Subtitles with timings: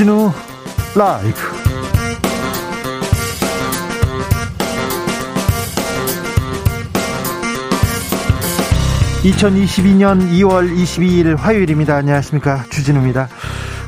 [0.00, 0.32] 주진우
[0.96, 1.34] 라이브.
[9.22, 11.96] (2022년 2월 22일) 화요일입니다.
[11.96, 12.64] 안녕하십니까?
[12.70, 13.28] 주진우입니다.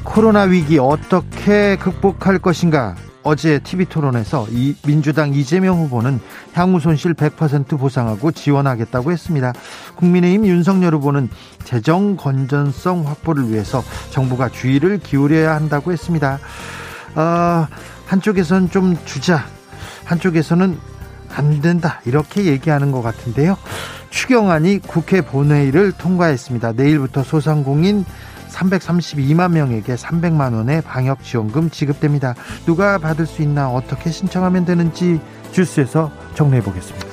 [0.05, 2.95] 코로나 위기 어떻게 극복할 것인가?
[3.23, 6.21] 어제 TV 토론에서 이 민주당 이재명 후보는
[6.53, 9.53] 향후 손실 100% 보상하고 지원하겠다고 했습니다.
[9.96, 11.29] 국민의힘 윤석열 후보는
[11.64, 16.39] 재정 건전성 확보를 위해서 정부가 주의를 기울여야 한다고 했습니다.
[17.14, 17.67] 어,
[18.07, 19.45] 한쪽에서는 좀 주자,
[20.05, 20.79] 한쪽에서는
[21.35, 23.57] 안 된다 이렇게 얘기하는 것 같은데요.
[24.11, 26.72] 추경안이 국회 본회의를 통과했습니다.
[26.72, 28.05] 내일부터 소상공인
[28.50, 32.34] 332만 명에게 300만 원의 방역 지원금 지급됩니다.
[32.67, 35.20] 누가 받을 수 있나 어떻게 신청하면 되는지
[35.53, 37.11] 주스에서 정리해 보겠습니다.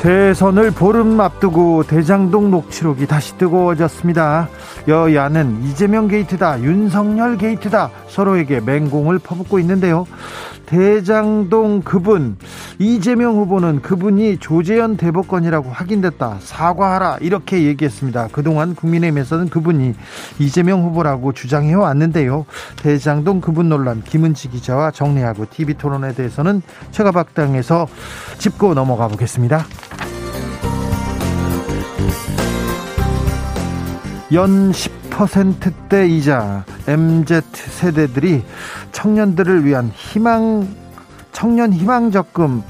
[0.00, 4.48] 대선을 보름 앞두고 대장동 녹취록이 다시 뜨거워졌습니다.
[4.88, 10.06] 여야는 이재명 게이트다, 윤석열 게이트다 서로에게 맹공을 퍼붓고 있는데요.
[10.66, 12.36] 대장동 그분
[12.78, 18.28] 이재명 후보는 그분이 조재현 대법관이라고 확인됐다 사과하라 이렇게 얘기했습니다.
[18.32, 19.94] 그동안 국민의힘에서는 그분이
[20.40, 22.46] 이재명 후보라고 주장해 왔는데요.
[22.82, 27.86] 대장동 그분 논란 김은지 기자와 정리하고 TV 토론에 대해서는 최가박당에서
[28.38, 29.64] 짚고 넘어가 보겠습니다.
[34.32, 38.44] 연 10%대 이자 MZ 세대들이
[38.90, 40.68] 청년들을 위한 희망
[41.30, 42.62] 청년 희망 적금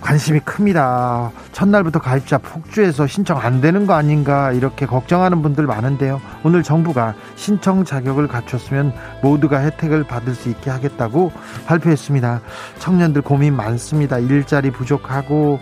[0.00, 1.30] 관심이 큽니다.
[1.52, 6.20] 첫날부터 가입자 폭주해서 신청 안 되는 거 아닌가 이렇게 걱정하는 분들 많은데요.
[6.42, 11.32] 오늘 정부가 신청 자격을 갖췄으면 모두가 혜택을 받을 수 있게 하겠다고
[11.66, 12.40] 발표했습니다.
[12.78, 14.18] 청년들 고민 많습니다.
[14.18, 15.60] 일자리 부족하고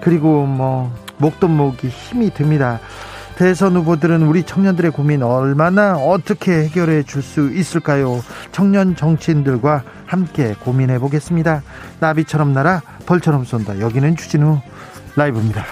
[0.00, 2.80] 그리고 뭐 목돈 모으기 힘이 듭니다.
[3.38, 8.20] 대선 후보들은 우리 청년들의 고민 얼마나 어떻게 해결해 줄 수 있을까요?
[8.50, 11.62] 청년 정치인들과 함께 고민해 보겠습니다.
[12.00, 13.78] 나비처럼 날아 벌처럼 쏜다.
[13.78, 14.58] 여기는 추진우
[15.14, 15.64] 라이브입니다.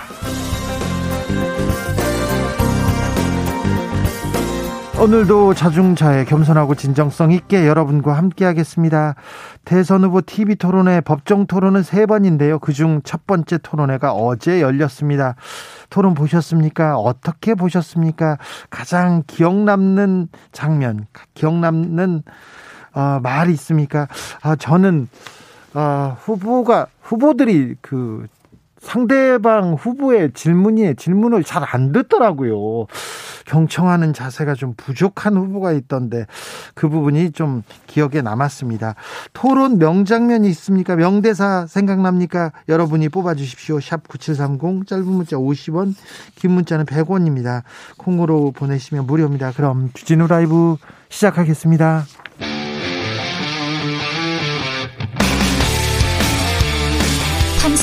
[5.01, 9.15] 오늘도 자중차에 겸손하고 진정성 있게 여러분과 함께하겠습니다.
[9.65, 12.59] 대선 후보 TV 토론회 법정 토론은 세 번인데요.
[12.61, 15.35] 그중 첫 번째 토론회가 어제 열렸습니다.
[15.91, 16.97] 토론 보셨습니까?
[16.97, 18.39] 어떻게 보셨습니까?
[18.71, 22.23] 가장 기억 남는 장면, 기억 남는
[22.95, 24.09] 어, 말이 있습니까?
[24.43, 25.09] 아, 저는
[25.75, 28.27] 아, 후보가 후보들이 그
[28.87, 32.87] 상대방 후보의 질문이 질문을 잘 안 듣더라고요.
[33.47, 36.27] 경청하는 자세가 좀 부족한 후보가 있던데
[36.75, 38.95] 그 부분이 좀 기억에 남았습니다.
[39.33, 40.95] 토론 명장면이 있습니까?
[40.95, 42.53] 명대사 생각납니까?
[42.69, 43.81] 여러분이 뽑아주십시오.
[43.81, 45.95] 샵 9730 짧은 문자 50원
[46.37, 47.63] 긴 문자는 100원입니다.
[47.97, 49.51] 콩으로 보내시면 무료입니다.
[49.53, 50.77] 그럼 주진우 라이브
[51.09, 52.05] 시작하겠습니다.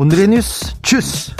[0.00, 1.34] 오늘의 뉴스 주스.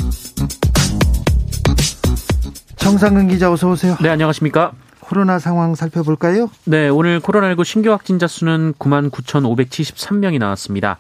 [2.75, 3.97] 정상근 기자 어서 오세요.
[4.03, 4.73] 네, 안녕하십니까?
[4.99, 6.51] 코로나 상황 살펴볼까요?
[6.65, 10.99] 네, 오늘 코로나19 신규 확진자 수는 9만 9,573명이 나왔습니다.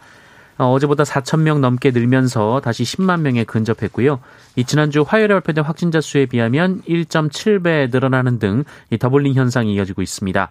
[0.57, 4.21] 어, 어제보다 4천 명 넘게 늘면서 다시 10만 명에 근접했고요.
[4.55, 8.63] 이 지난주 화요일에 발표된 확진자 수에 비하면 1.7배 늘어나는 등
[9.01, 10.49] 더블링 현상이 이어지고 있습니다.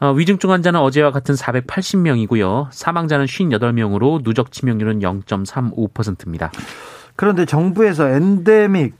[0.00, 2.68] 어, 위중증 환자는 어제와 같은 480명이고요.
[2.70, 6.50] 사망자는 58명으로 누적 치명률은 0.35%입니다.
[7.16, 8.94] 그런데 정부에서 엔데믹,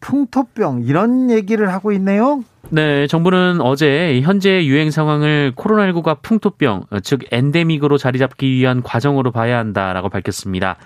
[0.00, 2.44] 풍토병 이런 얘기를 하고 있네요.
[2.68, 9.58] 네, 정부는 어제 현재 유행 상황을 코로나19가 풍토병, 즉 엔데믹으로 자리 잡기 위한 과정으로 봐야
[9.58, 10.76] 한다라고 밝혔습니다.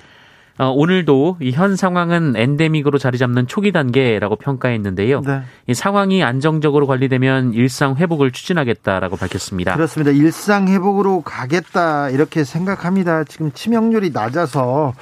[0.60, 5.22] 어, 오늘도 이현 상황은 엔데믹으로 자리 잡는 초기 단계라고 평가했는데요.
[5.22, 5.40] 네.
[5.66, 9.74] 이 상황이 안정적으로 관리되면 일상 회복을 추진하겠다라고 밝혔습니다.
[9.74, 10.10] 그렇습니다.
[10.10, 13.24] 일상 회복으로 가겠다 이렇게 생각합니다.
[13.24, 14.92] 지금 치명률이 낮아서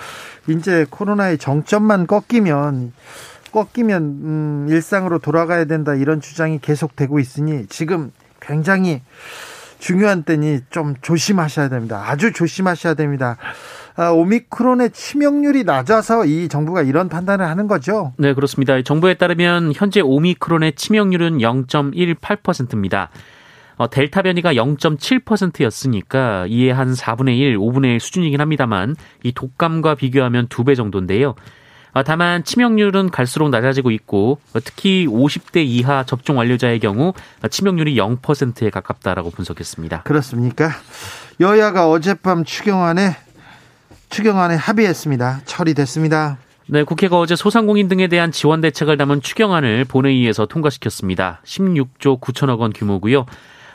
[0.49, 2.93] 이제 코로나의 정점만 꺾이면
[3.51, 9.03] 꺾이면 음, 일상으로 돌아가야 된다 이런 주장이 계속되고 있으니 지금 굉장히
[9.81, 12.05] 중요한 때니 좀 조심하셔야 됩니다.
[12.07, 13.37] 아주 조심하셔야 됩니다.
[13.99, 18.13] 아, 오미크론의 치명률이 낮아서 이 정부가 이런 판단을 하는 거죠.
[18.17, 18.81] 네, 그렇습니다.
[18.81, 23.11] 정부에 따르면 현재 오미크론의 치명률은 0.18%입니다.
[23.77, 30.47] 어, 델타 변이가 0.7%였으니까 이에 한 4분의 1, 5분의 1 수준이긴 합니다만 이 독감과 비교하면
[30.49, 31.35] 두 배 정도인데요.
[31.93, 37.15] 어, 다만 치명률은 갈수록 낮아지고 있고 어, 특히 50대 이하 접종 완료자의 경우
[37.51, 40.03] 치명률이 0%에 가깝다라고 분석했습니다.
[40.03, 40.71] 그렇습니까?
[41.41, 43.17] 여야가 어젯밤 추경안에
[44.09, 45.43] 추경안에 합의했습니다.
[45.45, 46.39] 처리됐습니다.
[46.71, 51.41] 네, 국회가 어제 소상공인 등에 대한 지원 대책을 담은 추경안을 본회의에서 통과시켰습니다.
[51.45, 53.25] 16조 9천억 원 규모고요.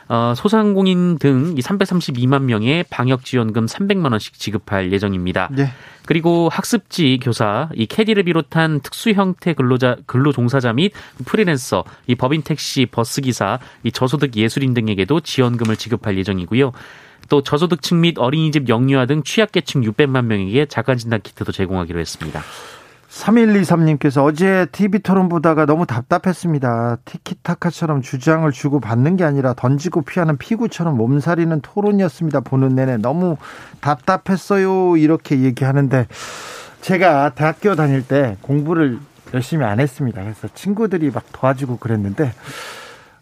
[0.08, 5.48] 어, 소상공인 등 332만 명의 방역 지원금 300만 원씩 지급할 예정입니다.
[5.50, 5.70] 네.
[6.06, 10.92] 그리고 학습지 교사, 이 캐디를 비롯한 특수 형태 근로자 근로 종사자 및
[11.24, 16.72] 프리랜서, 이 법인 택시, 버스 기사, 이 저소득 예술인 등에게도 지원금을 지급할 예정이고요.
[17.28, 22.40] 또 저소득층 및 어린이집 영유아 등 취약계층 600만 명에게 자가진단 키트도 제공하기로 했습니다.
[23.14, 26.98] 3123님께서 어제 TV 토론 보다가 너무 답답했습니다.
[27.04, 32.40] 티키타카처럼 주장을 주고 받는 게 아니라 던지고 피하는 피구처럼 몸살이는 토론이었습니다.
[32.40, 33.36] 보는 내내 너무
[33.80, 34.96] 답답했어요.
[34.96, 36.08] 이렇게 얘기하는데
[36.80, 38.98] 제가 대학교 다닐 때 공부를
[39.32, 40.20] 열심히 안 했습니다.
[40.22, 42.32] 그래서 친구들이 막 도와주고 그랬는데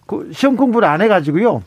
[0.07, 1.63] 그 시험 공부를 안 해가지고요.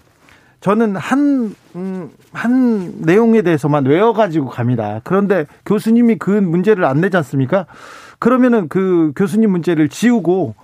[0.65, 4.99] 저는 한, 음, 한 내용에 대해서만 외워가지고 갑니다.
[5.03, 7.67] 그런데 교수님이 그 문제를 안 내지 않습니까?
[8.17, 10.55] 그러면은 그 교수님 문제를 지우고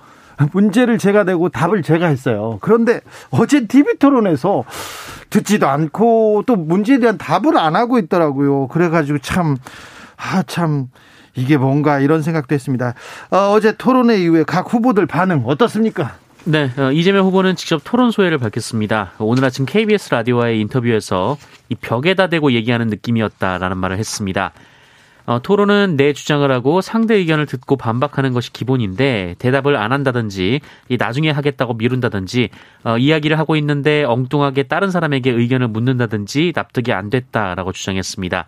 [0.53, 2.57] 문제를 제가 내고 답을 제가 했어요.
[2.61, 4.63] 그런데 어제 TV 토론에서
[5.29, 8.69] 듣지도 않고 또 문제에 대한 답을 안 하고 있더라고요.
[8.69, 9.55] 그래가지고 참,
[10.17, 10.87] 아, 참,
[11.35, 12.95] 이게 뭔가 이런 생각도 했습니다.
[13.29, 16.15] 어, 어제 토론회 이후에 각 후보들 반응 어떻습니까?
[16.43, 19.11] 네, 어, 이재명 후보는 직접 토론 소회를 밝혔습니다.
[19.19, 21.37] 오늘 아침 KBS 라디오와의 인터뷰에서
[21.69, 24.51] 이 벽에다 대고 얘기하는 느낌이었다라는 말을 했습니다.
[25.27, 30.97] 어, 토론은 내 주장을 하고 상대 의견을 듣고 반박하는 것이 기본인데 대답을 안 한다든지 이
[30.97, 32.49] 나중에 하겠다고 미룬다든지
[32.85, 38.47] 어, 이야기를 하고 있는데 엉뚱하게 다른 사람에게 의견을 묻는다든지 납득이 안 됐다라고 주장했습니다.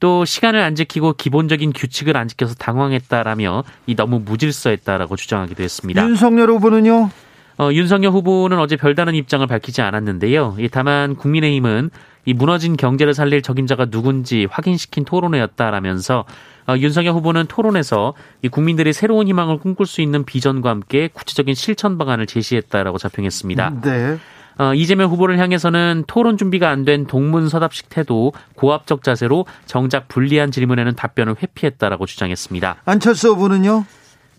[0.00, 6.02] 또 시간을 안 지키고 기본적인 규칙을 안 지켜서 당황했다라며 이 너무 무질서했다라고 주장하기도 했습니다.
[6.02, 7.10] 윤석열 후보는요?
[7.58, 10.56] 어, 윤석열 후보는 어제 별다른 입장을 밝히지 않았는데요.
[10.70, 11.90] 다만 국민의힘은
[12.24, 16.24] 이 무너진 경제를 살릴 적임자가 누군지 확인시킨 토론회였다라면서
[16.68, 21.98] 어, 윤석열 후보는 토론에서 이 국민들이 새로운 희망을 꿈꿀 수 있는 비전과 함께 구체적인 실천
[21.98, 23.80] 방안을 제시했다라고 자평했습니다.
[23.82, 24.18] 네.
[24.58, 30.94] 어, 이재명 후보를 향해서는 토론 준비가 안 된 동문서답식 태도, 고압적 자세로 정작 불리한 질문에는
[30.94, 32.76] 답변을 회피했다라고 주장했습니다.
[32.84, 33.84] 안철수 후보는요?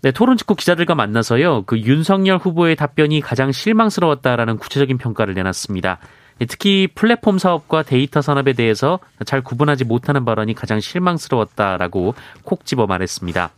[0.02, 1.64] 네, 토론 직후 기자들과 만나서요.
[1.66, 5.98] 그 윤석열 후보의 답변이 가장 실망스러웠다라는 구체적인 평가를 내놨습니다.
[6.48, 12.14] 특히 플랫폼 사업과 데이터 산업에 대해서 잘 구분하지 못하는 발언이 가장 실망스러웠다라고
[12.44, 13.50] 콕 집어 말했습니다.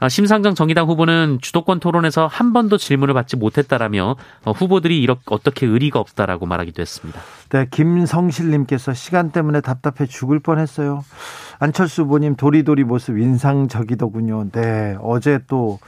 [0.00, 5.66] 아, 심상정 정의당 후보는 주도권 토론에서 한 번도 질문을 받지 못했다라며 어, 후보들이 이렇게 어떻게
[5.66, 7.20] 의리가 없다라고 말하기도 했습니다.
[7.50, 11.04] 네, 김성실님께서 시간 때문에 답답해 죽을 뻔했어요.
[11.58, 14.50] 안철수 후보님 도리도리 모습 인상적이더군요.
[14.52, 15.78] 네, 어제 또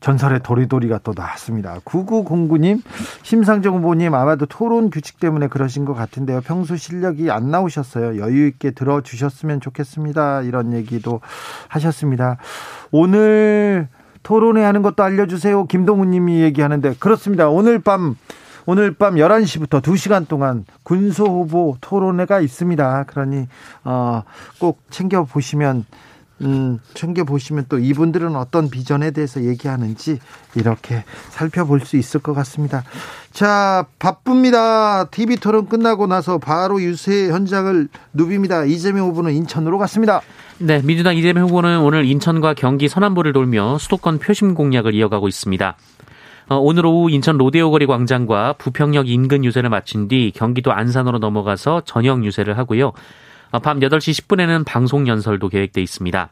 [0.00, 1.78] 전설의 도리도리가 또 나왔습니다.
[1.84, 2.82] 9909님,
[3.22, 6.40] 심상정 후보님 아마도 토론 규칙 때문에 그러신 것 같은데요.
[6.40, 8.18] 평소 실력이 안 나오셨어요.
[8.20, 10.42] 여유 있게 들어주셨으면 좋겠습니다.
[10.42, 11.20] 이런 얘기도
[11.68, 12.38] 하셨습니다.
[12.90, 13.88] 오늘
[14.22, 15.66] 토론회 하는 것도 알려주세요.
[15.66, 17.48] 김동훈 님이 얘기하는데 그렇습니다.
[17.48, 18.16] 오늘 밤
[18.66, 23.04] 오늘 밤 11시부터 2시간 동안 군소 후보 토론회가 있습니다.
[23.04, 23.48] 그러니
[23.84, 24.22] 어,
[24.58, 25.84] 꼭 챙겨 보시면
[26.42, 30.18] 음, 챙겨 보시면 또 이분들은 어떤 비전에 대해서 얘기하는지
[30.54, 32.82] 이렇게 살펴볼 수 있을 것 같습니다.
[33.32, 35.04] 자, 바쁩니다.
[35.04, 38.68] TV 토론 끝나고 나서 바로 유세 현장을 누빕니다.
[38.68, 40.22] 이재명 후보는 인천으로 갔습니다.
[40.58, 45.76] 네, 민주당 이재명 후보는 오늘 인천과 경기 서남부를 돌며 수도권 표심 공략을 이어가고 있습니다.
[46.48, 51.82] 어, 오늘 오후 인천 로데오 거리 광장과 부평역 인근 유세를 마친 뒤 경기도 안산으로 넘어가서
[51.84, 52.92] 저녁 유세를 하고요.
[53.50, 56.30] 어, 밤 8시 10분에는 방송 연설도 계획돼 있습니다.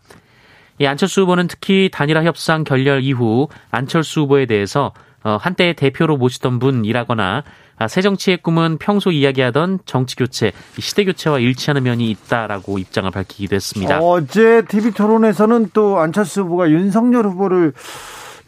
[0.81, 4.93] 이 안철수 후보는 특히 단일화 협상 결렬 이후 안철수 후보에 대해서
[5.25, 7.43] 어, 한때 대표로 모시던 분이라거나
[7.81, 13.55] 아, 새 정치의 꿈은 평소 이야기하던 정치 교체, 시대 교체와 일치하는 면이 있다라고 입장을 밝히기도
[13.55, 14.01] 했습니다.
[14.01, 17.73] 어제 TV 토론에서는 또 안철수 후보가 윤석열 후보를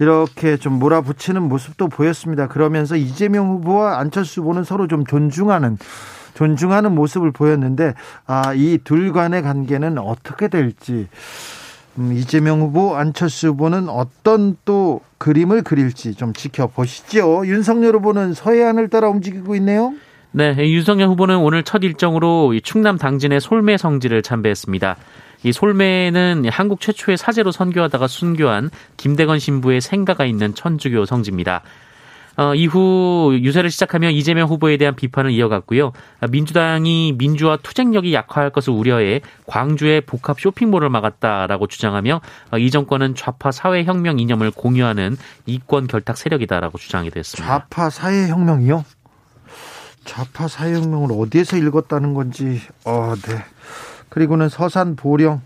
[0.00, 2.49] 이렇게 좀 몰아붙이는 모습도 보였습니다.
[2.49, 5.79] 그러면서 이재명 후보와 안철수 후보는 서로 좀 존중하는
[6.35, 7.95] 존중하는 모습을 보였는데
[8.27, 11.09] 아, 이 둘 간의 관계는 어떻게 될지
[11.99, 17.47] 음, 이재명 후보, 안철수 후보는 어떤 또 그림을 그릴지 좀 지켜보시죠.
[17.47, 19.93] 윤석열 후보는 서해안을 따라 움직이고 있네요.
[20.33, 24.97] 네, 윤석열 후보는 오늘 첫 일정으로 충남 당진의 솔매 성지를 참배했습니다.
[25.43, 31.63] 이 솔매는 한국 최초의 사제로 선교하다가 순교한 김대건 신부의 생가가 있는 천주교 성지입니다.
[32.41, 35.93] 어, 이후 유세를 시작하며 이재명 후보에 대한 비판을 이어갔고요.
[36.31, 43.53] 민주당이 민주화 투쟁력이 약화할 것을 우려해 광주의 복합 쇼핑몰을 막았다라고 주장하며 어, 이 정권은 좌파
[43.53, 47.47] 사회혁명 이념을 공유하는 이권 결탁 세력이다라고 주장하게 됐습니다.
[47.47, 48.87] 좌파 사회혁명이요?
[50.07, 53.45] 좌파 사회혁명을 어디에서 읽었다는 건지, 어, 네.
[54.09, 55.43] 그리고는 서산 보령,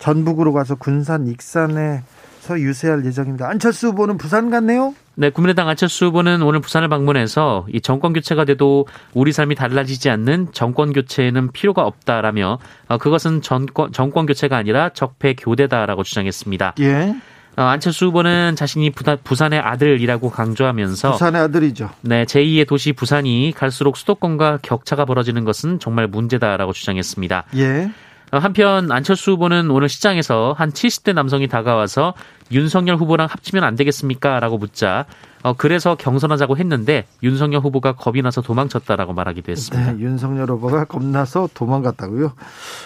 [0.00, 2.02] 전북으로 가서 군산 익산에
[2.44, 3.48] 서 유세할 예정입니다.
[3.48, 4.94] 안철수 후보는 부산 갔네요?
[5.14, 10.48] 네, 국민의당 안철수 후보는 오늘 부산을 방문해서 이 정권 교체가 돼도 우리 삶이 달라지지 않는
[10.52, 12.58] 정권 교체는 필요가 없다라며
[12.88, 16.74] 어, 그것은 정권, 정권 교체가 아니라 적폐 교대다라고 주장했습니다.
[16.80, 17.14] 예.
[17.56, 21.88] 어, 안철수 후보는 자신이 부산의 아들이라고 강조하면서 부산의 아들이죠.
[22.02, 27.44] 네, 제2의 도시 부산이 갈수록 수도권과 격차가 벌어지는 것은 정말 문제다라고 주장했습니다.
[27.56, 27.90] 예.
[28.34, 32.14] 어, 한편 안철수 후보는 오늘 시장에서 한 70대 남성이 다가와서
[32.50, 34.40] 윤석열 후보랑 합치면 안 되겠습니까?
[34.40, 35.06] 라고 묻자
[35.44, 39.92] 어, 그래서 경선하자고 했는데 윤석열 후보가 겁이 나서 도망쳤다라고 말하기도 했습니다.
[39.92, 42.32] 네, 윤석열 후보가 겁나서 도망갔다고요.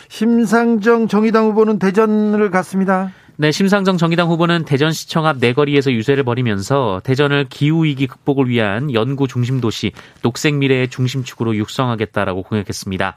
[0.09, 3.13] 심상정 정의당 후보는 대전을 갔습니다.
[3.37, 9.63] 네, 심상정 정의당 후보는 대전시청 앞 내거리에서 유세를 벌이면서 대전을 기후위기 극복을 위한 연구 중심
[9.63, 13.17] 도시, 녹색 미래의 중심축으로 육성하겠다라고 공약했습니다.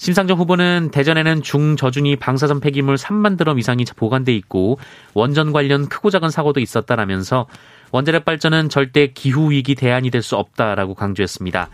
[0.00, 4.78] 심상정 후보는 대전에는 중저준위 방사선 폐기물 3만 드럼 이상이 보관돼 있고
[5.12, 7.46] 원전 관련 크고 작은 사고도 있었다라면서
[7.92, 11.68] 원자력 발전은 절대 기후 위기 대안이 될 수 없다라고 강조했습니다.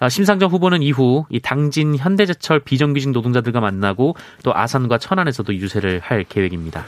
[0.00, 6.24] 아, 심상정 후보는 이후 이 당진 현대제철 비정규직 노동자들과 만나고 또 아산과 천안에서도 유세를 할
[6.24, 6.84] 계획입니다.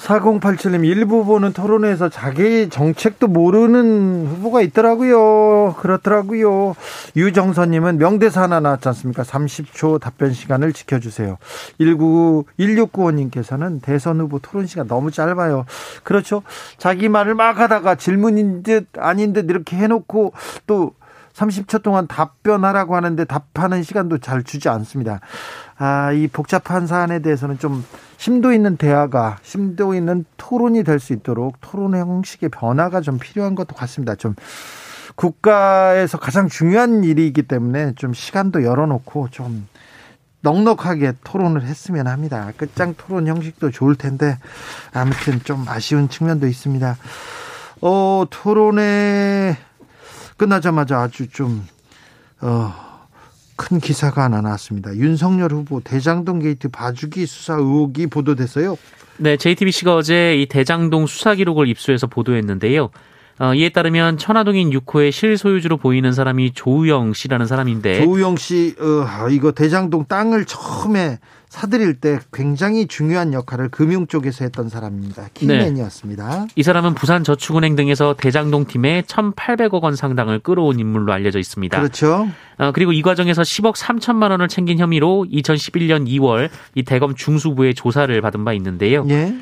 [0.00, 5.74] 4087님 일부 후보는 토론회에서 자기 정책도 모르는 후보가 있더라고요.
[5.78, 6.74] 그렇더라고요.
[7.16, 9.22] 유정선님은 명대사 하나 나왔지 않습니까?
[9.22, 11.36] 30초 답변 시간을 지켜주세요.
[11.78, 15.66] 199, 1695님께서는 대선 후보 토론 시간 너무 짧아요.
[16.02, 16.42] 그렇죠.
[16.78, 20.32] 자기 말을 막 하다가 질문인 듯 아닌 듯 이렇게 해놓고
[20.66, 20.92] 또
[21.40, 25.20] 30초 동안 답변하라고 하는데 답하는 시간도 잘 주지 않습니다.
[25.78, 27.84] 아, 이 복잡한 사안에 대해서는 좀
[28.18, 33.74] 심도 있는 대화가 심도 있는 토론이 될 수 있도록 토론 형식의 변화가 좀 필요한 것도
[33.74, 34.14] 같습니다.
[34.14, 34.34] 좀
[35.14, 39.66] 국가에서 가장 중요한 일이기 때문에 좀 시간도 열어놓고 좀
[40.42, 42.52] 넉넉하게 토론을 했으면 합니다.
[42.58, 44.38] 끝장 토론 형식도 좋을 텐데
[44.92, 46.96] 아무튼 좀 아쉬운 측면도 있습니다.
[47.80, 49.56] 어, 토론회
[50.40, 51.66] 끝나자마자 아주 좀,
[52.40, 52.72] 어,
[53.56, 54.96] 큰 기사가 하나 나왔습니다.
[54.96, 58.78] 윤석열 후보 대장동 게이트 봐주기 수사 의혹이 보도됐어요.
[59.18, 62.88] 네, JTBC가 어제 이 대장동 수사 기록을 입수해서 보도했는데요.
[63.40, 69.52] 어, 이에 따르면 천화동인 6호의 실소유주로 보이는 사람이 조우형 씨라는 사람인데 조우형 씨 어, 이거
[69.52, 71.18] 대장동 땅을 처음에
[71.48, 75.30] 사들일 때 굉장히 중요한 역할을 금융 쪽에서 했던 사람입니다.
[75.32, 76.40] key man이었습니다.
[76.42, 76.46] 네.
[76.54, 81.76] 이 사람은 부산 저축은행 등에서 대장동 팀에 1,800억 원 상당을 끌어온 인물로 알려져 있습니다.
[81.78, 82.28] 그렇죠.
[82.58, 88.20] 어, 그리고 이 과정에서 10억 3천만 원을 챙긴 혐의로 2011년 2월 이 대검 중수부의 조사를
[88.20, 89.06] 받은 바 있는데요.
[89.08, 89.34] 예.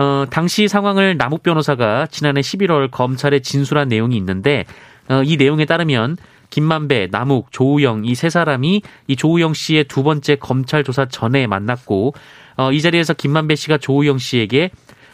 [0.00, 4.64] 어, 당시 상황을 남욱 변호사가 지난해 11월 검찰에 진술한 내용이 있는데
[5.10, 6.16] 어, 이 내용에 따르면
[6.48, 12.14] 김만배, 남욱, 조우영 이 세 사람이 이 조우영 씨의 두 번째 검찰 조사 전에 만났고
[12.56, 14.70] 어, 이 자리에서 김만배 씨가 조우영 씨에게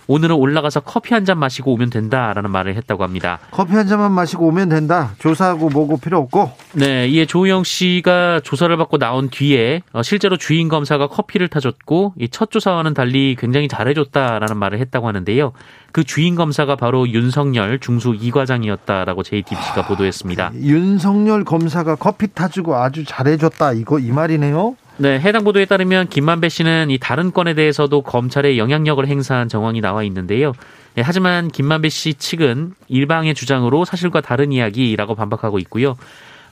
[0.08, 3.40] 오늘은 올라가서 커피 한 잔 마시고 오면 된다라는 말을 했다고 합니다.
[3.50, 5.10] 커피 한 잔만 마시고 오면 된다.
[5.18, 6.52] 조사하고 뭐고 필요 없고.
[6.74, 12.28] 네, 이에 조우영 씨가 조사를 받고 나온 뒤에 어, 실제로 주인 검사가 커피를 타줬고 이
[12.30, 15.52] 첫 조사와는 달리 굉장히 잘해줬다라는 말을 했다고 하는데요.
[15.90, 20.52] 그 주인 검사가 바로 윤석열 중수 이과장이었다라고 JTBC가 보도했습니다.
[20.56, 24.76] 윤석열 검사가 커피 타주고 아주 잘해줬다 이거 이 말이네요.
[24.98, 30.02] 네, 해당 보도에 따르면 김만배 씨는 이 다른 건에 대해서도 검찰에 영향력을 행사한 정황이 나와
[30.04, 30.52] 있는데요.
[30.94, 35.96] 네, 하지만 김만배 씨 측은 일방의 주장으로 사실과 다른 이야기라고 반박하고 있고요.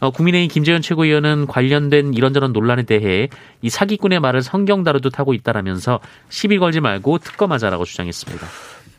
[0.00, 3.30] 어, 국민의힘 김재현 최고위원은 관련된 이런저런 논란에 대해
[3.62, 8.46] 이 사기꾼의 말을 성경 다루듯 하고 있다라면서 시비 걸지 말고 특검하자라고 주장했습니다.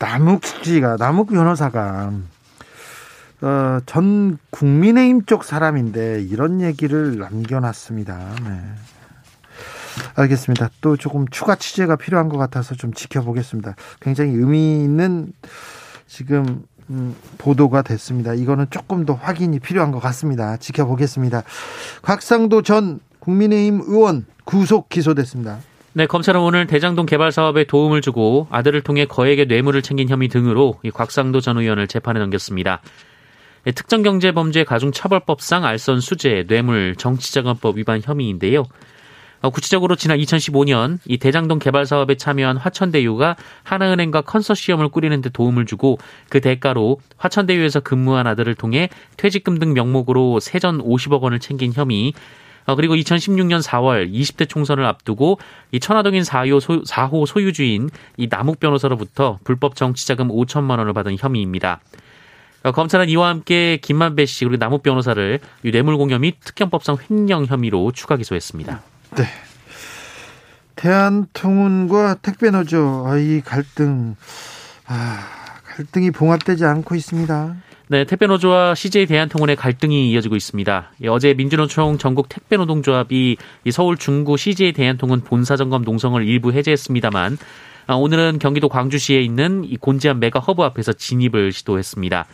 [0.00, 2.12] 남욱 씨가 남욱 변호사가
[3.42, 8.34] 어, 전 국민의힘 쪽 사람인데 이런 얘기를 남겨놨습니다.
[8.44, 8.95] 네.
[10.14, 10.70] 알겠습니다.
[10.80, 13.76] 또 조금 추가 취재가 필요한 것 같아서 좀 지켜보겠습니다.
[14.00, 15.32] 굉장히 의미 있는
[16.06, 18.34] 지금 음, 보도가 됐습니다.
[18.34, 20.56] 이거는 조금 더 확인이 필요한 것 같습니다.
[20.56, 21.42] 지켜보겠습니다.
[22.02, 25.58] 곽상도 전 국민의힘 의원 구속 기소됐습니다.
[25.94, 30.78] 네, 검찰은 오늘 대장동 개발 사업에 도움을 주고 아들을 통해 거액의 뇌물을 챙긴 혐의 등으로
[30.82, 32.82] 이 곽상도 전 의원을 재판에 넘겼습니다.
[33.64, 38.64] 네, 특정경제범죄 가중처벌법상 알선 수재, 뇌물, 정치자금법 위반 혐의인데요.
[39.46, 45.66] 어, 구체적으로 지난 2015년 이 대장동 개발 사업에 참여한 화천대유가 하나은행과 컨소시엄을 꾸리는 데 도움을
[45.66, 45.98] 주고
[46.28, 52.12] 그 대가로 화천대유에서 근무한 아들을 통해 퇴직금 등 명목으로 세전 50억 원을 챙긴 혐의
[52.64, 55.38] 어, 그리고 2016년 4월 20대 총선을 앞두고
[55.70, 61.78] 이 천화동인 4호, 소, 4호 소유주인 이 남욱 변호사로부터 불법 정치자금 5천만 원을 받은 혐의입니다.
[62.64, 68.16] 어, 검찰은 이와 함께 김만배 씨 그리고 남욱 변호사를 뇌물공여 및 특경법상 횡령 혐의로 추가
[68.16, 68.95] 기소했습니다.
[69.16, 69.24] 네.
[70.76, 74.14] 대한통운과 택배노조 이 갈등
[74.86, 75.18] 아,
[75.64, 77.56] 갈등이 봉합되지 않고 있습니다.
[77.88, 80.90] 네, 택배노조와 CJ 대한통운의 갈등이 이어지고 있습니다.
[81.02, 83.36] 예, 어제 민주노총 전국 택배노동조합이
[83.70, 87.38] 서울 중구 CJ 대한통운 본사 점거 농성을 일부 해제했습니다만
[87.86, 92.26] 아, 오늘은 경기도 광주시에 있는 이 곤지암 메가 허브 앞에서 진입을 시도했습니다.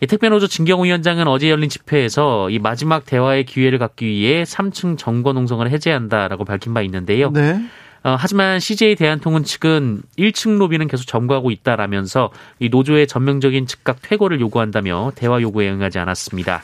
[0.00, 5.68] 택배노조 진경호 위원장은 어제 열린 집회에서 이 마지막 대화의 기회를 갖기 위해 3층 점거 농성을
[5.70, 7.30] 해제한다라고 밝힌 바 있는데요.
[7.30, 7.60] 네.
[8.02, 14.40] 어, 하지만 CJ 대한통운 측은 1층 로비는 계속 점거하고 있다라면서 이 노조의 전면적인 즉각 퇴거를
[14.40, 16.60] 요구한다며 대화 요구에 응하지 않았습니다.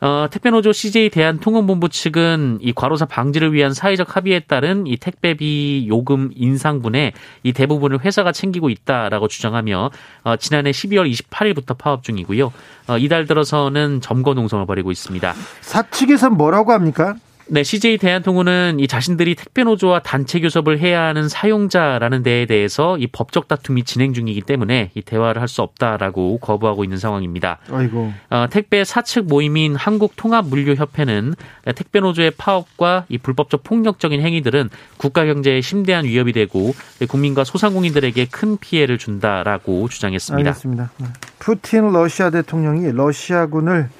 [0.00, 6.30] 어, 택배노조 CJ 대한통운본부 측은 이 과로사 방지를 위한 사회적 합의에 따른 이 택배비 요금
[6.34, 9.90] 인상분의 이 대부분을 회사가 챙기고 있다라고 주장하며
[10.24, 12.52] 어, 지난해 12월 28일부터 파업 중이고요.
[12.88, 15.34] 어, 이달 들어서는 점거 농성을 벌이고 있습니다.
[15.60, 17.14] 사측에서 뭐라고 합니까?
[17.46, 23.06] 네, CJ 대한통운은 이 자신들이 택배 노조와 단체 교섭을 해야 하는 사용자라는 데에 대해서 이
[23.06, 27.58] 법적 다툼이 진행 중이기 때문에 이 대화를 할 수 없다라고 거부하고 있는 상황입니다.
[27.70, 28.12] 아이고.
[28.30, 31.34] 어, 택배 사측 모임인 한국통합물류협회는
[31.76, 36.74] 택배 노조의 파업과 이 불법적 폭력적인 행위들은 국가 경제에 심대한 위협이 되고
[37.08, 40.48] 국민과 소상공인들에게 큰 피해를 준다라고 주장했습니다.
[40.50, 40.90] 알겠습니다.
[40.98, 41.06] 네.
[41.38, 43.90] 푸틴 러시아 대통령이 러시아군을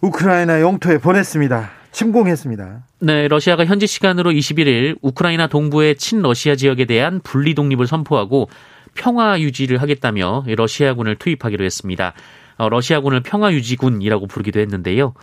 [0.00, 1.83] 우크라이나 영토에 보냈습니다.
[1.94, 2.86] 침공했습니다.
[3.00, 8.50] 네, 러시아가 현지 시간으로 21일 우크라이나 동부의 친러시아 지역에 대한 분리 독립을 선포하고
[8.94, 12.12] 평화 유지를 하겠다며 러시아군을 투입하기로 했습니다.
[12.56, 15.14] 어, 러시아군을 평화 유지군이라고 부르기도 했는데요.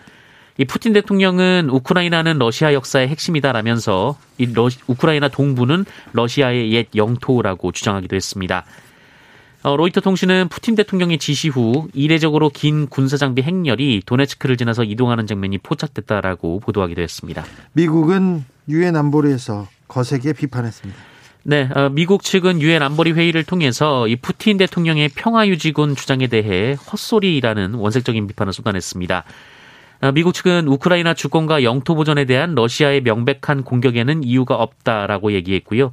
[0.58, 8.16] 이 푸틴 대통령은 우크라이나는 러시아 역사의 핵심이다라면서 이 러, 우크라이나 동부는 러시아의 옛 영토라고 주장하기도
[8.16, 8.66] 했습니다.
[9.64, 15.28] 어, 로이터 통신은 푸틴 대통령의 지시 후 이례적으로 긴 군사 장비 행렬이 도네츠크를 지나서 이동하는
[15.28, 17.44] 장면이 포착됐다라고 보도하기도 했습니다.
[17.74, 21.00] 미국은 유엔 안보리에서 거세게 비판했습니다.
[21.44, 26.74] 네, 어, 미국 측은 유엔 안보리 회의를 통해서 이 푸틴 대통령의 평화 유지군 주장에 대해
[26.74, 29.24] 헛소리라는 원색적인 비판을 쏟아냈습니다.
[30.02, 35.92] 어, 미국 측은 우크라이나 주권과 영토 보전에 대한 러시아의 명백한 공격에는 이유가 없다라고 얘기했고요.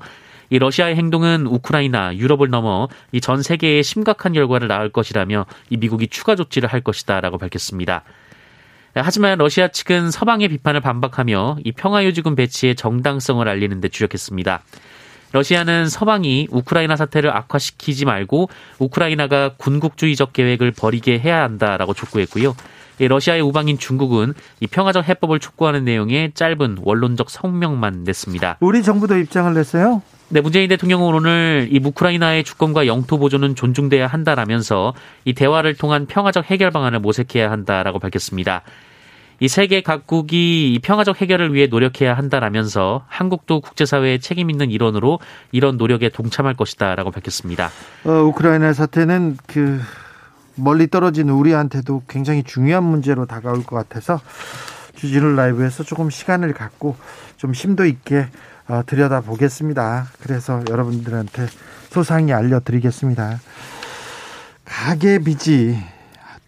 [0.50, 6.08] 이 러시아의 행동은 우크라이나, 유럽을 넘어 이 전 세계에 심각한 결과를 낳을 것이라며 이 미국이
[6.08, 8.04] 추가 조치를 할 것이다라고 밝혔습니다.
[8.94, 14.62] 하지만 러시아 측은 서방의 비판을 반박하며 이 평화유지군 배치의 정당성을 알리는 데 주력했습니다.
[15.32, 22.56] 러시아는 서방이 우크라이나 사태를 악화시키지 말고 우크라이나가 군국주의적 계획을 버리게 해야 한다라고 촉구했고요.
[23.06, 28.56] 러시아의 우방인 중국은 이 평화적 해법을 촉구하는 내용의 짧은 원론적 성명만 냈습니다.
[28.61, 30.02] 우리 정부도 입장을 냈어요?
[30.30, 34.92] 네, 문재인 대통령은 오늘 이 우크라이나의 주권과 영토 보존은 존중돼야 한다라면서
[35.24, 38.62] 이 대화를 통한 평화적 해결 방안을 모색해야 한다라고 밝혔습니다.
[39.40, 45.20] 이 세계 각국이 이 평화적 해결을 위해 노력해야 한다라면서 한국도 국제사회의 책임 있는 일원으로
[45.52, 47.70] 이런 노력에 동참할 것이다라고 밝혔습니다.
[48.04, 49.80] 어, 우크라이나 사태는 그
[50.58, 54.20] 멀리 떨어진 우리한테도 굉장히 중요한 문제로 다가올 것 같아서
[54.96, 56.96] 주진우 라이브에서 조금 시간을 갖고
[57.36, 58.26] 좀 심도 있게
[58.68, 60.08] 어, 들여다 보겠습니다.
[60.20, 61.46] 그래서 여러분들한테
[61.90, 63.40] 소상히 알려드리겠습니다.
[64.64, 65.78] 가계빚이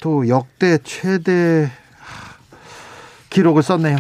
[0.03, 1.71] 또 역대 최대
[3.31, 3.97] 기록을 썼네요.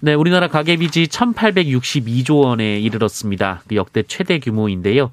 [0.00, 3.62] 네, 우리나라 가계빚이 1,862조 원에 이르렀습니다.
[3.66, 5.10] 그 역대 최대 규모인데요.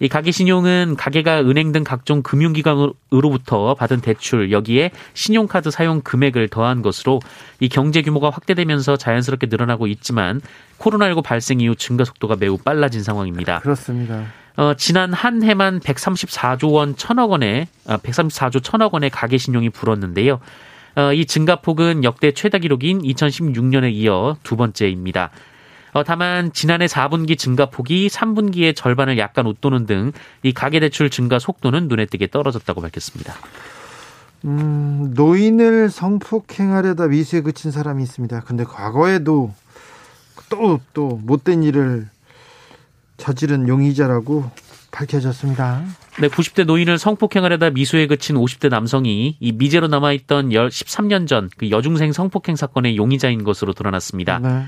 [0.00, 6.82] 이 가계 신용은 가계가 은행 등 각종 금융기관으로부터 받은 대출 여기에 신용카드 사용 금액을 더한
[6.82, 7.20] 것으로
[7.60, 10.40] 이 경제 규모가 확대되면서 자연스럽게 늘어나고 있지만
[10.78, 13.60] 코로나19 발생 이후 증가 속도가 매우 빨라진 상황입니다.
[13.60, 14.26] 그렇습니다.
[14.56, 17.32] 어, 지난 한 해만 134조 원 천억
[17.86, 20.40] 아, 134조 천억 원의 가계 신용이 불었는데요.
[20.96, 25.30] 어, 이 증가폭은 역대 최다 기록인 2016년에 이어 두 번째입니다.
[25.92, 32.06] 어, 다만 지난해 4분기 증가폭이 3분기의 절반을 약간 웃도는 등 이 가계대출 증가 속도는 눈에
[32.06, 33.34] 띄게 떨어졌다고 밝혔습니다.
[34.44, 38.40] 음, 노인을 성폭행하려다 미수에 그친 사람이 있습니다.
[38.40, 39.52] 근데 과거에도
[40.50, 42.08] 또, 또 못된 일을
[43.16, 44.48] 저지른 용의자라고
[44.92, 45.82] 밝혀졌습니다.
[46.20, 52.12] 네, 90대 노인을 성폭행하려다 미수에 그친 50대 남성이 이 미제로 남아있던 13년 전 그 여중생
[52.12, 54.38] 성폭행 사건의 용의자인 것으로 드러났습니다.
[54.38, 54.64] 네.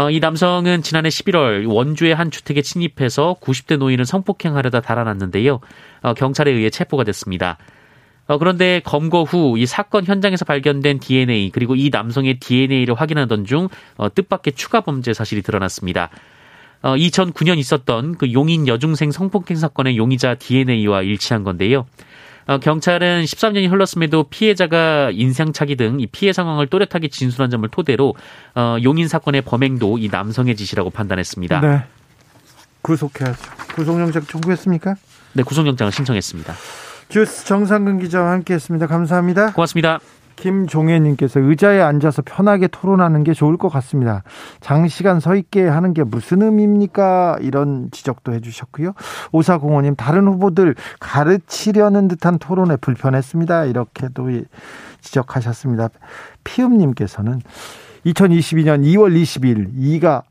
[0.00, 5.60] 어, 이 남성은 지난해 11월 원주의 한 주택에 침입해서 90대 노인을 성폭행하려다 달아났는데요.
[6.00, 7.58] 어, 경찰에 의해 체포가 됐습니다.
[8.26, 13.68] 어, 그런데 검거 후 이 사건 현장에서 발견된 DNA 그리고 이 남성의 DNA를 확인하던 중
[13.98, 16.08] 어, 뜻밖의 추가 범죄 사실이 드러났습니다.
[16.80, 21.84] 어, 2009년 있었던 그 용인 여중생 성폭행 사건의 용의자 DNA와 일치한 건데요.
[22.50, 28.14] 어, 경찰은 13년이 흘렀음에도 피해자가 인상착의 등 이 피해 상황을 또렷하게 진술한 점을 토대로
[28.56, 31.60] 어, 용인 사건의 범행도 이 남성의 짓이라고 판단했습니다.
[31.60, 31.84] 네.
[32.82, 33.38] 구속해야죠.
[33.74, 34.96] 구속영장 청구했습니까?
[35.34, 36.54] 네, 구속영장을 신청했습니다.
[37.08, 38.86] 주스 정상근 기자와 함께했습니다.
[38.86, 39.52] 감사합니다.
[39.52, 40.00] 고맙습니다.
[40.40, 44.22] 김종혜님께서 의자에 앉아서 편하게 토론하는 게 좋을 것 같습니다.
[44.60, 47.38] 장시간 서 있게 하는 게 무슨 의미입니까?
[47.42, 48.94] 이런 지적도 해주셨고요.
[49.32, 53.66] 오사공원님 다른 후보들 가르치려는 듯한 토론에 불편했습니다.
[53.66, 54.30] 이렇게도
[55.02, 55.90] 지적하셨습니다.
[56.44, 57.40] 피음님께서는
[58.06, 60.22] 2022년 2월 20일 이가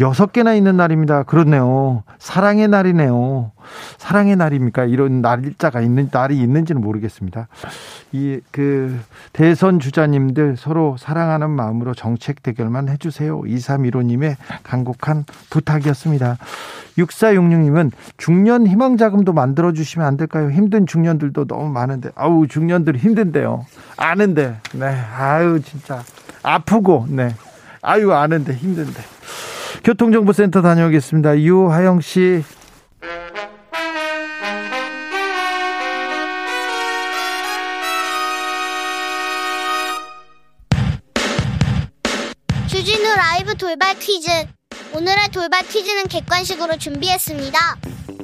[0.00, 1.24] 여섯 개나 있는 날입니다.
[1.24, 2.04] 그렇네요.
[2.18, 3.50] 사랑의 날이네요.
[3.98, 4.84] 사랑의 날입니까?
[4.84, 7.48] 이런 날짜가 있는 날이 있는지는 모르겠습니다.
[8.12, 8.98] 이 그
[9.32, 13.40] 대선 주자님들 서로 사랑하는 마음으로 정책 대결만 해주세요.
[13.42, 16.38] 2315님의 간곡한 부탁이었습니다.
[16.98, 20.50] 6466님은 중년 희망 자금도 만들어 주시면 안 될까요?
[20.50, 23.66] 힘든 중년들도 너무 많은데 아우 중년들 힘든데요.
[23.96, 26.02] 아는데 네 아유 진짜
[26.42, 27.34] 아프고 네
[27.82, 29.00] 아유 아는데 힘든데.
[29.84, 31.38] 교통정보센터 다녀오겠습니다.
[31.38, 32.42] 유하영 씨.
[42.68, 44.30] 주진우 라이브 돌발 퀴즈.
[44.94, 47.58] 오늘의 돌발 퀴즈는 객관식으로 준비했습니다.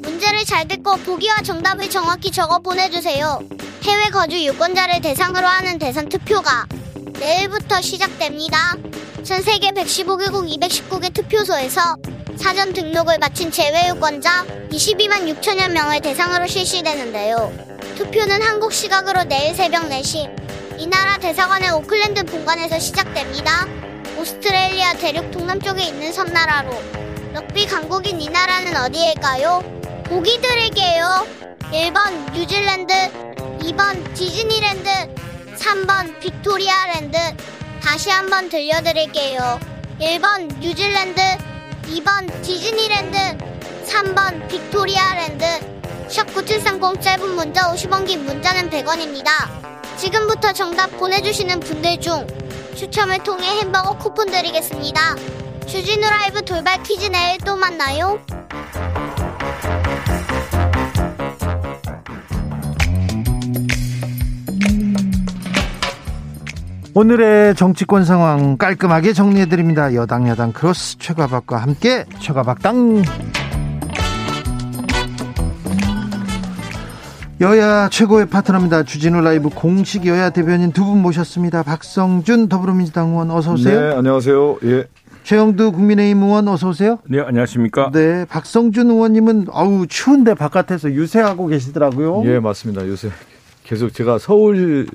[0.02, 3.40] 문제를 잘 듣고 보기와 정답을 정확히 적어 보내주세요.
[3.83, 6.66] 해외 거주 유권자를 대상으로 하는 대선 투표가
[7.12, 8.77] 내일부터 시작됩니다.
[9.23, 11.97] 전 세계 115개국 219개 투표소에서
[12.37, 17.53] 사전 등록을 마친 재외유권자 22만 6천여 명을 대상으로 실시되는데요.
[17.97, 23.67] 투표는 한국 시각으로 내일 새벽 4시 이 나라 대사관의 오클랜드 본관에서 시작됩니다.
[24.19, 26.71] 오스트레일리아 대륙 동남쪽에 있는 섬나라로
[27.33, 29.62] 럭비 강국인 이 나라는 어디일까요?
[30.05, 31.27] 보기 드릴게요.
[31.73, 32.93] 1번 뉴질랜드,
[33.61, 34.88] 2번 디즈니랜드,
[35.57, 37.17] 3번 빅토리아랜드.
[37.83, 39.61] 다시 한번 들려드릴게요.
[40.01, 41.21] 1번 뉴질랜드,
[41.83, 43.19] 2번 디즈니랜드,
[43.87, 45.45] 3번 빅토리아랜드.
[46.09, 49.29] 샵9730 짧은 문자 50원 긴 문자는 100원입니다.
[49.97, 52.27] 지금부터 정답 보내주시는 분들 중
[52.77, 55.14] 추첨을 통해 햄버거 쿠폰 드리겠습니다.
[55.67, 58.21] 주진우 라이브 돌발 퀴즈 내일 또 만나요.
[66.94, 69.94] 오늘의 정치권 상황 깔끔하게 정리해드립니다.
[69.94, 73.02] 여당 야당 크로스 최가박과 함께 최가박당
[77.40, 78.85] 여야 최고의 파트너입니다.
[78.85, 81.64] 주진우 라이브 공식 여야 대변인 두 분 모셨습니다.
[81.64, 83.80] 박성준 더불어민주당 의원 어서 오세요.
[83.80, 84.59] 네, 안녕하세요.
[84.64, 84.85] 예.
[85.24, 86.98] 최영두 국민의힘 의원 어서 오세요.
[87.09, 87.90] 네, 안녕하십니까?
[87.92, 92.22] 네, 박성준 의원님은 아우 추운데 바깥에서 유세하고 계시더라고요.
[92.26, 92.87] 예, 맞습니다.
[92.87, 93.11] 요새
[93.64, 94.87] 계속 제가 서울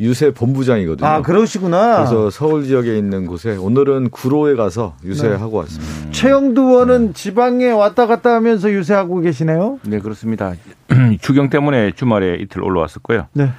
[0.00, 1.06] 유세 본부장이거든요.
[1.08, 1.96] 아, 그러시구나.
[1.98, 6.10] 그래서 서울 지역에 있는 곳에 오늘은 구로에 가서 유세하고 왔습니다.
[6.10, 9.78] 최영두 의원은 지방에 왔다 갔다 하면서 유세하고 계시네요.
[9.86, 10.54] 네, 그렇습니다.
[11.20, 13.28] 추경 때문에 주말에 이틀 올라왔었고요.
[13.34, 13.50] 네.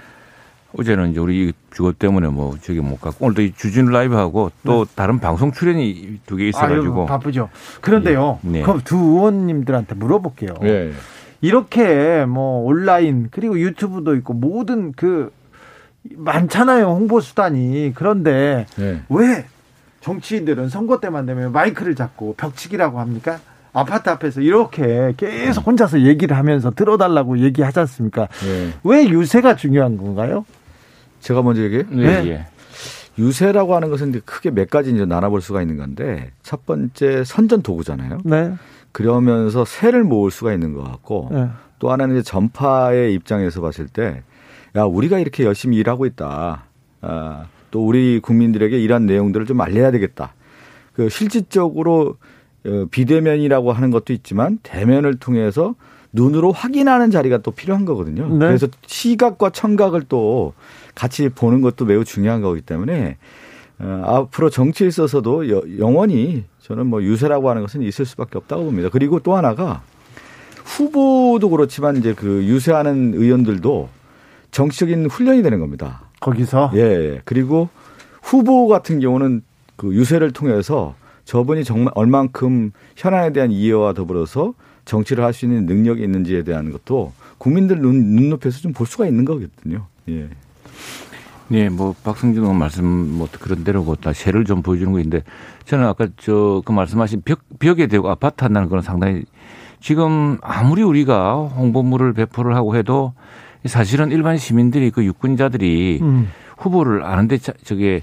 [0.78, 5.20] 어제는 이제 우리 주업 때문에 뭐 저기 못 갔고 오늘도 이 주진 라이브하고 또 다른
[5.20, 7.50] 방송 출연이 두 개 있어가지고 아유, 바쁘죠.
[7.80, 8.40] 그런데요.
[8.42, 8.62] 네.
[8.62, 10.50] 그럼 두 의원님들한테 물어볼게요.
[10.64, 10.92] 예.
[11.40, 15.32] 이렇게 뭐 온라인 그리고 유튜브도 있고 모든 그
[16.16, 19.02] 많잖아요 홍보 수단이 그런데 예.
[19.10, 19.46] 왜
[20.02, 23.40] 정치인들은 선거 때만 되면 마이크를 잡고 벽치기라고 합니까?
[23.74, 28.28] 아파트 앞에서 이렇게 계속 혼자서 얘기를 하면서 들어달라고 얘기하지 않습니까?
[28.46, 28.74] 예.
[28.84, 30.46] 왜 유세가 중요한 건가요?
[31.20, 31.86] 제가 먼저 얘기해요?
[31.90, 32.30] 네, 네.
[32.30, 32.46] 예.
[33.18, 38.20] 유세라고 하는 것은 크게 몇 가지 이제 나눠볼 수가 있는 건데 첫 번째 선전 도구잖아요.
[38.24, 38.54] 네.
[38.92, 41.50] 그러면서 세를 모을 수가 있는 것 같고 네.
[41.80, 44.24] 또 하나는 이제 전파의 입장에서 봤을 때,
[44.76, 46.66] 야, 우리가 이렇게 열심히 일하고 있다.
[47.02, 50.34] 아, 또 우리 국민들에게 이런 내용들을 좀 알려야 되겠다.
[50.94, 52.18] 그 실질적으로
[52.66, 55.76] 어, 비대면이라고 하는 것도 있지만 대면을 통해서
[56.14, 58.28] 눈으로 확인하는 자리가 또 필요한 거거든요.
[58.28, 58.48] 네.
[58.48, 60.54] 그래서 시각과 청각을 또
[60.96, 63.18] 같이 보는 것도 매우 중요한 거기 때문에
[63.80, 68.90] 어, 앞으로 정치에 있어서도 여- 영원히 저는 뭐 유세라고 하는 것은 있을 수밖에 없다고 봅니다.
[68.92, 69.84] 그리고 또 하나가
[70.64, 73.90] 후보도 그렇지만 이제 그 유세하는 의원들도
[74.56, 76.04] 정치적인 훈련이 되는 겁니다.
[76.22, 77.20] 거기서 예.
[77.26, 77.68] 그리고
[78.22, 79.42] 후보 같은 경우는
[79.76, 84.54] 그 유세를 통해서 저분이 정말 얼만큼 현안에 대한 이해와 더불어서
[84.86, 89.26] 정치를 할 수 있는 능력이 있는지에 대한 것도 국민들 눈, 눈높이에서 좀 볼 수가 있는
[89.26, 89.88] 거거든요.
[90.08, 90.30] 예.
[91.50, 95.24] 네, 뭐 박성준 의원 말씀 뭐 그런 대로고 다 세를 좀 보여주는 거인데
[95.66, 99.24] 저는 아까 저 그 말씀하신 벽 벽에 대고 아파트 한다는 건 상당히
[99.82, 103.14] 지금 아무리 우리가 홍보물을 배포를 하고 해도
[103.68, 106.30] 사실은 일반 시민들이 그 유권자들이 음.
[106.58, 108.02] 후보를 아는데 저게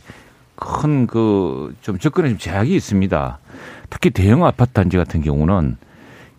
[0.56, 3.38] 큰 그 좀 접근에 좀 제약이 있습니다.
[3.90, 5.76] 특히 대형 아파트 단지 같은 경우는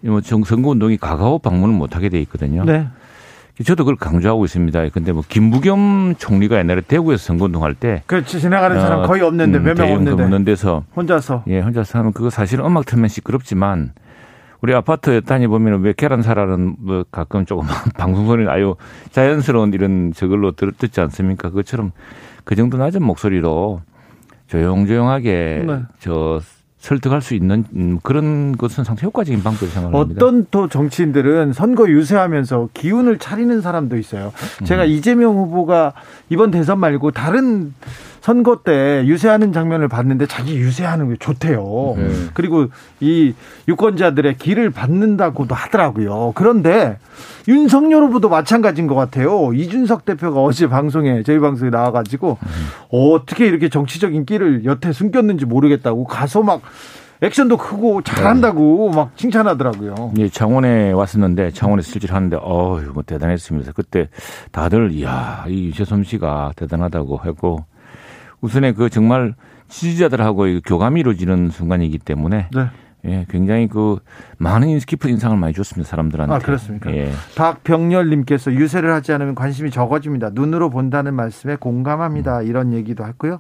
[0.02, 2.64] 뭐 선거 운동이 가가오 방문을 못 하게 돼 있거든요.
[2.64, 2.88] 네.
[3.64, 4.90] 저도 그걸 강조하고 있습니다.
[4.90, 9.60] 근데 뭐 김부겸 총리가 옛날에 대구에서 선거 운동 때 그렇지 지나가는 사람 어, 거의 없는데
[9.60, 13.92] 음, 몇명 없는데 없는 데서 혼자서 예 혼자서 하면 그거 사실은 음악 틀면 시끄럽지만
[14.64, 17.68] 우리 아파트 다니보면 왜 계란 사라는 뭐 가끔 조금
[18.00, 18.76] 방송 소리 아유
[19.12, 21.50] 자연스러운 이런 저걸로 들, 듣지 않습니까?
[21.50, 21.92] 그것처럼
[22.46, 23.82] 그 정도 낮은 목소리로
[24.48, 25.80] 조용조용하게 네.
[26.00, 26.40] 저
[26.78, 30.26] 설득할 수 있는 음, 그런 것은 상당히 효과적인 방법이 생각합니다.
[30.26, 34.32] 어떤 또 정치인들은 선거 유세하면서 기운을 차리는 사람도 있어요.
[34.64, 34.88] 제가 음.
[34.88, 35.92] 이재명 후보가
[36.30, 37.74] 이번 대선 말고 다른
[38.24, 41.96] 선거 때 유세하는 장면을 봤는데 자기 유세하는 게 좋대요.
[41.98, 42.10] 네.
[42.34, 42.68] 그리고
[43.02, 43.34] 이
[43.68, 46.32] 유권자들의 길을 받는다고도 하더라고요.
[46.34, 47.00] 그런데
[47.50, 49.54] 윤석열 후보도 마찬가지인 것 같아요.
[49.54, 52.48] 이준석 대표가 어제 방송에 저희 방송에 나와가지고 음.
[52.98, 56.62] 어떻게 이렇게 정치적인 끼를 여태 숨겼는지 모르겠다고 가서 막
[57.20, 58.96] 액션도 크고 잘한다고 네.
[58.96, 60.14] 막 칭찬하더라고요.
[60.20, 63.74] 예, 창원에 왔었는데 창원에서 실제로 하는데 어휴 뭐 대단했습니다.
[63.74, 64.08] 그때
[64.54, 67.66] 다들 이야 이 유재솜 씨가 대단하다고 했고
[68.44, 69.36] 우선에 그 정말
[69.70, 72.68] 지지자들하고 교감이 이루어지는 순간이기 때문에 네.
[73.06, 74.00] 예, 굉장히 그
[74.38, 76.34] 많은 깊은 인상을 많이 줬습니다 사람들한테.
[76.34, 76.94] 아 그렇습니까?
[76.94, 77.12] 예.
[77.36, 80.32] 박병렬님께서 유세를 하지 않으면 관심이 적어집니다.
[80.34, 82.40] 눈으로 본다는 말씀에 공감합니다.
[82.40, 82.48] 음.
[82.48, 83.40] 이런 얘기도 했고요.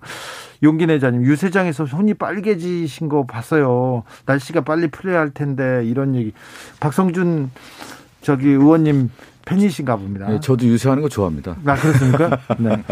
[0.63, 4.03] 용기 내자님 유세장에서 손이 빨개지신 거 봤어요.
[4.25, 6.33] 날씨가 빨리 풀려야 할 텐데 이런 얘기.
[6.79, 7.51] 박성준
[8.21, 9.09] 저기 의원님
[9.45, 10.27] 팬이신가 봅니다.
[10.27, 11.57] 네, 저도 유세하는 거 좋아합니다.
[11.65, 12.39] 아, 그렇습니까?
[12.57, 12.83] 네.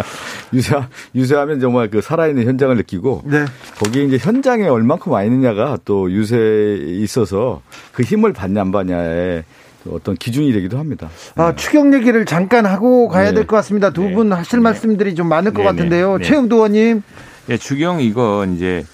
[0.54, 0.76] 유세,
[1.16, 3.46] 유세하면 정말 그 살아있는 현장을 느끼고 네.
[3.84, 7.62] 거기에 이제 현장에 얼만큼 와 있느냐가 또 유세에 있어서
[7.94, 9.44] 그 힘을 받냐 안 받냐에
[9.90, 11.10] 어떤 기준이 되기도 합니다.
[11.36, 11.56] 아, 네.
[11.56, 13.36] 추경 얘기를 잠깐 하고 가야 네.
[13.36, 13.92] 될것 같습니다.
[13.92, 14.36] 두분 네.
[14.36, 16.20] 하실 말씀들이 좀 많을 것 네, 같은데요.
[16.22, 17.02] 최영도 의원님.
[17.50, 18.86] 예, 추경 이거 이제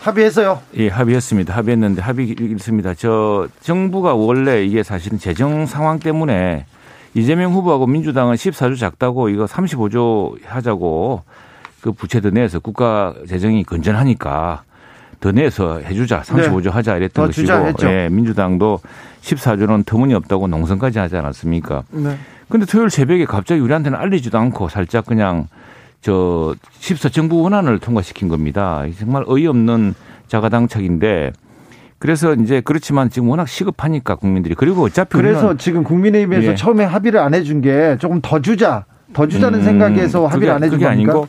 [0.00, 0.60] 합의했어요?
[0.76, 1.54] 예, 합의했습니다.
[1.54, 2.94] 합의했는데 합의 있습니다.
[2.94, 6.66] 저 정부가 원래 이게 사실은 재정 상황 때문에
[7.14, 11.22] 이재명 후보하고 민주당은 14조 작다고 이거 35조 하자고
[11.80, 14.62] 그 부채 더 내서 국가 재정이 건전하니까
[15.20, 16.70] 더 내서 해주자 35조 네.
[16.70, 18.80] 하자 이랬던 것이고 예, 민주당도
[19.22, 21.84] 14조는 터무니없다고 농성까지 하지 않았습니까?
[21.90, 22.18] 네.
[22.48, 25.48] 근데 토요일 새벽에 갑자기 우리한테는 알리지도 않고 살짝 그냥
[26.02, 28.84] 저 14정부 원안을 통과시킨 겁니다.
[28.98, 29.94] 정말 어이없는
[30.28, 31.32] 자가당착인데
[32.04, 36.54] 그래서 이제 그렇지만 지금 워낙 시급하니까 국민들이 그리고 어차피 그래서 지금 국민의힘에서 예.
[36.54, 40.78] 처음에 합의를 안 해준 게 조금 더 주자 더 주자는 음, 생각에서 합의를 안 해준
[40.78, 41.28] 게 아니고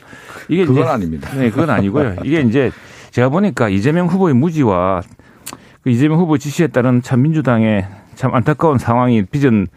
[0.49, 1.29] 이게 그건 이제, 아닙니다.
[1.33, 2.15] 네, 그건 아니고요.
[2.25, 2.71] 이게 이제
[3.11, 5.01] 제가 보니까 이재명 후보의 무지와
[5.81, 7.85] 그 이재명 후보 지시에 따른 참 민주당의
[8.15, 9.67] 참 안타까운 상황이 빚은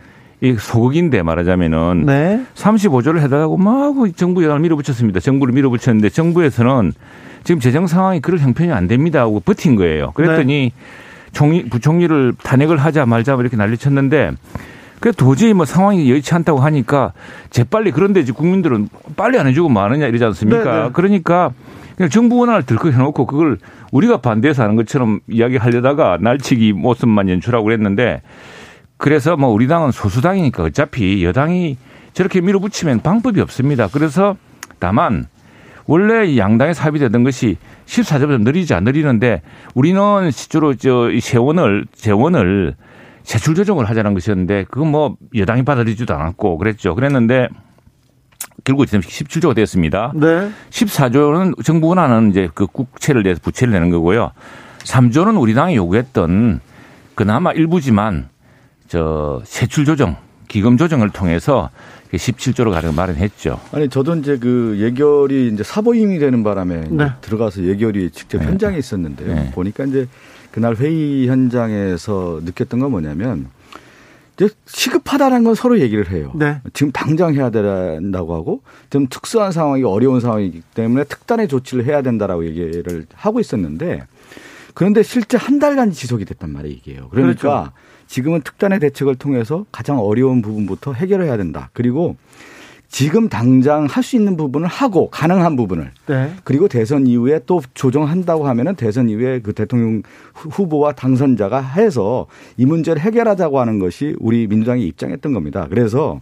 [0.40, 2.44] 이 소극인데 말하자면은 네.
[2.56, 5.20] 35조를 해달라고 막 정부 여당을 밀어붙였습니다.
[5.20, 6.92] 정부를 밀어붙였는데 정부에서는
[7.44, 10.12] 지금 재정 상황이 그럴 형편이 안 됩니다 하고 버틴 거예요.
[10.12, 10.82] 그랬더니 네.
[11.32, 14.32] 총리 부총리를 탄핵을 하자 말자 이렇게 난리쳤는데
[15.00, 17.12] 그 도저히 뭐 상황이 여의치 않다고 하니까
[17.50, 20.64] 재빨리 그런데 이제 국민들은 빨리 안 해주고 마느냐 뭐 이러지 않습니까?
[20.64, 20.90] 네, 네.
[20.92, 21.52] 그러니까
[21.96, 23.58] 그냥 정부 원안을 들고 해놓고 그걸
[23.92, 28.22] 우리가 반대해서 하는 것처럼 이야기하려다가 날치기 모습만 연출하고 그랬는데
[28.96, 31.76] 그래서 뭐 우리 당은 소수당이니까 어차피 여당이
[32.12, 33.88] 저렇게 밀어붙이면 방법이 없습니다.
[33.88, 34.36] 그래서
[34.80, 35.26] 다만
[35.88, 39.40] 원래 양당에 합의되던 것이 14조보다 느리지 안 느리는데
[39.74, 42.76] 우리는 실제로 저 세원을 재원을
[43.24, 46.94] 세출 조정을 하자는 것이었는데 그건 뭐 여당이 받아들이지도 않았고 그랬죠.
[46.94, 47.48] 그랬는데
[48.64, 50.12] 결국 17조가 됐습니다.
[50.14, 50.50] 네.
[50.68, 54.32] 14조는 정부 원하는 이제 그 국채를 내서 부채를 내는 거고요.
[54.84, 56.60] 3조는 우리 당이 요구했던
[57.14, 58.28] 그나마 일부지만
[58.88, 60.16] 저 세출 조정,
[60.48, 61.70] 기금 조정을 통해서
[62.16, 63.60] 17조로 가는 말은 했죠.
[63.72, 67.10] 아니 저도 이제 그 예결이 이제 사보임이 되는 바람에 네.
[67.20, 68.46] 들어가서 예결이 직접 네.
[68.46, 69.34] 현장에 있었는데요.
[69.34, 69.50] 네.
[69.52, 70.08] 보니까 이제
[70.50, 73.48] 그날 회의 현장에서 느꼈던 건 뭐냐면
[74.36, 76.32] 이제 시급하다는 건 서로 얘기를 해요.
[76.34, 76.60] 네.
[76.72, 82.46] 지금 당장 해야 된다고 하고 좀 특수한 상황이 어려운 상황이기 때문에 특단의 조치를 해야 된다라고
[82.46, 84.06] 얘기를 하고 있었는데
[84.74, 87.08] 그런데 실제 한 달간 지속이 됐단 말이에요.
[87.10, 87.72] 그러니까 그렇죠.
[88.08, 91.70] 지금은 특단의 대책을 통해서 가장 어려운 부분부터 해결해야 된다.
[91.72, 92.16] 그리고
[92.90, 96.32] 지금 당장 할 수 있는 부분을 하고 가능한 부분을 네.
[96.42, 103.02] 그리고 대선 이후에 또 조정한다고 하면은 대선 이후에 그 대통령 후보와 당선자가 해서 이 문제를
[103.02, 105.66] 해결하자고 하는 것이 우리 민주당이 입장했던 겁니다.
[105.68, 106.20] 그래서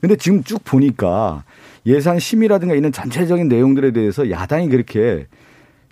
[0.00, 1.42] 근데 지금 쭉 보니까
[1.84, 5.26] 예산 심의라든가 이런 전체적인 내용들에 대해서 야당이 그렇게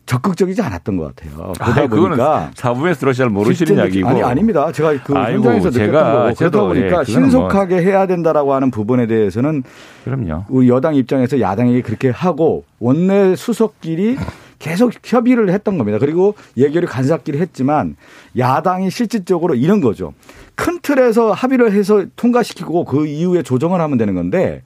[0.06, 1.52] 적극적이지 않았던 것 같아요.
[1.58, 4.70] 그러다 아, 보니까 사부에서 들어 잘 모르시는 이야기고 아니 아닙니다.
[4.72, 7.84] 제가 그 아이고, 현장에서 느꼈던 거고 그러다 보니까 예, 신속하게 뭐.
[7.84, 9.62] 해야 된다라고 하는 부분에 대해서는
[10.04, 10.44] 그럼요.
[10.48, 14.16] 우리 여당 입장에서 야당에게 그렇게 하고 원내 수석끼리
[14.58, 15.98] 계속 협의를 했던 겁니다.
[15.98, 17.96] 그리고 예결위 간사끼리 했지만
[18.38, 20.14] 야당이 실질적으로 이런 거죠.
[20.54, 24.62] 큰 틀에서 합의를 해서 통과시키고 그 이후에 조정을 하면 되는 건데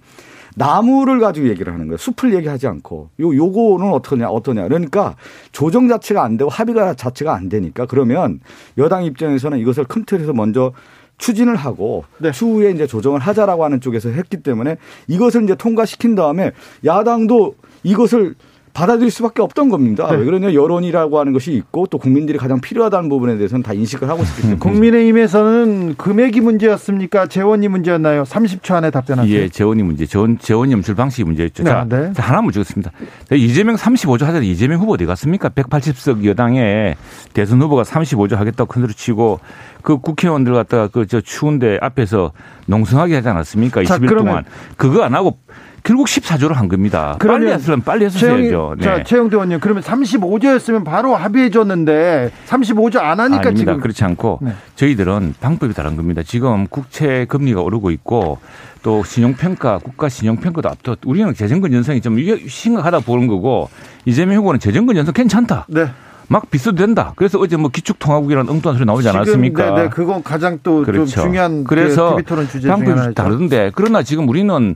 [0.59, 1.99] 나무를 가지고 얘기를 하는 거예요.
[1.99, 4.64] 숲을 얘기하지 않고 요 요거는 어떠냐 어떠냐.
[4.64, 5.14] 그러니까
[5.53, 8.40] 조정 자체가 안 되고 합의가 자체가 안 되니까 그러면
[8.79, 10.73] 여당 입장에서는 이것을 큰 틀에서 먼저
[11.19, 12.33] 추진을 하고 네.
[12.33, 14.77] 추후에 이제 조정을 하자라고 하는 쪽에서 했기 때문에
[15.09, 16.53] 이것을 이제 통과시킨 다음에
[16.85, 18.35] 야당도 이것을
[18.77, 20.07] 받아들일 수밖에 없던 겁니다.
[20.11, 20.19] 네.
[20.19, 24.23] 왜 그러냐 여론이라고 하는 것이 있고 또 국민들이 가장 필요하다는 부분에 대해서는 다 인식을 하고
[24.23, 27.27] 있기 때문에 국민의힘에서는 금액이 문제였습니까?
[27.27, 28.25] 재원이 문제였나요?
[28.25, 29.35] 30초 안에 답변하세요.
[29.35, 30.05] 예, 재원이 문제.
[30.05, 31.62] 재원 재원 염출 방식이 문제였죠.
[31.62, 32.12] 네, 자, 네.
[32.19, 32.91] 하나 문제였습니다.
[33.33, 35.49] 이재명 35조 하자 이재명 후보 어디 갔습니까?
[35.49, 36.97] 180석 여당에
[37.33, 39.41] 대선 후보가 35조 하겠다고 큰 소리 치고
[39.81, 42.33] 그 국회의원들 갖다가 그 저 추운데 앞에서
[42.67, 43.83] 농성하게 하지 않았습니까?
[43.85, 44.43] 20일 동안
[44.77, 45.39] 그거 안 하고
[45.87, 47.16] 결국 14조를 한 겁니다.
[47.20, 48.75] 빨리 했으면 빨리 했었어야죠.
[48.77, 48.85] 네.
[48.85, 53.72] 자, 최영대 의원님 그러면 35조였으면 바로 합의해 줬는데 35조 안 하니까 아닙니다.
[53.72, 54.51] 지금 그렇지 않고 네.
[54.75, 56.25] 저희들은 방법이 다른 겁니다.
[56.25, 58.38] 지금 국채 금리가 오르고 있고
[58.83, 62.18] 또 신용평가, 국가 신용평가도 앞도 우리는 재정권 연성이 좀
[62.49, 63.70] 심각하다 보는 거고
[64.07, 65.66] 이재명 후보는 재정권 연성 괜찮다.
[65.68, 65.87] 네.
[66.27, 67.12] 막 비싸도 된다.
[67.14, 69.70] 그래서 어제 뭐 기축통화국이라는 엉뚱한 소리 나오지 않았습니까?
[69.70, 69.88] 네, 네.
[69.88, 71.20] 그건 가장 또 그렇죠.
[71.20, 72.25] 중요한 그래서 그
[72.66, 74.75] 방법이 다른데 그러나 지금 우리는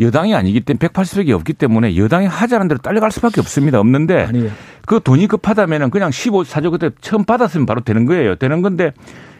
[0.00, 3.78] 여당이 아니기 때문에 180석이 없기 때문에 여당이 하자는 대로 딸려갈 수밖에 없습니다.
[3.80, 4.50] 없는데 아니에요.
[4.86, 8.36] 그 돈이 급하다면은 그냥 15사조 그때 처음 받았으면 바로 되는 거예요.
[8.36, 8.92] 되는 건데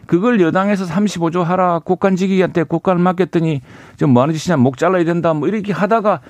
[0.06, 3.62] 그걸 여당에서 35조 하라 국간지기한테 국간을 맡겼더니
[3.96, 6.20] 좀 뭐 하는 짓이냐 목 잘라야 된다 뭐 이렇게 하다가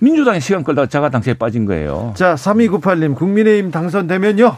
[0.00, 2.12] 민주당이 시간 끌다가 자가 당시에 빠진 거예요.
[2.16, 4.56] 자, 3298님 국민의힘 당선되면요.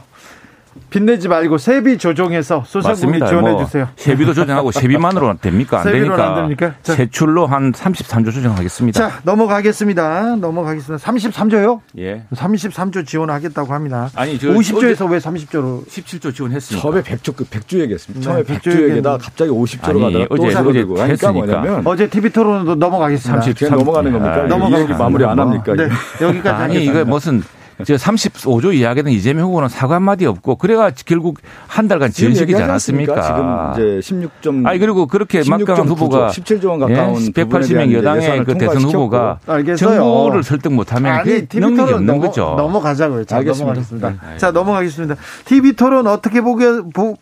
[0.90, 3.88] 빚내지 말고 세비 조정해서 소상공인 지원해 뭐 주세요.
[3.96, 5.80] 세비도 조정하고 세비만으로 됩니까?
[5.80, 6.28] 안 되니까.
[6.28, 6.74] 안 됩니까?
[6.82, 6.94] 자.
[6.94, 8.98] 세출로 한 33조 조정하겠습니다.
[8.98, 10.36] 자, 넘어가겠습니다.
[10.36, 11.04] 넘어가겠습니다.
[11.04, 11.80] 33조요?
[11.98, 12.24] 예.
[12.34, 14.10] 33조 지원하겠다고 합니다.
[14.14, 16.82] 아니, 50조에서 왜 30조로 17조 지원했습니까?
[16.82, 18.24] 처음에 100조 100조 그 얘기했습니다.
[18.24, 23.42] 처음에 네, 100조 얘기다 갑자기 50조로 가다가 어제 어제 그러니까 뭐냐면 어제 TV 토론도 넘어가겠습니다.
[23.42, 24.34] 30, 넘어가는 겁니까?
[24.34, 25.74] 아, 넘어가 마무리 안 합니까?
[25.74, 25.88] 네.
[26.20, 27.00] 여기까지 아니 하겠습니다.
[27.00, 27.42] 이거 무슨
[27.84, 33.74] 저 35조 이야기는 이재명 후보는 사과 한마디 없고 그래가 결국 한 달간 지연시키지 않았습니까?
[33.74, 34.66] 지금 이제 16점.
[34.66, 37.30] 아니 그리고 그렇게 막강한 후보가 17조 원 가까운 예?
[37.30, 39.98] 180명 여당의 그 대선 후보가 알겠어요.
[40.00, 42.54] 정부를 설득 못하면 아니, 그 능력이 없는 넘어, 거죠.
[42.56, 43.24] 넘어가자고요.
[43.24, 44.10] 자, 넘어가겠습니다.
[44.10, 44.38] 네.
[44.38, 45.16] 자 넘어가겠습니다.
[45.44, 46.66] TV 토론 어떻게 보게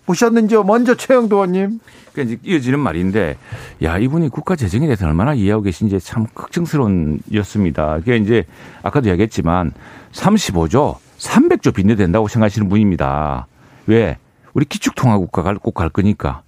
[0.07, 0.65] 보셨는지요?
[0.65, 1.81] 먼저 최영도 의원님.
[2.13, 3.37] 그러니까 이제 이어지는 말인데,
[3.83, 7.97] 야 이분이 국가 재정에 대해서 얼마나 이해하고 계신지 참 걱정스러운 였습니다.
[7.99, 8.45] 그게 이제
[8.83, 9.73] 아까도 이야기했지만
[10.19, 13.47] 35조, 300조 빚내된다고 생각하시는 분입니다.
[13.87, 14.19] 왜?
[14.53, 16.43] 우리 기축통화국가 꼭 갈 거니까.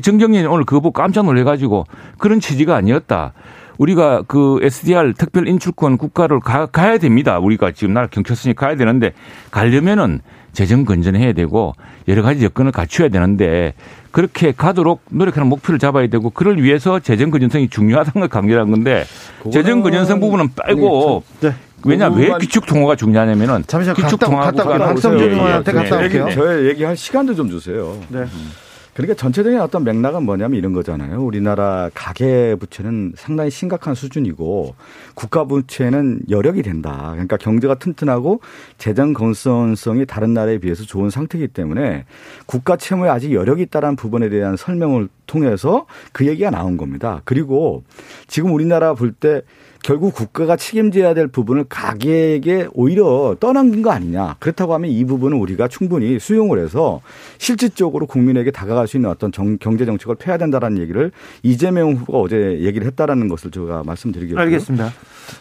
[0.00, 1.84] 정경련이 오늘 그거 보고 깜짝 놀래가지고
[2.18, 3.32] 그런 취지가 아니었다.
[3.78, 7.38] 우리가 그 SDR 특별 인출권 국가를 가, 가야 됩니다.
[7.38, 9.12] 우리가 지금 나라 경쳤으니 가야 되는데
[9.50, 10.20] 가려면은
[10.52, 11.72] 재정 건전해야 되고
[12.08, 13.72] 여러 가지 여건을 갖춰야 되는데
[14.10, 19.04] 그렇게 가도록 노력하는 목표를 잡아야 되고 그를 위해서 재정 건전성이 중요하다는 걸 강조한 건데
[19.52, 21.54] 재정 건전성 부분은 빼고 네.
[21.84, 26.30] 왜냐 왜 기축 통화가 중요하냐면은 잠시만 기축 통화가 박성준 의원한테 갔다 올게요.
[26.30, 27.96] 저의 얘기할 시간도 좀 주세요.
[28.08, 28.20] 네.
[28.20, 28.50] 음.
[28.94, 31.22] 그러니까 전체적인 어떤 맥락은 뭐냐면 이런 거잖아요.
[31.22, 34.74] 우리나라 가계 부채는 상당히 심각한 수준이고
[35.14, 37.10] 국가 부채는 여력이 된다.
[37.12, 38.40] 그러니까 경제가 튼튼하고
[38.78, 42.04] 재정 건설성이 다른 나라에 비해서 좋은 상태이기 때문에
[42.46, 47.22] 국가 채무에 아직 여력이 있다는 부분에 대한 설명을 통해서 그 얘기가 나온 겁니다.
[47.24, 47.84] 그리고
[48.26, 49.42] 지금 우리나라 볼 때
[49.82, 54.36] 결국 국가가 책임져야 될 부분을 가계에게 오히려 떠넘긴 거 아니냐.
[54.38, 57.00] 그렇다고 하면 이 부분은 우리가 충분히 수용을 해서
[57.38, 61.10] 실질적으로 국민에게 다가갈 수 있는 어떤 정, 경제 정책을 펴야 된다라는 얘기를
[61.42, 64.40] 이재명 후보가 어제 얘기를 했다라는 것을 제가 말씀드리겠습니다.
[64.42, 64.92] 알겠습니다.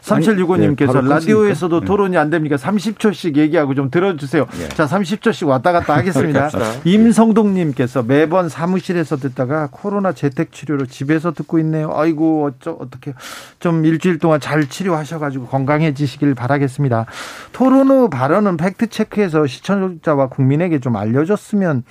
[0.01, 1.85] 3765님께서 네, 라디오에서도 네.
[1.85, 2.55] 토론이 안 됩니까?
[2.55, 4.45] 30초씩 얘기하고 좀 들어주세요.
[4.59, 4.69] 네.
[4.69, 6.49] 자, 30초씩 왔다 갔다 하겠습니다.
[6.85, 11.91] 임성동님께서 매번 사무실에서 듣다가 코로나 재택 치료로 집에서 듣고 있네요.
[11.93, 13.13] 아이고 어쩌 어떻게
[13.59, 17.07] 좀 일주일 동안 동안 잘 치료하셔가지고 건강해지시길 바라겠습니다.
[17.51, 21.83] 토론 후 발언은 팩트 체크해서 시청자와 국민에게 좀 알려줬으면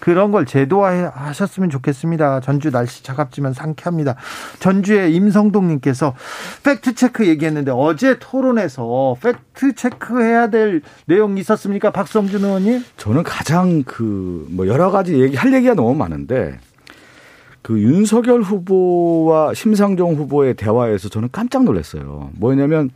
[0.00, 2.40] 그런 걸 제도화하셨으면 좋겠습니다.
[2.40, 4.16] 전주 날씨 차갑지만 상쾌합니다.
[4.58, 6.14] 전주의 임성동님께서
[6.64, 11.92] 팩트 체크 얘기했는데 어제 토론에서 팩트 체크해야 될 내용이 있었습니까?
[11.92, 12.84] 박성준 의원님?
[12.96, 16.58] 저는 가장 그 뭐 여러 가지 얘기 할 얘기가 너무 많은데
[17.64, 22.28] 그 윤석열 후보와 심상정 후보의 대화에서 저는 깜짝 놀랐어요.
[22.34, 22.90] 뭐냐면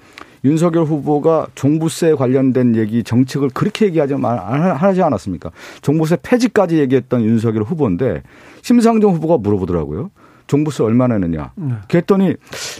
[0.44, 5.52] 윤석열 후보가 종부세 관련된 얘기 정책을 그렇게 얘기하지 하지 않았습니까?
[5.80, 8.22] 종부세 폐지까지 얘기했던 윤석열 후보인데
[8.60, 10.10] 심상정 후보가 물어보더라고요.
[10.48, 11.52] 종부세 얼마 내느냐.
[11.56, 11.72] 네.
[11.88, 12.34] 그랬더니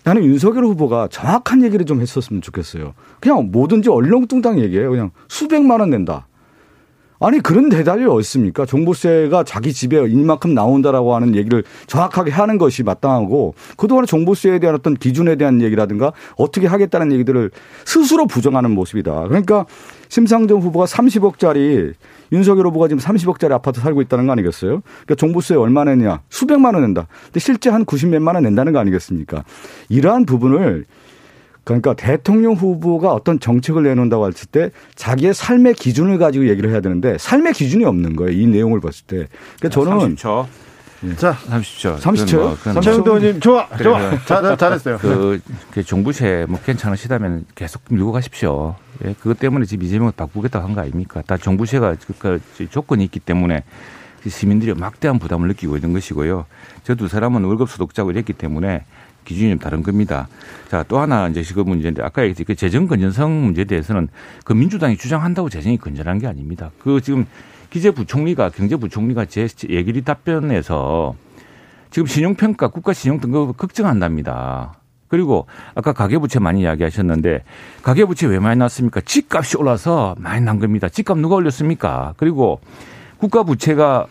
[0.05, 2.93] 나는 윤석열 후보가 정확한 얘기를 좀 했었으면 좋겠어요.
[3.19, 4.91] 그냥 뭐든지 얼렁뚱땅 얘기해요.
[4.91, 6.28] 그냥 수백만 원 낸다.
[7.21, 8.65] 아니 그런 대답이 어딨습니까?
[8.65, 14.95] 종부세가 자기 집에 이만큼 나온다라고 하는 얘기를 정확하게 하는 것이 마땅하고 그동안 종부세에 대한 어떤
[14.95, 17.51] 기준에 대한 얘기라든가 어떻게 하겠다는 얘기들을
[17.85, 19.25] 스스로 부정하는 모습이다.
[19.29, 19.67] 그러니까
[20.09, 21.95] 심상정 후보가 30억짜리
[22.31, 24.83] 윤석열 후보가 지금 30억짜리 아파트 살고 있다는 거 아니겠어요?
[24.83, 26.21] 그러니까 종부세 얼마 냈냐?
[26.29, 27.07] 수백만 원 낸다.
[27.25, 29.45] 근데 실제 한 90몇만 원 낸다는 거 아니겠습니까?
[29.89, 30.85] 이러한 부분을
[31.69, 37.19] 그러니까 대통령 후보가 어떤 정책을 내놓는다고 했을 때 자기의 삶의 기준을 가지고 얘기를 해야 되는데
[37.19, 38.33] 삶의 기준이 없는 거예요.
[38.33, 39.29] 이 내용을 봤을 때.
[39.61, 40.47] 그러니까 저는 30초.
[41.05, 41.15] 예.
[41.17, 41.99] 자, 30초.
[41.99, 42.83] 30초.
[42.83, 44.19] 최영도님 뭐, 좋아, 좋아.
[44.25, 44.97] 잘, 잘했어요.
[44.97, 45.41] 그,
[45.71, 48.75] 그 종부세 뭐 괜찮으시다면 계속 밀고 가십시오.
[49.05, 51.23] 예, 그것 때문에 지금 이재명을 바꾸겠다고 한 거 아닙니까?
[51.27, 52.41] 다 종부세가 그
[52.71, 53.63] 조건이 있기 때문에
[54.27, 56.47] 시민들이 막대한 부담을 느끼고 있는 것이고요.
[56.85, 58.85] 저 두 사람은 월급 소득자고 이랬기 때문에
[59.29, 60.27] 기준이 좀 다른 겁니다.
[60.71, 64.09] 자, 또 하나 이제 그 문제인데 아까 얘기했듯이 그 재정 건전성 문제에 대해서는
[64.45, 66.71] 그 민주당이 주장한다고 재정이 건전한 게 아닙니다.
[66.79, 67.27] 그 지금
[67.69, 71.15] 기재부총리가 경제부총리가 제 얘기를 답변에서
[71.91, 74.75] 지금 신용평가 국가 신용 등급을 걱정한답니다.
[75.09, 77.45] 그리고 아까 가계부채 많이 이야기하셨는데
[77.83, 79.01] 가계부채 왜 많이 났습니까?
[79.03, 80.89] 집값이 올라서 많이 난 겁니다.
[80.89, 82.15] 집값 누가 올렸습니까?
[82.17, 82.61] 그리고
[83.19, 84.07] 국가 부채가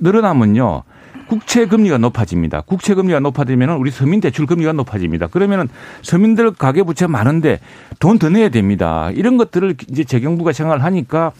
[0.00, 0.84] 늘어나면요.
[1.28, 2.62] 국채 금리가 높아집니다.
[2.62, 5.26] 국채 금리가 높아지면 우리 서민 대출 금리가 높아집니다.
[5.28, 5.68] 그러면은
[6.02, 7.60] 서민들 가계 부채 많은데
[7.98, 9.10] 돈 더 내야 됩니다.
[9.12, 11.32] 이런 것들을 이제 재경부가 생각을 하니까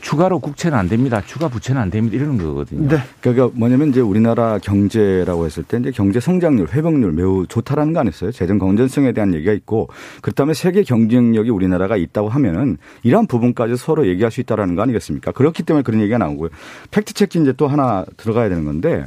[0.00, 1.22] 추가로 국채는 안 됩니다.
[1.26, 2.16] 추가 부채는 안 됩니다.
[2.16, 2.88] 이러는 거거든요.
[2.88, 2.98] 네.
[3.20, 8.32] 그러니까 뭐냐면 이제 우리나라 경제라고 했을 때 이제 경제 성장률, 회복률 매우 좋다라는 거 아니었어요?
[8.32, 9.88] 재정 건전성에 대한 얘기가 있고
[10.22, 15.32] 그렇다면 세계 경쟁력이 우리나라가 있다고 하면은 이러한 부분까지 서로 얘기할 수 있다라는 거 아니겠습니까?
[15.32, 16.50] 그렇기 때문에 그런 얘기가 나오고요.
[16.90, 19.06] 팩트 체크 이제 또 하나 들어가야 되는 건데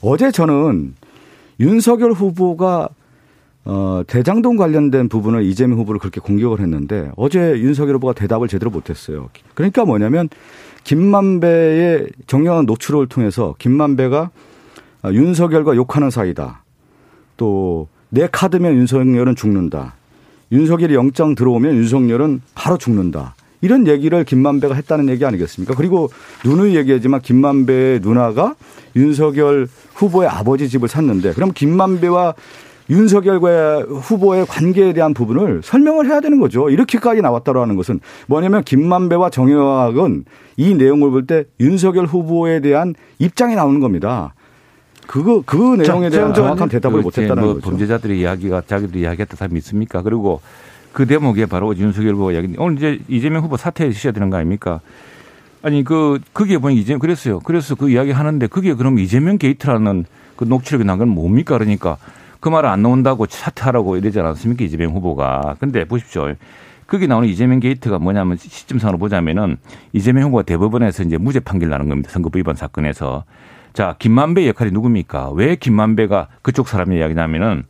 [0.00, 0.94] 어제 저는
[1.60, 2.88] 윤석열 후보가
[3.66, 9.28] 어, 대장동 관련된 부분을 이재명 후보를 그렇게 공격을 했는데 어제 윤석열 후보가 대답을 제대로 못했어요.
[9.54, 10.28] 그러니까 뭐냐면
[10.84, 14.30] 김만배의 정량한 노출을 통해서 김만배가
[15.04, 16.62] 윤석열과 욕하는 사이다.
[17.36, 19.94] 또 내 카드면 윤석열은 죽는다.
[20.52, 23.34] 윤석열이 영장 들어오면 윤석열은 바로 죽는다.
[23.62, 25.74] 이런 얘기를 김만배가 했다는 얘기 아니겠습니까?
[25.74, 26.10] 그리고
[26.44, 28.54] 누누이 얘기하지만 김만배의 누나가
[28.94, 32.34] 윤석열 후보의 아버지 집을 샀는데 그럼 김만배와
[32.88, 36.70] 윤석열과 후보의 관계에 대한 부분을 설명을 해야 되는 거죠.
[36.70, 40.24] 이렇게까지 나왔다라는 것은 뭐냐면 김만배와 정영학은
[40.56, 44.34] 이 내용을 볼 때 윤석열 후보에 대한 입장이 나오는 겁니다.
[45.06, 47.68] 그거 그 내용에 대한 정확한 대답을 못했다는 뭐 거죠.
[47.70, 50.02] 범죄자들의 이야기가 자기들이 이야기했다 다 믿습니까?
[50.02, 50.40] 그리고
[50.92, 52.54] 그 대목에 바로 윤석열 후보가 이야기.
[52.58, 54.80] 오늘 이제 이재명 후보 사퇴해 주셔야 되는 거 아닙니까?
[55.62, 57.40] 아니 그 그게 보니 이재 그랬어요.
[57.40, 60.04] 그래서 그 이야기 하는데 그게 그럼 이재명 게이트라는
[60.36, 61.56] 그 녹취록이 난 건 뭡니까?
[61.58, 61.96] 그러니까
[62.40, 64.64] 그 말을 안 나온다고 사퇴하라고 이러지 않았습니까?
[64.64, 65.56] 이재명 후보가.
[65.58, 66.34] 근데 보십시오.
[66.86, 69.56] 거기 나오는 이재명 게이트가 뭐냐면 시점상으로 보자면은
[69.92, 72.10] 이재명 후보가 대법원에서 이제 무죄 판결 나는 겁니다.
[72.10, 73.24] 선거법 위반 사건에서.
[73.72, 75.30] 자, 김만배 역할이 누굽니까?
[75.32, 77.64] 왜 김만배가 그쪽 사람의 이야기냐면은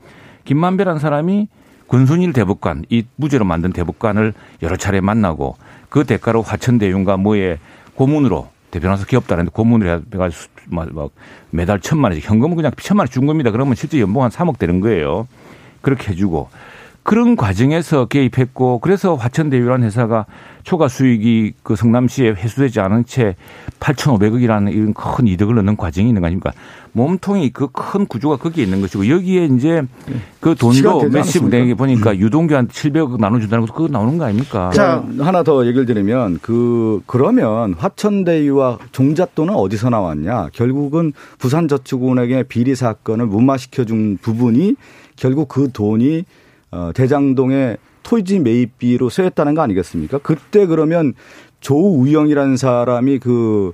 [0.44, 1.48] 김만배라는 사람이
[1.88, 5.56] 권순일 대법관, 이 무죄로 만든 대법관을 여러 차례 만나고
[5.88, 7.58] 그 대가로 화천대유가 뭐에
[7.94, 11.10] 고문으로 대변호사 기업다는데 고문을 해가지고 막, 막
[11.50, 13.50] 매달 천만 원씩 현금은 그냥 천만 원 준 겁니다.
[13.50, 15.26] 그러면 실제 연봉 한 3억 되는 거예요.
[15.80, 16.48] 그렇게 해주고
[17.02, 20.26] 그런 과정에서 개입했고 그래서 화천대유라는 회사가
[20.64, 23.36] 초과 수익이 그 성남시에 회수되지 않은 채
[23.78, 26.52] 8,500억이라는 이런 큰 이득을 얻는 과정이 있는 거 아닙니까?
[26.96, 29.82] 몸통이 그 큰 구조가 거기에 있는 것이고 여기에 이제
[30.40, 32.16] 그 돈도 몇십 내게 보니까 음.
[32.16, 34.70] 유동규한테 700억 나눠준다는 것도 그거 나오는 거 아닙니까?
[34.70, 40.48] 자, 하나 더 얘기를 드리면 그 그러면 화천대유와 종잣돈은 어디서 나왔냐?
[40.52, 44.76] 결국은 부산저축은행의 비리 사건을 무마시켜 준 부분이
[45.16, 46.24] 결국 그 돈이
[46.70, 50.18] 어, 대장동의 토지 매입비로 쓰였다는 거 아니겠습니까?
[50.22, 51.12] 그때 그러면
[51.60, 53.72] 조우영이라는 사람이 그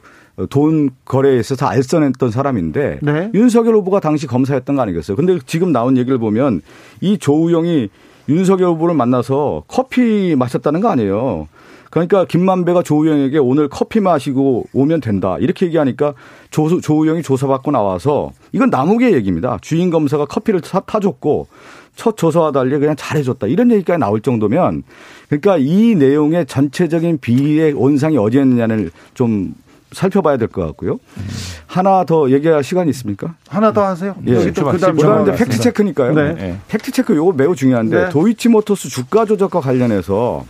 [0.50, 3.30] 돈 거래에 있어서 알선했던 사람인데 네.
[3.34, 5.16] 윤석열 후보가 당시 검사였던 거 아니겠어요?
[5.16, 6.62] 근데 지금 나온 얘기를 보면
[7.00, 7.90] 이 조우영이
[8.28, 11.48] 윤석열 후보를 만나서 커피 마셨다는 거 아니에요.
[11.90, 15.36] 그러니까 김만배가 조우영에게 오늘 커피 마시고 오면 된다.
[15.38, 16.14] 이렇게 얘기하니까
[16.50, 19.58] 조, 조우형이 조사받고 나와서 이건 남욱의 얘기입니다.
[19.60, 21.48] 주임 검사가 커피를 타, 타줬고
[21.94, 23.46] 첫 조사와 달리 그냥 잘해줬다.
[23.48, 24.84] 이런 얘기까지 나올 정도면
[25.28, 29.52] 그러니까 이 내용의 전체적인 비의 원상이 어디였느냐를 좀
[29.92, 30.92] 살펴봐야 될 것 같고요.
[30.94, 31.28] 음.
[31.66, 33.34] 하나 더 얘기할 시간이 있습니까?
[33.48, 34.14] 하나 더 하세요.
[34.26, 34.50] 예.
[34.52, 36.12] 또 그다음 그다음 팩트 체크니까요.
[36.14, 36.34] 네.
[36.34, 36.58] 네.
[36.68, 38.08] 팩트 체크 요거 매우 중요한데 네.
[38.10, 40.44] 도이치모터스 주가 조작과 관련해서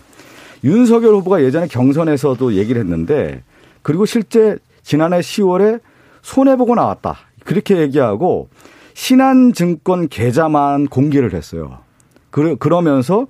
[0.64, 3.42] 윤석열 후보가 예전에 경선에서도 얘기를 했는데
[3.82, 5.80] 그리고 실제 지난해 10월에
[6.22, 7.16] 손해 보고 나왔다.
[7.44, 8.48] 그렇게 얘기하고
[8.94, 11.78] 신한증권 계좌만 공개를 했어요.
[12.30, 13.26] 그러면서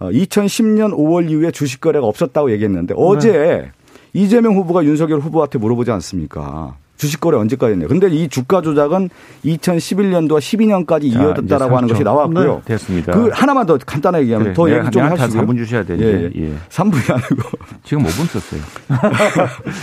[0.00, 3.72] 2010년 5월 이후에 주식 거래가 없었다고 얘기했는데 어제 네.
[4.14, 6.78] 이재명 후보가 윤석열 후보한테 물어보지 않습니까?
[6.96, 7.86] 주식 거래 언제까지 했냐.
[7.88, 9.10] 근데 이 주가 조작은
[9.44, 12.54] 2011년도와 12년까지 이어졌다라고 하는 것이 나왔고요.
[12.54, 13.12] 네, 됐습니다.
[13.12, 15.42] 그 하나만 더 간단하게 얘기하면 그래, 더 얘기 좀 하시고요.
[15.46, 16.30] 3분 주셔야 되는데.
[16.36, 16.46] 예, 예.
[16.50, 16.54] 예.
[16.70, 17.48] 3분이 아니고
[17.84, 18.60] 지금 5분 썼어요.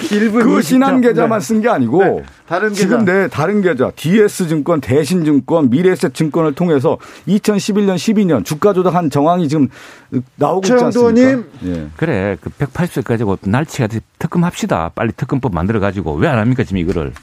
[0.09, 1.45] 1분 그 신한 계좌만 네.
[1.45, 2.23] 쓴게 아니고 네.
[2.47, 2.81] 다른 계좌.
[2.81, 6.97] 지금 내 다른 계좌 DS증권, 대신증권, 미래에셋증권을 통해서
[7.27, 9.67] 2011년, 12년 주가 조작한 정황이 지금
[10.35, 11.43] 나오고 있지 않습니까?
[11.65, 11.87] 예.
[11.97, 12.37] 그래.
[12.41, 13.87] 그 180세까지 날치가
[14.19, 14.91] 특검합시다.
[14.95, 17.00] 빨리 특검법 만들어 가지고 왜 안 합니까 지금 이거를.
[17.01, 17.13] 것을.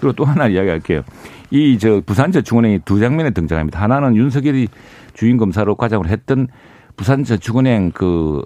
[0.00, 1.02] 그리고 또 하나 이야기할게요.
[1.50, 3.80] 이 저 부산저축은행이 두 장면에 등장합니다.
[3.80, 4.68] 하나는 윤석열이
[5.14, 6.48] 주인 검사로 과장을 했던
[6.96, 8.42] 부산저축은행 그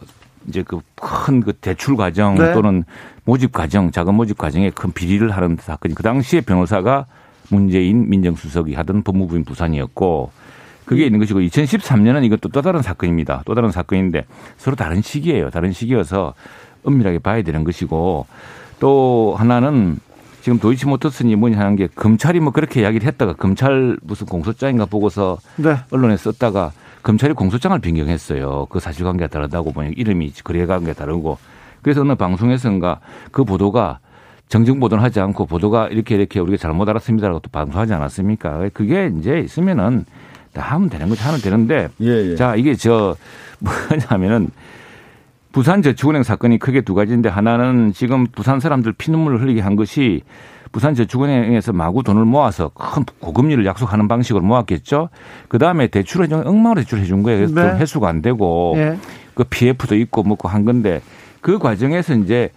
[0.49, 2.53] 이제 그 큰그 그 대출 과정 네.
[2.53, 2.85] 또는
[3.25, 7.07] 모집 과정, 자금 모집 과정에 큰 비리를 하는 사건이 그 당시에 변호사가
[7.51, 10.31] 문재인 민정수석이 하던 법무부인 부산이었고
[10.85, 13.43] 그게 있는 것이고 2013년은 이것도 또 다른 사건입니다.
[13.45, 14.25] 또 다른 사건인데
[14.57, 15.51] 서로 다른 시기예요.
[15.51, 16.35] 다른 시기여서
[16.85, 18.27] 엄밀하게 봐야 되는 것이고
[18.79, 19.99] 또 하나는
[20.47, 25.77] 지금 도이치모터스니 뭐냐 하는 게 검찰이 뭐 그렇게 이야기를 했다가 검찰 무슨 공소장인가 보고서 네.
[25.91, 26.71] 언론에 썼다가
[27.03, 28.69] 검찰이 공소장을 변경했어요.
[28.71, 31.39] 그 사실관계가 다르다고 보니 이름이 거래관계가 다르고
[31.83, 33.01] 그래서 어느 방송에서인가
[33.33, 33.99] 그 보도가
[34.49, 38.69] 정정 보도는 하지 않고 보도가 이렇게 이렇게 우리가 잘못 알았습니다라고 또 방송하지 않았습니까?
[38.73, 40.05] 그게 이제 있으면은
[40.53, 42.37] 다 하면 되는 거지 하면 되는데 예, 예.
[42.37, 43.17] 자 이게 저
[43.59, 44.51] 뭐냐면은
[45.57, 50.21] 부산 저축은행 사건이 크게 두 가지인데 하나는 지금 부산 사람들 피눈물을 흘리게 한 것이
[50.71, 55.09] 부산 저축은행에서 마구 돈을 모아서 큰 고금리를 약속하는 방식으로 모았겠죠.
[55.49, 57.39] 그 다음에 대출을 좀 엉망으로 대출해 준 거예요.
[57.39, 57.71] 그래서 네.
[57.71, 58.99] 좀 회수가 안 되고 네.
[59.33, 61.01] 그 PF도 있고 먹고 한 건데
[61.41, 62.51] 그 과정에서 이제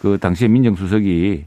[0.00, 1.44] 그 당시에 민정수석이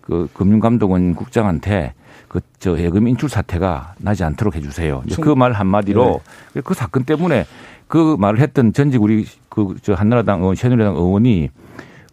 [0.00, 1.94] 그 금융감독원 국장한테
[2.26, 5.02] 그 저 예금 인출 사태가 나지 않도록 해주세요.
[5.22, 6.20] 그 말 한마디로
[6.52, 6.60] 네.
[6.62, 7.46] 그 사건 때문에
[7.90, 11.50] 그 말을 했던 전직 우리 그 저 한나라당 의원, 새누리당 의원이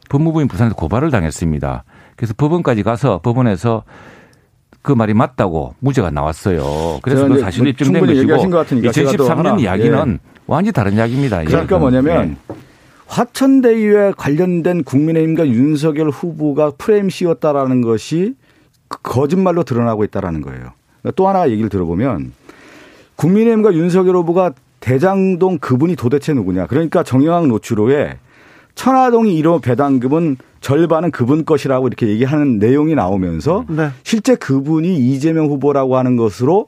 [0.10, 1.84] 법무부인 부산에서 고발을 당했습니다.
[2.16, 3.84] 그래서 법원까지 가서 법원에서
[4.82, 7.00] 그 말이 맞다고 무죄가 나왔어요.
[7.04, 10.38] 그래서 그 사실이 입증된 것이고 2013년 이야기는 예.
[10.48, 11.44] 완전히 다른 이야기입니다.
[11.44, 12.56] 그러니까 뭐냐면 예.
[13.06, 18.34] 화천대유에 관련된 국민의힘과 윤석열 후보가 프레임 씌웠다라는 것이
[18.90, 20.72] 거짓말로 드러나고 있다라는 거예요.
[21.16, 22.34] 또 하나 얘기를 들어보면
[23.16, 24.54] 국민의힘과 윤석열 후보가
[24.88, 26.68] 대장동 그분이 도대체 누구냐.
[26.68, 28.20] 그러니까 정영학 노출호에
[28.74, 33.90] 천화동이 1호 배당금은 절반은 그분 것이라고 이렇게 얘기하는 내용이 나오면서 네.
[34.04, 36.68] 실제 그분이 이재명 후보라고 하는 것으로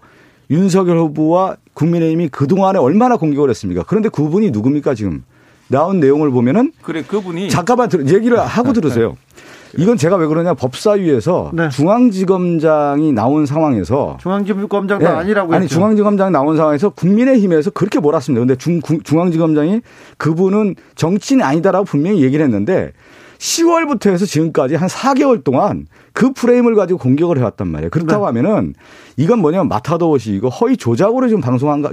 [0.50, 3.86] 윤석열 후보와 국민의힘이 그동안에 얼마나 공격을 했습니까?
[3.88, 5.24] 그런데 그분이 누굽니까 지금?
[5.70, 9.16] 나온 내용을 보면은 그래 그분이 잠깐만 얘기를 하고 들으세요.
[9.78, 11.70] 이건 제가 왜 그러냐 법사위에서 네.
[11.70, 15.12] 중앙지검장이 나온 상황에서 중앙지검장도 네.
[15.12, 18.40] 아니라고 아니 중앙지검장 나온 상황에서 국민의힘에서 그렇게 몰았습니다.
[18.40, 19.82] 근데 중, 중앙지검장이
[20.18, 22.92] 그분은 정치인이 아니다라고 분명히 얘기를 했는데
[23.38, 27.90] 10월부터 해서 지금까지 한 4개월 동안 그 프레임을 가지고 공격을 해왔단 말이에요.
[27.90, 28.26] 그렇다고 네.
[28.28, 28.74] 하면은
[29.18, 31.92] 이건 뭐냐면 마타도어지 이거 허위 조작으로 지금 방송한 거,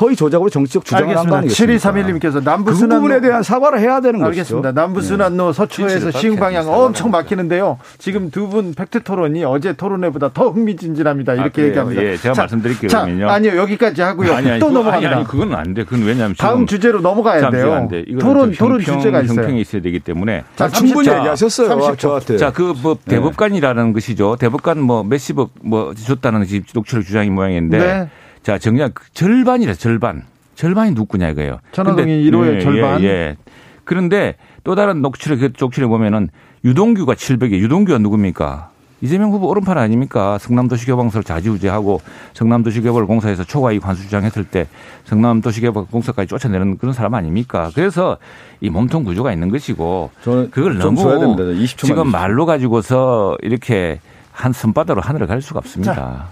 [0.00, 1.92] 허위 조작으로 정치적 주장을 한거 아니겠습니까?
[1.92, 4.28] 7231님께서 남부순환로 그 부분에 대한 사과를 해야 되는 거죠.
[4.30, 4.72] 알겠습니다.
[4.72, 5.52] 남부순환로 네.
[5.52, 7.78] 서초에서 시흥 방향 엄청 막히는데요.
[7.98, 11.32] 지금 두 분 팩트 토론이 어제 토론회보다 더 흥미진진합니다.
[11.32, 12.02] 아, 이렇게 아, 얘기합니다.
[12.02, 12.88] 예, 제가 자, 말씀드릴게요.
[12.90, 14.32] 자, 아니요 여기까지 하고요.
[14.34, 15.08] 아니, 아니, 또 넘어갑니다.
[15.10, 15.84] 아니, 아니, 그건 안 돼.
[15.84, 17.72] 그건 왜냐하면 다음 주제로 넘어가야 돼요.
[17.72, 18.04] 안 돼.
[18.20, 19.38] 토론 토론 주제가 있어요.
[19.40, 20.44] 형평이 있어야 되기 때문에.
[20.56, 21.68] 자, 충분히 얘기하셨어요.
[21.68, 21.98] 30초.
[21.98, 22.36] 저한테.
[22.36, 24.36] 자, 그 뭐 대법관 이라는 것이죠.
[24.36, 28.08] 대법관 뭐 몇십억 뭐 줬다는 녹취록 주장이 모양인데 네.
[28.42, 30.22] 자 정작 절반이라 절반
[30.54, 31.58] 절반이 누구냐 이거예요.
[31.72, 33.02] 천화동이 1호의 예, 절반.
[33.02, 33.36] 예, 예.
[33.84, 36.28] 그런데 또 다른 녹취록 그 녹취록 보면은
[36.64, 38.70] 유동규가 700에 유동규가 누굽니까?
[39.04, 40.38] 이재명 후보 오른팔 아닙니까?
[40.38, 42.00] 성남도시개발공사를 자지우지하고
[42.32, 44.66] 성남도시개발공사에서 초과이익 환수 주장했을 때
[45.04, 47.70] 성남도시개발공사까지 쫓아내는 그런 사람 아닙니까?
[47.74, 48.16] 그래서
[48.62, 51.36] 이 몸통 구조가 있는 것이고 그걸 너무
[51.76, 54.00] 지금 말로 가지고서 이렇게
[54.32, 55.94] 한 손바닥으로 하늘을 갈 수가 없습니다.
[55.94, 56.28] 자,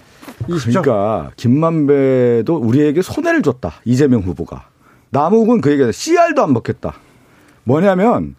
[0.46, 3.72] 그러니까 김만배도 우리에게 손해를 줬다.
[3.84, 4.64] 이재명 후보가.
[5.10, 6.94] 남욱은 그 얘기가 CR도 안 먹겠다.
[7.64, 8.34] 뭐냐면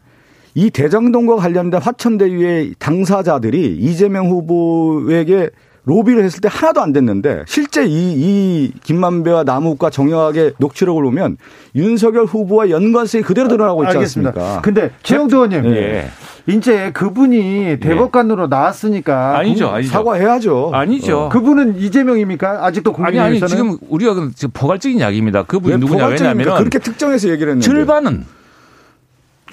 [0.55, 5.49] 이 대장동과 관련된 화천대유의 당사자들이 이재명 후보에게
[5.85, 11.37] 로비를 했을 때 하나도 안 됐는데 실제 이, 이 김만배와 남욱과 정영학의 녹취록을 보면
[11.75, 14.29] 윤석열 후보와 연관성이 그대로 드러나고 있지 알겠습니다.
[14.29, 14.61] 않습니까?
[14.61, 15.75] 근데 최영도 의원님.
[15.75, 16.07] 예.
[16.47, 18.47] 이제 그분이 대법관으로 예.
[18.47, 19.91] 나왔으니까 아니죠, 아니죠.
[19.91, 20.71] 사과해야죠.
[20.73, 21.19] 아니죠.
[21.23, 21.29] 어.
[21.29, 22.65] 그분은 이재명입니까?
[22.65, 25.43] 아직도 국민의힘에서는 아니 아니 지금 우리가 지금 포괄적인 이야기입니다.
[25.43, 28.25] 그분이 누구냐 왜냐하면 그렇게 특정해서 얘기를 했는데 절반은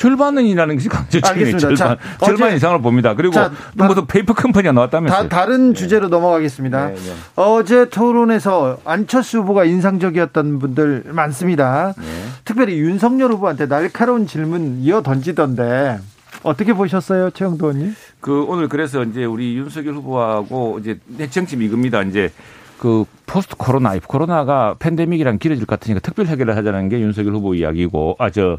[0.01, 1.59] 절반은이라는 것이 강조점이에요.
[1.59, 3.15] 절반, 자, 절반 이상을 봅니다.
[3.15, 5.29] 그리고 자, 무슨 페이퍼 컴퍼니가 나왔다면서요.
[5.29, 5.75] 다, 른 네.
[5.75, 6.89] 주제로 넘어가겠습니다.
[6.89, 7.13] 네, 네.
[7.37, 11.93] 어제 토론에서 안철수 후보가 인상적이었던 분들 많습니다.
[11.99, 12.05] 네.
[12.47, 15.99] 특별히 윤석열 후보한테 날카로운 질문 이어 던지던데
[16.45, 17.95] 어떻게 보셨어요, 최영도 의원님?
[18.21, 22.01] 그 오늘 그래서 이제 우리 윤석열 후보하고 이제 핵정치 이겁니다.
[22.01, 22.31] 이제
[22.79, 28.17] 그 포스트 코로나, 코로나가 팬데믹이랑 길어질 것 같으니까 특별 해결을 하자는 게 윤석열 후보 이야기고,
[28.19, 28.59] 아, 저,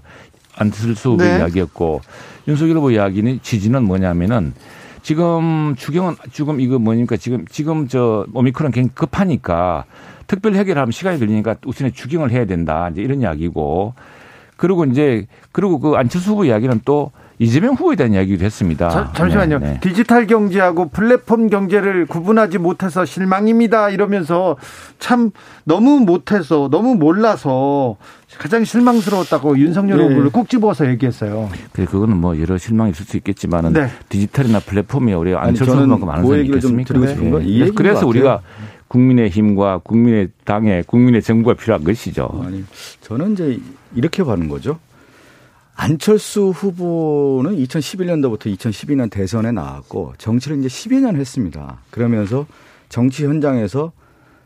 [0.56, 1.38] 안철수 후보 네.
[1.38, 2.02] 이야기였고,
[2.48, 4.54] 윤석열 후보 이야기는 지지는 뭐냐면은
[5.04, 9.86] 지금 추경은 지금 이거 뭐니까 지금 지금 저 오미크론 굉장히 급하니까
[10.28, 12.90] 특별 해결하면 시간이 걸리니까 우선에 추경을 해야 된다.
[12.92, 13.94] 이제 이런 이야기고
[14.58, 17.12] 그리고 이제 그리고 그 안철수 후보 이야기는 또
[17.42, 18.90] 이재명 후보에 대한 이야기도 했습니다.
[18.90, 19.58] 자, 잠시만요.
[19.58, 19.80] 네, 네.
[19.80, 23.90] 디지털 경제하고 플랫폼 경제를 구분하지 못해서 실망입니다.
[23.90, 24.58] 이러면서
[25.00, 25.32] 참
[25.64, 27.98] 너무 못해서 너무 몰라서
[28.38, 30.04] 가장 실망스러웠다고 윤석열 네.
[30.04, 31.50] 후보를 꼭 집어서 얘기했어요.
[31.72, 33.88] 그래 그거는 뭐 여러 실망이 있을 수 있겠지만은 네.
[34.08, 36.94] 디지털이나 플랫폼이 우리 안철수 후보만큼 많은 사람이 있겠습니까?
[36.94, 37.72] 네.
[37.72, 38.42] 그래서 우리가
[38.88, 42.30] 국민의 힘과 국민의당의 국민의 정부가 필요한 것이죠.
[42.46, 42.64] 아니,
[43.02, 43.60] 저는 이제
[43.96, 44.78] 이렇게 보는 거죠.
[45.82, 51.80] 안철수 후보는 2011년도부터 2012년 대선에 나왔고 정치를 이제 10여 년 했습니다.
[51.90, 52.46] 그러면서
[52.88, 53.92] 정치 현장에서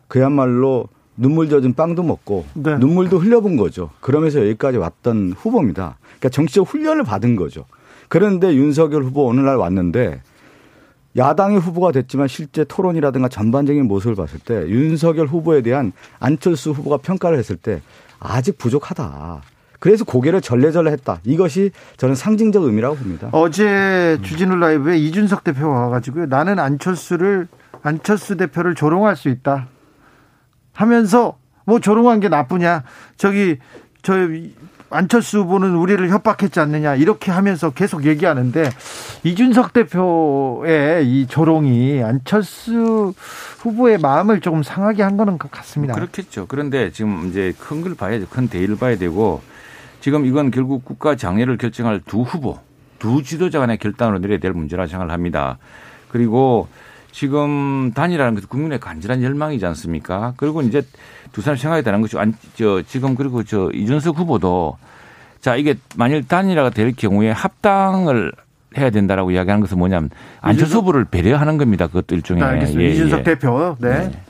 [0.07, 2.77] 그야말로 눈물 젖은 빵도 먹고 네.
[2.77, 3.89] 눈물도 흘려본 거죠.
[3.99, 5.97] 그러면서 여기까지 왔던 후보입니다.
[6.03, 7.65] 그러니까 정치적 훈련을 받은 거죠.
[8.07, 10.21] 그런데 윤석열 후보 어느 날 왔는데
[11.17, 17.37] 야당의 후보가 됐지만 실제 토론이라든가 전반적인 모습을 봤을 때 윤석열 후보에 대한 안철수 후보가 평가를
[17.37, 17.81] 했을 때
[18.21, 19.41] 아직 부족하다.
[19.85, 21.19] 그래서 고개를 절레절레 했다.
[21.25, 23.29] 이것이 저는 상징적 의미라고 봅니다.
[23.33, 26.25] 어제 주진우 라이브에 이준석 대표가 와가지고요.
[26.25, 27.47] 나는 안철수를,
[27.83, 29.67] 안철수 대표를 조롱할 수 있다.
[30.73, 32.81] 하면서 뭐 조롱한 게 나쁘냐.
[33.15, 33.59] 저기,
[34.01, 34.15] 저,
[34.89, 36.95] 안철수 후보는 우리를 협박했지 않느냐.
[36.95, 38.67] 이렇게 하면서 계속 얘기하는데
[39.23, 43.13] 이준석 대표의 이 조롱이 안철수
[43.59, 45.93] 후보의 마음을 조금 상하게 한 거는 같습니다.
[45.93, 46.47] 그렇겠죠.
[46.47, 48.25] 그런데 지금 이제 큰 걸 봐야죠.
[48.31, 49.43] 큰 대의를 봐야 되고
[50.05, 52.59] 지금 이건 결국 국가 장애를 결정할 두 후보,
[52.99, 55.57] 두 지도자 간의 결단으로 내려야 될 문제라 생각을 합니다.
[56.09, 56.67] 그리고
[57.11, 60.35] 지금 단일화는 국민의 간절한 열망이지 않습니까?
[60.37, 60.83] 그리고 이제
[61.31, 64.77] 두 사람 생각이 다른 것이 안, 저, 지금 그리고 저 이준석 후보도
[65.41, 68.31] 자, 이게 만일 단일화가 될 경우에 합당을
[68.77, 71.87] 해야 된다라고 이야기하는 것은 뭐냐면 안철수 후보를 배려하는 겁니다.
[71.87, 72.43] 그것도 일종의.
[72.43, 72.83] 네, 알겠습니다.
[72.83, 73.23] 예, 이준석 예.
[73.23, 73.75] 대표.
[73.79, 73.89] 네.
[73.89, 74.21] 네.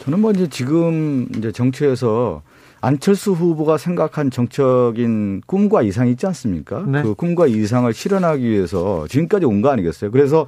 [0.00, 2.42] 저는 뭐 이제 지금 이제 정치에서
[2.82, 6.84] 안철수 후보가 생각한 정적인 꿈과 이상이 있지 않습니까?
[6.86, 7.02] 네.
[7.02, 10.10] 그 꿈과 이상을 실현하기 위해서 지금까지 온 거 아니겠어요?
[10.10, 10.46] 그래서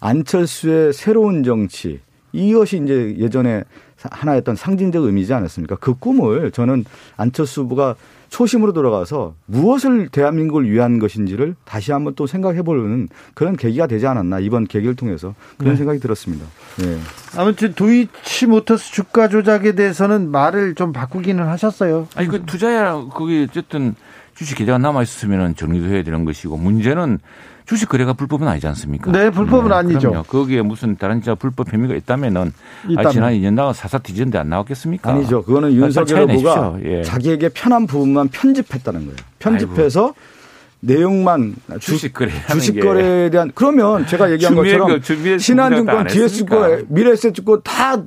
[0.00, 2.00] 안철수의 새로운 정치
[2.32, 3.64] 이것이 이제 예전에
[3.96, 5.76] 하나였던 상징적 의미지 않았습니까?
[5.76, 6.84] 그 꿈을 저는
[7.16, 7.96] 안철수 후보가
[8.32, 14.40] 초심으로 돌아가서 무엇을 대한민국을 위한 것인지를 다시 한번 또 생각해 보는 그런 계기가 되지 않았나
[14.40, 15.76] 이번 계기를 통해서 그런 네.
[15.76, 16.46] 생각이 들었습니다.
[16.78, 16.98] 네.
[17.36, 22.08] 아무튼 도이치 모터스 주가 조작에 대해서는 말을 좀 바꾸기는 하셨어요.
[22.14, 23.94] 아니 그 투자야 거기 어쨌든
[24.34, 27.18] 주식 계좌가 남아 있었으면 정리도 해야 되는 것이고 문제는
[27.66, 29.12] 주식 거래가 불법은 아니지 않습니까?
[29.12, 30.10] 네, 불법은 네, 아니죠.
[30.10, 30.24] 그럼요.
[30.24, 32.52] 거기에 무슨 다른 진짜 불법 혐의가 있다면은
[32.96, 35.10] 아, 지난 2년 나가 사사 뒤졌는데 안 나왔겠습니까?
[35.10, 35.42] 아니죠.
[35.42, 37.02] 그거는 윤석열 후보가 예.
[37.02, 39.16] 자기에게 편한 부분만 편집했다는 거예요.
[39.38, 40.16] 편집해서 아이고.
[40.84, 45.00] 내용만 주식 거래 주식 거래에 대한 그러면 제가 얘기한 것처럼
[45.38, 48.02] 신한증권, DS증권, 미래에셋증권 다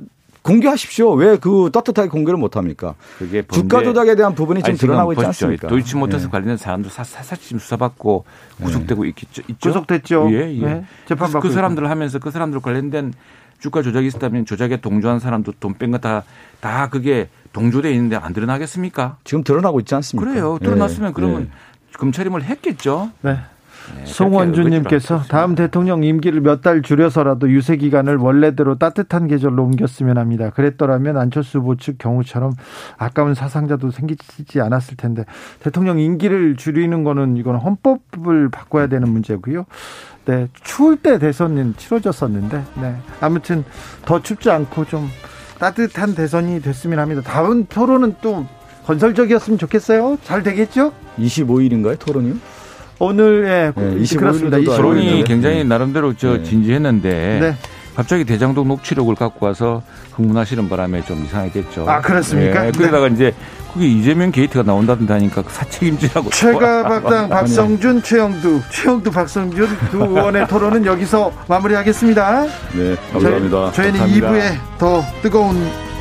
[0.46, 1.12] 공개하십시오.
[1.12, 2.94] 왜그 떳떳하게 공개를 못 합니까?
[3.18, 5.68] 그게 주가 조작에 대한 부분이 좀 드러나고 있지 않습니까?
[5.68, 6.30] 도이치모터스 네.
[6.30, 8.24] 관련된 사람들 사사치심 수사받고
[8.62, 9.08] 구속되고 네.
[9.10, 9.42] 있겠죠.
[9.48, 9.68] 있죠?
[9.70, 10.28] 구속됐죠.
[10.32, 10.64] 예, 예.
[10.64, 10.84] 네.
[11.06, 13.12] 재판 그, 그 사람들 하면서 그 사람들 관련된
[13.58, 16.22] 주가 조작이 있었다면 조작에 동조한 사람도 돈 뺀 거 다
[16.60, 19.16] 다 그게 동조돼 있는데 안 드러나겠습니까?
[19.24, 20.30] 지금 드러나고 있지 않습니까?
[20.30, 20.58] 그래요.
[20.62, 21.12] 드러났으면 네.
[21.14, 21.50] 그러면
[21.98, 23.10] 검찰임을 했겠죠.
[23.22, 23.38] 네.
[23.94, 30.50] 네, 송원주님께서 다음 대통령 임기를 몇 달 줄여서라도 유세 기간을 원래대로 따뜻한 계절로 옮겼으면 합니다.
[30.50, 32.54] 그랬더라면 안철수 후보 측 경우처럼
[32.96, 35.24] 아까운 사상자도 생기지 않았을 텐데
[35.60, 39.66] 대통령 임기를 줄이는 거는 이건 헌법을 바꿔야 되는 문제고요.
[40.24, 43.64] 네, 추울 때 대선은 치러졌었는데, 네, 아무튼
[44.04, 45.08] 더 춥지 않고 좀
[45.60, 47.22] 따뜻한 대선이 됐으면 합니다.
[47.22, 48.44] 다음 토론은 또
[48.86, 50.18] 건설적이었으면 좋겠어요.
[50.24, 50.92] 잘 되겠죠?
[51.18, 52.34] 25일인가요, 토론이요?
[52.98, 54.64] 오늘 예, 네, 25일입니다.
[54.64, 56.42] 토론이 굉장히 나름대로 저 네.
[56.42, 57.56] 진지했는데 네.
[57.94, 59.82] 갑자기 대장동 녹취록을 갖고 와서
[60.12, 61.88] 흥분하시는 바람에 좀 이상했겠죠.
[61.88, 62.66] 아 그렇습니까?
[62.66, 63.14] 예, 그러다가 네.
[63.14, 63.34] 이제
[63.72, 66.30] 그게 이재명 게이트가 나온다던데 하니까 그 사책임지라고.
[66.30, 72.46] 최가박당 박성준, 최영두, 최영두, 박성준 두 의원의 토론은 여기서 마무리하겠습니다.
[72.74, 73.72] 네, 감사합니다.
[73.72, 75.56] 저희, 는 2부에 더 뜨거운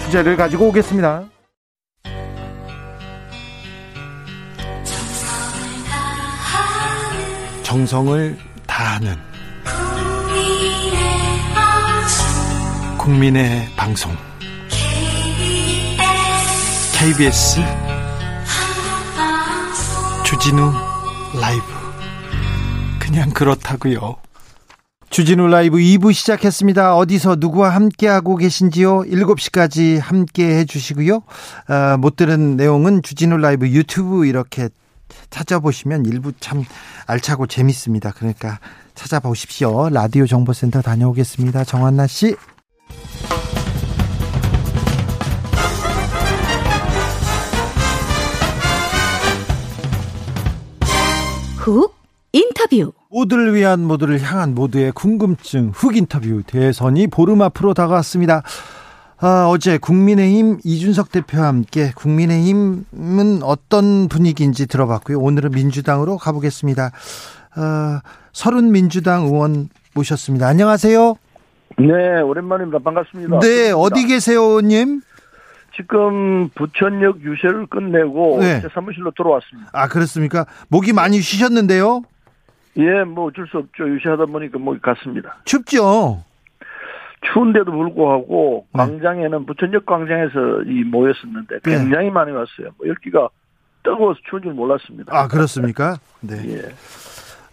[0.06, 1.24] 주제를 가지고 오겠습니다.
[7.66, 8.38] 정성을
[8.68, 9.16] 다하는
[12.96, 14.16] 국민의 방송
[16.94, 17.62] KBS
[20.24, 20.72] 주진우
[21.42, 21.64] 라이브
[23.00, 24.18] 그냥 그렇다고요.
[25.10, 26.96] 주진우 라이브 2부 시작했습니다.
[26.96, 29.06] 어디서 누구와 함께하고 계신지요?
[29.06, 31.24] 7시까지 함께 해 주시고요.
[31.68, 34.70] 아, 못 들은 내용은 주진우 라이브 유튜브 이렇게
[35.30, 36.64] 찾아보시면 일부 참
[37.08, 38.12] 알차고 재밌습니다.
[38.12, 38.60] 그러니까
[38.94, 39.90] 찾아보십시오.
[39.90, 41.64] 라디오 정보센터 다녀오겠습니다.
[41.64, 42.36] 정한나 씨.
[51.58, 51.96] 훅
[52.32, 58.44] 인터뷰 모두를 위한 모두를 향한 모두의 궁금증 훅 인터뷰 대선이 보름 앞으로 다가왔습니다.
[59.20, 65.20] 아, 어제 국민의힘 이준석 대표와 함께 국민의힘은 어떤 분위기인지 들어봤고요.
[65.20, 66.92] 오늘은 민주당으로 가보겠습니다.
[67.56, 68.02] 아,
[68.34, 70.48] 서른 민주당 의원 모셨습니다.
[70.48, 71.16] 안녕하세요.
[71.78, 72.80] 네, 오랜만입니다.
[72.80, 73.40] 반갑습니다.
[73.40, 73.78] 네, 반갑습니다.
[73.78, 75.02] 어디 계세요, 의원님?
[75.76, 78.62] 지금 부천역 유세를 끝내고 네.
[78.74, 79.70] 사무실로 돌아왔습니다.
[79.74, 80.46] 아 그렇습니까?
[80.70, 82.04] 목이 많이 쉬셨는데요?
[82.78, 83.84] 예, 뭐 어쩔 수 없죠.
[83.90, 85.38] 유세하다 보니까 목이 갔습니다.
[85.44, 86.24] 춥죠.
[87.34, 88.78] 추운데도 불구하고 네.
[88.78, 91.78] 광장에는 부천역 광장에서 이 모였었는데 네.
[91.78, 92.12] 굉장히 네.
[92.12, 92.70] 많이 왔어요.
[92.78, 93.30] 뭐 열기가
[93.84, 95.16] 뜨거워서 추운 줄 몰랐습니다.
[95.16, 95.98] 아 그렇습니까?
[96.22, 96.36] 네.
[96.48, 96.62] 예.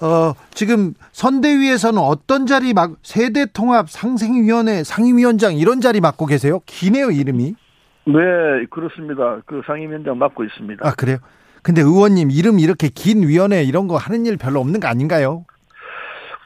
[0.05, 6.61] 어, 지금 선대위에서는 어떤 자리 막 세대 통합 상생위원회 상임위원장 이런 자리 맡고 계세요?
[6.67, 7.55] 기네요 이름이.
[8.07, 8.13] 네,
[8.71, 9.41] 그렇습니다.
[9.47, 10.87] 그 상임위원장 맡고 있습니다.
[10.87, 11.19] 아, 그래요?
[11.63, 15.45] 근데 의원님 이름 이렇게 긴 위원회 이런 거 하는 일 별로 없는 거 아닌가요?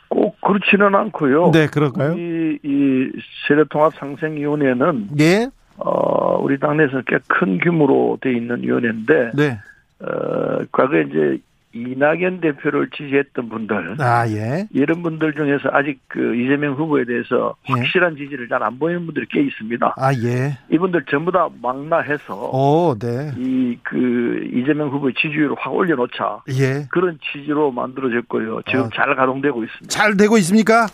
[0.09, 1.51] 꼭 그렇지는 않고요.
[1.53, 2.15] 네, 그럴까요?
[2.17, 3.11] 이, 이
[3.49, 5.49] 세대통합상생위원회는 예.
[5.79, 9.59] 어, 우리 당내에서 꽤 큰 규모로 돼 있는 위원회인데 네.
[10.01, 11.39] 어, 과거에 이제
[11.77, 14.67] 이낙연 대표를 지지했던 분들, 아, 예.
[14.73, 17.73] 이런 분들 중에서 아직 그 이재명 후보에 대해서 예.
[17.73, 18.25] 확실한 예.
[18.25, 19.95] 지지를 잘 안 보이는 분들이 꽤 있습니다.
[19.97, 20.59] 아, 예.
[20.73, 23.33] 이분들 전부 다 망라해서, 오, 네.
[23.37, 26.43] 이, 그, 이재명 후보의 지지율을 확 올려놓자.
[26.51, 26.87] 예.
[26.91, 28.63] 그런 취지로 만들어졌고요.
[28.69, 28.91] 지금 아.
[28.95, 29.89] 잘 가동되고 있습니다.
[29.89, 30.87] 잘 되고 있습니까?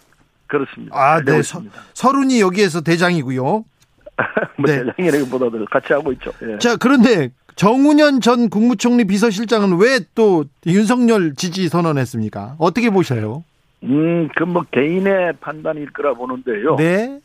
[0.49, 0.95] 그렇습니다.
[0.95, 1.41] 아, 네.
[1.43, 1.63] 서,
[1.95, 3.43] 서른이 여기에서 대장이고요.
[4.59, 4.85] 뭐 네.
[4.85, 6.31] 대장이라기보다도 같이 하고 있죠.
[6.43, 6.59] 예.
[6.59, 12.57] 자, 그런데 정운현 전 국무총리 비서실장은 왜 또 윤석열 지지 선언했습니까?
[12.59, 13.45] 어떻게 보셔요?
[13.85, 16.77] 음, 그 뭐 개인의 판단일 거라 보는데요.
[16.77, 17.21] 네.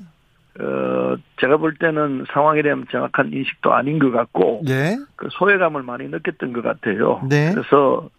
[0.59, 4.97] 어, 제가 볼 때는 상황에 대한 정확한 인식도 아닌 것 같고, 네.
[5.15, 7.21] 그 소외감을 많이 느꼈던 것 같아요.
[7.29, 7.53] 네.
[7.53, 8.09] 그래서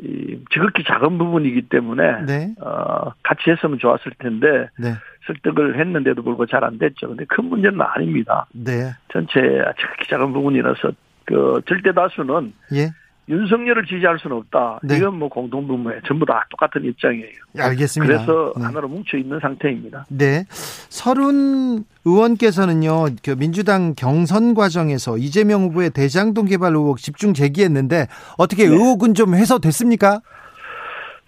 [0.00, 2.54] 이 지극히 작은 부분이기 때문에 네.
[2.60, 4.92] 어, 같이 했으면 좋았을 텐데 네.
[5.26, 7.08] 설득을 했는데도 불구하고 잘 안 됐죠.
[7.08, 8.46] 근데 큰 문제는 아닙니다.
[8.52, 8.92] 네.
[9.12, 9.32] 전체
[9.80, 10.92] 지극히 작은 부분이라서
[11.28, 12.88] 그 절대 다수는 예.
[13.28, 14.80] 윤석열을 지지할 수는 없다.
[14.82, 14.96] 네.
[14.96, 17.28] 이건 뭐 공동분모에 전부 다 똑같은 입장이에요.
[17.58, 18.24] 알겠습니다.
[18.24, 18.64] 그래서 네.
[18.64, 20.06] 하나로 뭉쳐 있는 상태입니다.
[20.08, 20.44] 네.
[20.48, 28.06] 서른 의원께서는요, 그 민주당 경선 과정에서 이재명 후보의 대장동 개발 의혹 집중 제기했는데
[28.38, 28.70] 어떻게 네.
[28.70, 30.20] 의혹은 좀 해소됐습니까?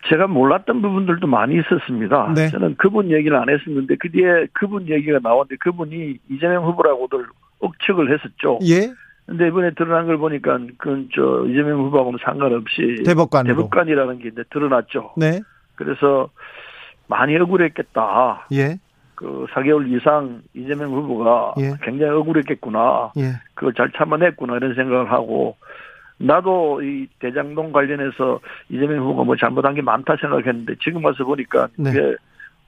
[0.09, 2.33] 제가 몰랐던 부분들도 많이 있었습니다.
[2.35, 2.49] 네.
[2.49, 7.27] 저는 그분 얘기를 안 했었는데 그 뒤에 그분 얘기가 나왔는데 그분이 이재명 후보라고들
[7.59, 8.59] 억측을 했었죠.
[8.63, 8.91] 예.
[9.31, 15.13] 근데 이번에 드러난 걸 보니까 그건 저 이재명 후보하고는 상관없이 대법관 대법관이라는 게 이제 드러났죠.
[15.17, 15.41] 네.
[15.77, 16.29] 그래서
[17.07, 18.49] 많이 억울했겠다.
[18.51, 18.81] 예.
[19.15, 21.75] 그 4개월 이상 이재명 후보가 예.
[21.83, 23.13] 굉장히 억울했겠구나.
[23.19, 23.35] 예.
[23.55, 25.57] 그걸 잘 참아냈구나 이런 생각을 하고
[26.19, 31.93] 나도 이 대장동 관련해서 이재명 후보가 뭐 잘못한 게 많다 생각했는데 지금 와서 보니까 네.
[31.93, 32.17] 그게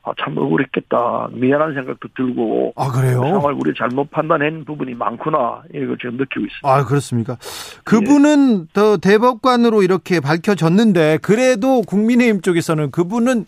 [0.05, 1.29] 아, 참 억울했겠다.
[1.33, 2.73] 미안한 생각도 들고.
[2.77, 3.21] 아, 그래요?
[3.21, 5.63] 그 상황을 우리 잘못 판단한 부분이 많구나.
[5.73, 6.69] 이걸 지금 느끼고 있습니다.
[6.69, 7.37] 아, 그렇습니까?
[7.85, 8.73] 그분은 예.
[8.73, 13.45] 더 대법관으로 이렇게 밝혀졌는데, 그래도 국민의힘 쪽에서는 그분은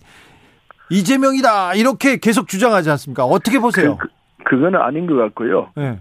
[0.90, 1.74] 이재명이다.
[1.74, 3.24] 이렇게 계속 주장하지 않습니까?
[3.24, 3.96] 어떻게 보세요?
[3.96, 4.06] 그,
[4.44, 5.70] 그, 거는 아닌 것 같고요.
[5.74, 5.98] 네.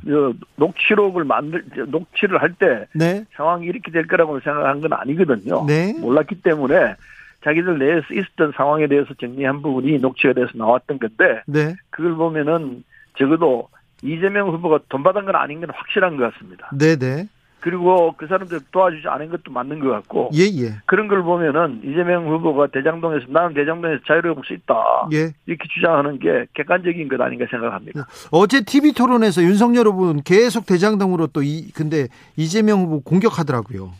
[0.57, 3.25] 녹취록을 만들, 녹취를 할때 네.
[3.35, 5.65] 상황이 이렇게 될 거라고 생각한 건 아니거든요.
[5.65, 5.95] 네.
[5.99, 6.95] 몰랐기 때문에
[7.43, 11.75] 자기들 내에서 있었던 상황에 대해서 정리한 부분이 녹취가 돼서 나왔던 건데 네.
[11.89, 12.83] 그걸 보면은
[13.17, 13.69] 적어도
[14.01, 16.69] 이재명 후보가 돈 받은 건 아닌 건 확실한 것 같습니다.
[16.77, 17.27] 네네.
[17.59, 20.75] 그리고 그 사람들 도와주지 않은 것도 맞는 것 같고 예, 예.
[20.85, 24.75] 그런 걸 보면은 이재명 후보가 대장동에서 나는 대장동에서 자유를 볼수 있다
[25.13, 25.31] 예.
[25.45, 28.05] 이렇게 주장하는 게 객관적인 것 아닌가 생각합니다.
[28.31, 33.91] 어제 TV 토론에서 윤석열 후보는 계속 대장동으로 또 이 근데 이재명 후보 공격하더라고요.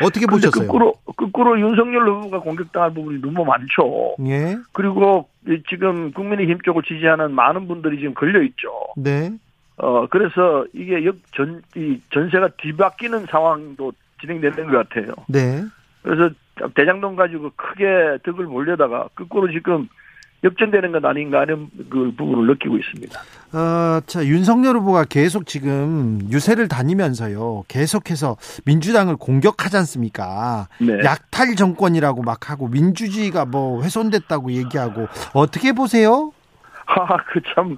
[0.00, 0.66] 어떻게 보셨어요?
[0.66, 4.16] 거꾸로 거꾸로 윤석열 후보가 공격당할 부분이 너무 많죠.
[4.26, 4.56] 예.
[4.72, 5.28] 그리고
[5.68, 8.70] 지금 국민의힘 쪽을 지지하는 많은 분들이 지금 걸려 있죠.
[8.96, 9.30] 네.
[9.76, 15.14] 어, 그래서 이게 역, 전, 이 전세가 뒤바뀌는 상황도 진행되는 것 같아요.
[15.28, 15.62] 네.
[16.02, 16.34] 그래서
[16.74, 19.88] 대장동 가지고 크게 덕을 몰려다가 거꾸로 지금
[20.44, 23.20] 역전되는 것 아닌가 하는 그 부분을 느끼고 있습니다.
[23.52, 27.64] 어, 자, 윤석열 후보가 계속 지금 유세를 다니면서요.
[27.68, 30.68] 계속해서 민주당을 공격하지 않습니까?
[30.80, 30.98] 네.
[31.04, 36.32] 약탈 정권이라고 막 하고 민주주의가 뭐 훼손됐다고 얘기하고 어떻게 보세요?
[36.86, 37.76] 하, 그 참,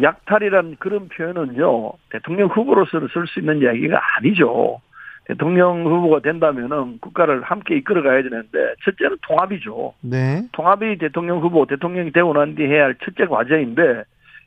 [0.00, 4.80] 약탈이란 그런 표현은요, 대통령 후보로서는 쓸 수 있는 이야기가 아니죠.
[5.26, 9.94] 대통령 후보가 된다면은 국가를 함께 이끌어 가야 되는데, 첫째는 통합이죠.
[10.00, 10.42] 네.
[10.52, 14.04] 통합이 대통령 후보, 대통령이 되고 난 뒤 해야 할 첫째 과제인데,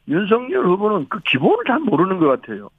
[0.09, 2.69] 윤석열 후보는 그 기본을 잘 모르는 것 같아요.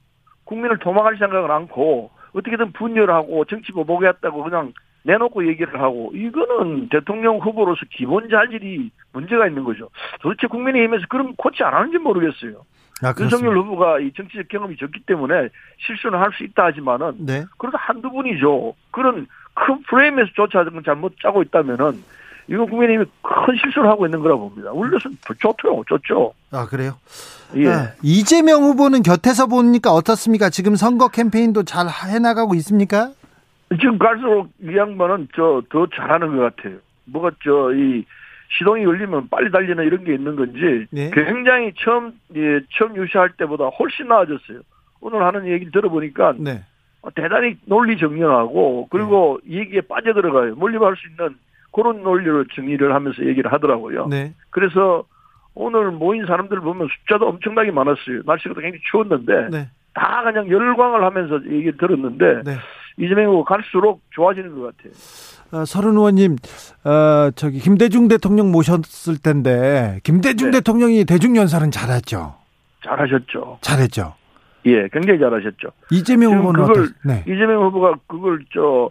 [0.43, 4.73] 국민을 도망갈 생각을 않고, 어떻게든 분열하고 정치 보복이 했다고 그냥
[5.03, 9.89] 내놓고 얘기를 하고 이거는 대통령 후보로서 기본 자질이 문제가 있는 거죠.
[10.19, 12.65] 도대체 국민의힘에서 그런 코치 안 하는지 모르겠어요.
[13.03, 15.49] 아, 윤석열 후보가 이 정치적 경험이 적기 때문에
[15.85, 17.45] 실수는 할 수 있다 하지만은 네.
[17.57, 18.73] 그래도 한두 분이죠.
[18.91, 22.03] 그런 큰 프레임에서조차 잘못 짜고 있다면은
[22.47, 24.71] 이거 국민의힘이 큰 실수를 하고 있는 거라 봅니다.
[24.71, 26.33] 우리로서 좋죠, 좋죠.
[26.51, 26.93] 아 그래요?
[27.55, 27.67] 예.
[27.69, 30.49] 아, 이재명 후보는 곁에서 보니까 어떻습니까?
[30.49, 33.11] 지금 선거 캠페인도 잘 해나가고 있습니까?
[33.79, 36.77] 지금 갈수록 이 양반은 저 더 잘하는 것 같아요.
[37.05, 38.05] 뭐가 저이
[38.49, 41.11] 시동이 걸리면 빨리 달리는 이런 게 있는 건지 네.
[41.13, 44.61] 굉장히 처음 예, 처음 유시할 때보다 훨씬 나아졌어요.
[45.01, 46.63] 오늘 하는 얘기 들어보니까 네.
[47.01, 49.59] 어, 대단히 논리 정연하고 그리고 네.
[49.59, 50.55] 얘기에 빠져 들어가요.
[50.55, 51.35] 몰입할 수 있는
[51.71, 54.07] 그런 논리를 정리를 하면서 얘기를 하더라고요.
[54.07, 54.33] 네.
[54.49, 55.03] 그래서
[55.53, 58.21] 오늘 모인 사람들 보면 숫자도 엄청나게 많았어요.
[58.25, 59.69] 날씨가 굉장히 추웠는데 네.
[59.93, 62.57] 다 그냥 열광을 하면서 얘기를 들었는데 네.
[62.97, 64.93] 이재명 후보 갈수록 좋아지는 것 같아요.
[65.51, 66.37] 어, 서른 의원님,
[66.83, 70.59] 어, 저기 김대중 대통령 모셨을 텐데 김대중 네.
[70.59, 72.35] 대통령이 대중 연설은 잘했죠.
[72.83, 73.59] 잘하셨죠.
[73.61, 74.13] 잘했죠.
[74.65, 75.69] 예, 굉장히 잘하셨죠.
[75.91, 77.23] 이재명 후보는 그걸 네.
[77.27, 78.89] 이재명 후보가 그걸 저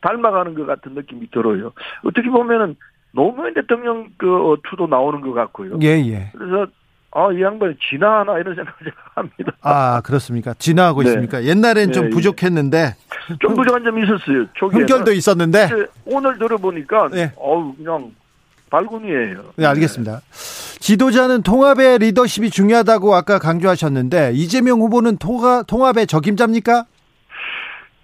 [0.00, 1.72] 닮아가는 것 같은 느낌이 들어요.
[2.04, 2.76] 어떻게 보면은
[3.12, 5.78] 노무현 대통령 그 어, 투도 나오는 것 같고요.
[5.82, 6.30] 예, 예.
[6.32, 6.66] 그래서
[7.16, 9.52] 아, 이 양반이 진화하나 이런 생각을 합니다.
[9.62, 10.52] 아, 그렇습니까?
[10.52, 11.08] 진화하고 네.
[11.08, 11.44] 있습니까?
[11.44, 12.10] 옛날엔 네, 좀 예.
[12.10, 12.94] 부족했는데.
[13.40, 14.44] 좀 부족한 점이 있었어요.
[14.52, 15.66] 초기에 흠결도 있었는데.
[16.04, 17.32] 오늘 들어보니까, 네.
[17.36, 18.12] 어우, 그냥
[18.68, 19.44] 발군이에요.
[19.56, 20.20] 네, 알겠습니다.
[20.78, 26.84] 지도자는 통합의 리더십이 중요하다고 아까 강조하셨는데, 이재명 후보는 통합, 통합의 적임자입니까?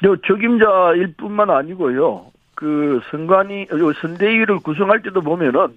[0.02, 2.32] 저 적임자일 뿐만 아니고요.
[2.54, 3.66] 그 선관위,
[4.00, 5.68] 선대위를 구성할 때도 보면은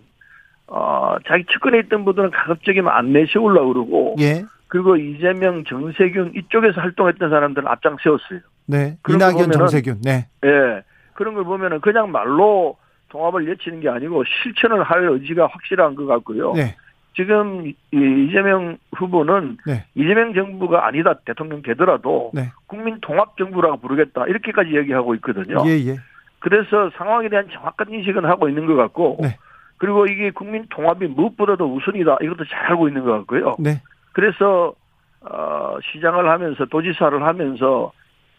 [0.68, 4.16] 어, 자기 측근에 있던 분들은 가급적이면 안 내세우려고 그러고.
[4.20, 4.44] 예.
[4.68, 8.40] 그리고 이재명, 정세균 이쪽에서 활동했던 사람들은 앞장 세웠어요.
[8.66, 8.98] 네.
[9.08, 10.02] 이낙연, 정세균.
[10.02, 10.28] 네.
[10.44, 10.84] 예.
[11.14, 12.78] 그런 걸 보면은 그냥 말로
[13.10, 16.54] 통합을 외치는 게 아니고 실천을 할 의지가 확실한 것 같고요.
[16.54, 16.76] 네.
[17.16, 19.86] 지금 이재명 후보는 네.
[19.96, 22.52] 이재명 정부가 아니다 대통령 되더라도 네.
[22.68, 25.64] 국민 통합 정부라고 부르겠다 이렇게까지 얘기하고 있거든요.
[25.66, 25.96] 예, 예.
[26.40, 29.38] 그래서 상황에 대한 정확한 인식은 하고 있는 것 같고 네.
[29.86, 32.18] 그리고 이게 국민 통합이 무엇보다도 우선이다.
[32.22, 33.56] 이것도 잘 알고 있는 것 같고요.
[33.60, 33.82] 네.
[34.14, 34.74] 그래서
[35.22, 37.92] 어, 시장을 하면서 도지사를 하면서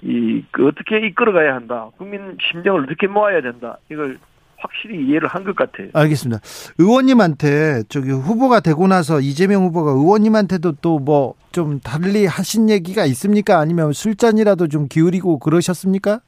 [0.02, 1.88] 이 그 어떻게 이끌어가야 한다.
[1.96, 3.78] 국민 심정을 어떻게 모아야 된다.
[3.90, 4.18] 이걸
[4.58, 5.88] 확실히 이해를 한 것 같아요.
[5.94, 6.40] 알겠습니다.
[6.78, 13.58] 의원님한테 저기 후보가 되고 나서 이재명 후보가 의원님한테도 또 뭐 좀 달리 하신 얘기가 있습니까?
[13.58, 16.20] 아니면 술잔이라도 좀 기울이고 그러셨습니까?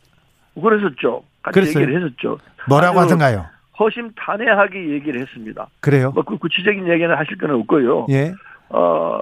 [0.55, 1.23] 그랬었죠.
[1.43, 1.83] 같이 그랬어요?
[1.83, 2.39] 얘기를 했었죠.
[2.69, 3.45] 뭐라고 하던가요?
[3.79, 5.68] 허심탄회하게 얘기를 했습니다.
[5.81, 6.11] 그래요?
[6.12, 8.07] 뭐그 구체적인 얘기는 하실 건 없고요.
[8.11, 8.33] 예.
[8.70, 9.20] 어,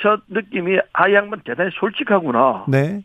[0.00, 2.64] 첫 느낌이 아, 양반 대단히 솔직하구나.
[2.68, 3.02] 네.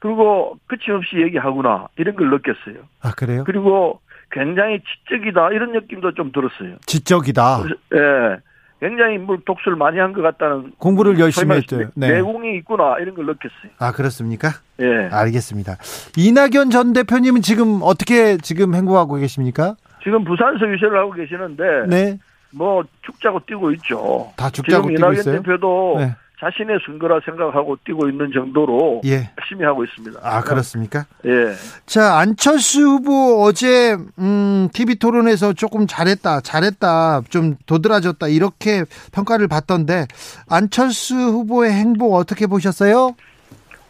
[0.00, 1.88] 그리고 끝이 없이 얘기하구나.
[1.96, 2.82] 이런 걸 느꼈어요.
[3.02, 3.44] 아, 그래요?
[3.44, 5.50] 그리고 굉장히 지적이다.
[5.50, 6.76] 이런 느낌도 좀 들었어요.
[6.86, 7.64] 지적이다?
[7.94, 8.36] 예.
[8.80, 11.90] 굉장히 뭘 독서를 많이 한 것 같다는 공부를 열심히 했죠.
[11.94, 12.12] 네.
[12.12, 13.72] 내공이 있구나 이런 걸 느꼈어요.
[13.78, 14.48] 아 그렇습니까?
[14.80, 15.08] 예.
[15.12, 15.76] 알겠습니다.
[16.16, 19.74] 이낙연 전 대표님은 지금 어떻게 지금 행보하고 계십니까?
[20.02, 22.18] 지금 부산서 유세를 하고 계시는데 네.
[22.52, 24.32] 뭐 죽자고 뛰고 있죠.
[24.36, 25.36] 다 죽자고 뛰고 이낙연 있어요?
[25.36, 26.14] 대표도 네.
[26.40, 29.30] 자신의 선거라 생각하고 뛰고 있는 정도로 예.
[29.38, 30.20] 열심히 하고 있습니다.
[30.22, 31.04] 아 그렇습니까?
[31.26, 31.52] 예.
[31.84, 40.06] 자 안철수 후보 어제 음, TV 토론에서 조금 잘했다, 잘했다, 좀 도드라졌다 이렇게 평가를 받던데
[40.48, 43.14] 안철수 후보의 행보 어떻게 보셨어요?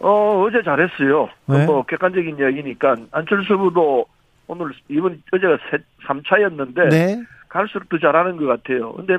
[0.01, 1.29] 어, 어제 잘했어요.
[1.47, 1.67] 네.
[1.67, 4.07] 뭐 객관적인 이야기니까 안철수 후보도
[4.51, 5.59] 오늘 이번 어제가
[6.07, 7.23] 3차였는데 네.
[7.49, 8.93] 갈수록 더 잘하는 것 같아요.
[8.95, 9.17] 근데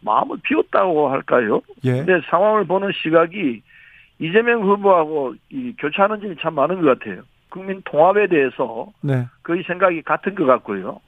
[0.00, 1.62] 마음을 비웠다고 할까요?
[1.84, 1.92] 예.
[2.04, 3.62] 근데 상황을 보는 시각이
[4.18, 7.22] 이재명 후보하고 이 교차하는 점이 참 많은 것 같아요.
[7.48, 9.26] 국민 통합에 대해서 네.
[9.42, 11.00] 거의 생각이 같은 것 같고요.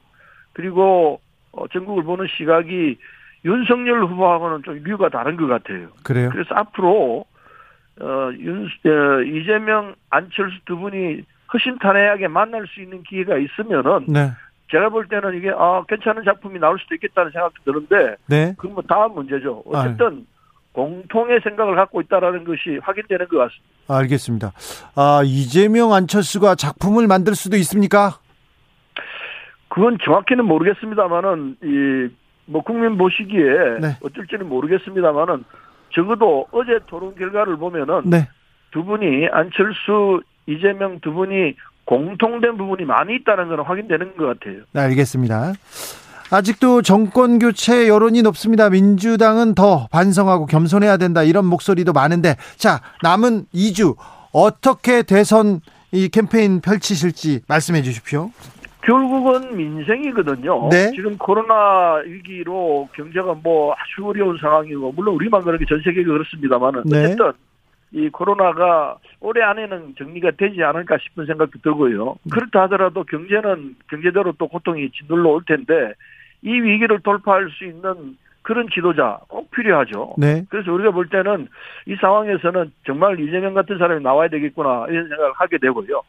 [0.53, 2.97] 그리고 어, 전국을 보는 시각이
[3.45, 5.89] 윤석열 후보하고는 좀 류가 다른 것 같아요.
[6.03, 6.29] 그래요?
[6.31, 7.25] 그래서 앞으로
[7.99, 11.21] 어, 윤, 어, 이재명, 안철수 두 분이
[11.53, 14.31] 허심탄회하게 만날 수 있는 기회가 있으면은 네.
[14.71, 18.53] 제가 볼 때는 이게 아 괜찮은 작품이 나올 수도 있겠다는 생각도 드는데 네.
[18.57, 19.63] 그건 뭐 다음 문제죠.
[19.65, 20.21] 어쨌든 아유.
[20.73, 23.71] 공통의 생각을 갖고 있다라는 것이 확인되는 것 같습니다.
[23.89, 24.51] 알겠습니다.
[24.95, 28.19] 아 이재명 안철수가 작품을 만들 수도 있습니까?
[29.67, 32.21] 그건 정확히는 모르겠습니다만은 이
[32.51, 33.97] 뭐 국민 보시기에 네.
[34.03, 35.43] 어쩔지는 모르겠습니다만은
[35.93, 38.27] 적어도 어제 토론 결과를 보면은 네.
[38.71, 44.61] 두 분이 안철수 이재명 두 분이 공통된 부분이 많이 있다는 것은 확인되는 것 같아요.
[44.71, 45.53] 네, 알겠습니다.
[46.31, 48.69] 아직도 정권 교체 여론이 높습니다.
[48.69, 53.97] 민주당은 더 반성하고 겸손해야 된다 이런 목소리도 많은데 자 남은 2주
[54.31, 55.59] 어떻게 대선
[55.91, 58.31] 이 캠페인 펼치실지 말씀해 주십시오.
[58.83, 60.69] 결국은 민생이거든요.
[60.69, 60.91] 네.
[60.95, 67.03] 지금 코로나 위기로 경제가 뭐 아주 어려운 상황이고 물론 우리만 그렇게 전 세계가 그렇습니다만은 네.
[67.05, 67.31] 어쨌든
[67.93, 72.15] 이 코로나가 올해 안에는 정리가 되지 않을까 싶은 생각도 들고요.
[72.31, 75.93] 그렇다 하더라도 경제는 경제대로 또 고통이 짓눌러 올 텐데
[76.41, 80.15] 이 위기를 돌파할 수 있는 그런 지도자 꼭 필요하죠.
[80.17, 80.45] 네.
[80.49, 81.47] 그래서 우리가 볼 때는
[81.85, 86.01] 이 상황에서는 정말 이재명 같은 사람이 나와야 되겠구나 이런 생각을 하게 되고요.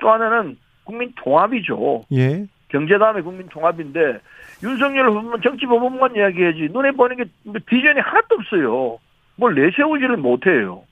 [0.00, 2.04] 또 하나는 국민 통합이죠.
[2.12, 2.46] 예.
[2.68, 4.20] 경제 다음에 국민 통합인데
[4.62, 7.24] 윤석열 후보는 정치 보복만 이야기해야지 눈에 보이는 게
[7.66, 8.98] 비전이 하나도 없어요.
[9.36, 10.82] 뭘 내세우지를 못해요.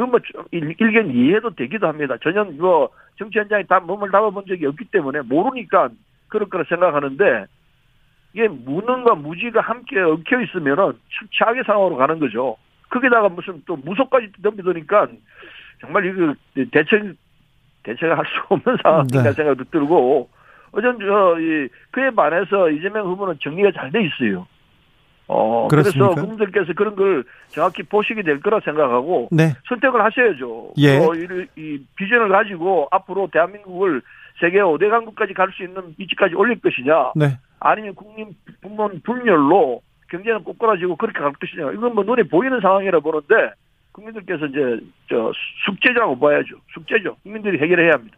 [0.00, 0.18] 그뭐
[0.50, 2.16] 일견 이해도 되기도 합니다.
[2.22, 5.90] 전혀 뭐 정치 현장에 다 몸을 담아본 적이 없기 때문에 모르니까
[6.28, 7.44] 그럴 거라 생각하는데
[8.32, 12.56] 이게 무능과 무지가 함께 얽혀 있으면은 참 최악의 상황으로 가는 거죠.
[12.88, 15.08] 거기다가 무슨 또 무속까지 덤비더니까
[15.82, 16.34] 정말 이거
[16.72, 17.14] 대책
[17.82, 19.32] 대책을 할수 없는 상황이다 네.
[19.32, 20.30] 생각도 들고
[20.72, 24.46] 어전 저이 그에 반해서 이재명 후보는 정리가 잘 돼 있어요.
[25.32, 26.08] 어 그렇습니까?
[26.08, 29.54] 그래서 국민들께서 그런 걸 정확히 보시게 될 거라 생각하고 네.
[29.68, 30.72] 선택을 하셔야죠.
[30.78, 30.98] 예.
[30.98, 34.02] 어, 이, 이 비전을 가지고 앞으로 대한민국을
[34.40, 37.38] 세계 5대 강국까지 갈 수 있는 위치까지 올릴 것이냐, 네.
[37.60, 43.52] 아니면 국민 분문 분열로 경제는 꼬꾸라지고 그렇게 갈 것이냐, 이건 뭐 눈에 보이는 상황이라 보는데
[43.92, 45.30] 국민들께서 이제 저
[45.66, 46.56] 숙제라고 봐야죠.
[46.74, 47.16] 숙제죠.
[47.22, 48.16] 국민들이 해결해야 합니다.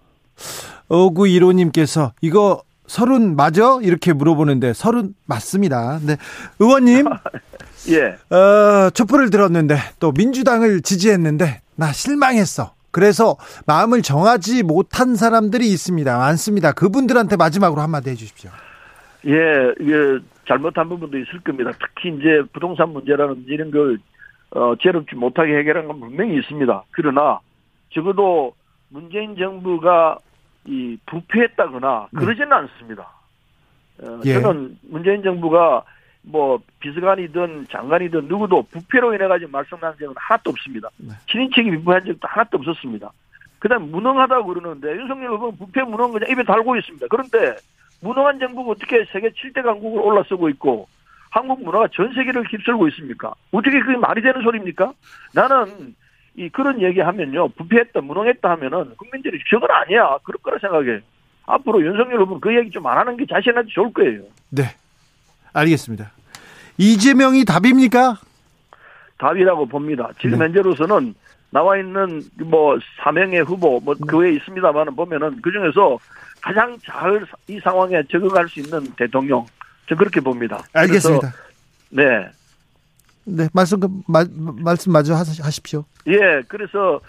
[0.89, 3.79] 어구 1호님께서 이거 서른 맞아?
[3.81, 5.99] 이렇게 물어보는데 서른 맞습니다.
[6.07, 6.17] 네.
[6.59, 7.07] 의원님.
[7.89, 8.37] 예.
[8.37, 12.75] 어, 촛불을 들었는데 또 민주당을 지지했는데 나 실망했어.
[12.91, 16.19] 그래서 마음을 정하지 못한 사람들이 있습니다.
[16.19, 16.73] 많습니다.
[16.73, 18.51] 그분들한테 마지막으로 한마디 해 주십시오.
[19.27, 21.71] 예, 이게 잘못한 부분도 있을 겁니다.
[21.81, 23.99] 특히 이제 부동산 문제라는 이런 걸
[24.51, 26.85] 어, 제롭지 못하게 해결한 건 분명히 있습니다.
[26.91, 27.41] 그러나
[27.95, 28.53] 적어도
[28.91, 30.19] 문재인 정부가
[30.67, 32.21] 이 부패했다거나 네.
[32.21, 32.55] 그러지는 네.
[32.55, 33.09] 않습니다.
[34.03, 34.41] 어, 예.
[34.41, 35.85] 저는 문재인 정부가
[36.23, 40.89] 뭐 비서관이든 장관이든 누구도 부패로 인해 가지고 말씀한 적은 하나도 없습니다.
[40.99, 41.13] 네.
[41.31, 43.11] 친인척이 비부한 적도 하나도 없었습니다.
[43.59, 47.07] 그다음 무능하다고 그러는데 윤석열 후보는 부패 무능 그냥 입에 달고 있습니다.
[47.11, 47.57] 그런데
[48.01, 50.89] 무능한 정부가 어떻게 세계 7대 강국을 올라서고 있고
[51.31, 53.35] 한국 문화가 전 세계를 휩쓸고 있습니까?
[53.53, 54.93] 어떻게 그게 말이 되는 소리입니까?
[55.33, 55.95] 나는
[56.35, 61.01] 이 그런 얘기하면요 부패했다 무능했다 하면은 국민들이 저건 아니야 그럴 거라 생각해.
[61.45, 64.23] 앞으로 윤석열 후보는 그 얘기 좀 안 하는 게 자신한테 좋을 거예요.
[64.51, 64.63] 네,
[65.53, 66.11] 알겠습니다.
[66.79, 68.17] 이재명이 답입니까?
[69.19, 70.09] 답이라고 봅니다.
[70.21, 70.45] 지금 네.
[70.47, 71.15] 현재로서는
[71.51, 75.99] 나와 있는 뭐 사명의 후보 뭐 그 외에 있습니다만은 보면은 그 중에서
[76.41, 79.45] 가장 잘 이 상황에 적응할 수 있는 대통령
[79.89, 80.63] 저 그렇게 봅니다.
[80.73, 81.31] 알겠습니다.
[81.91, 82.03] 네.
[83.25, 85.85] 네, 말씀 마, 말씀 마저 하십시오.
[86.07, 87.01] 예, 그래서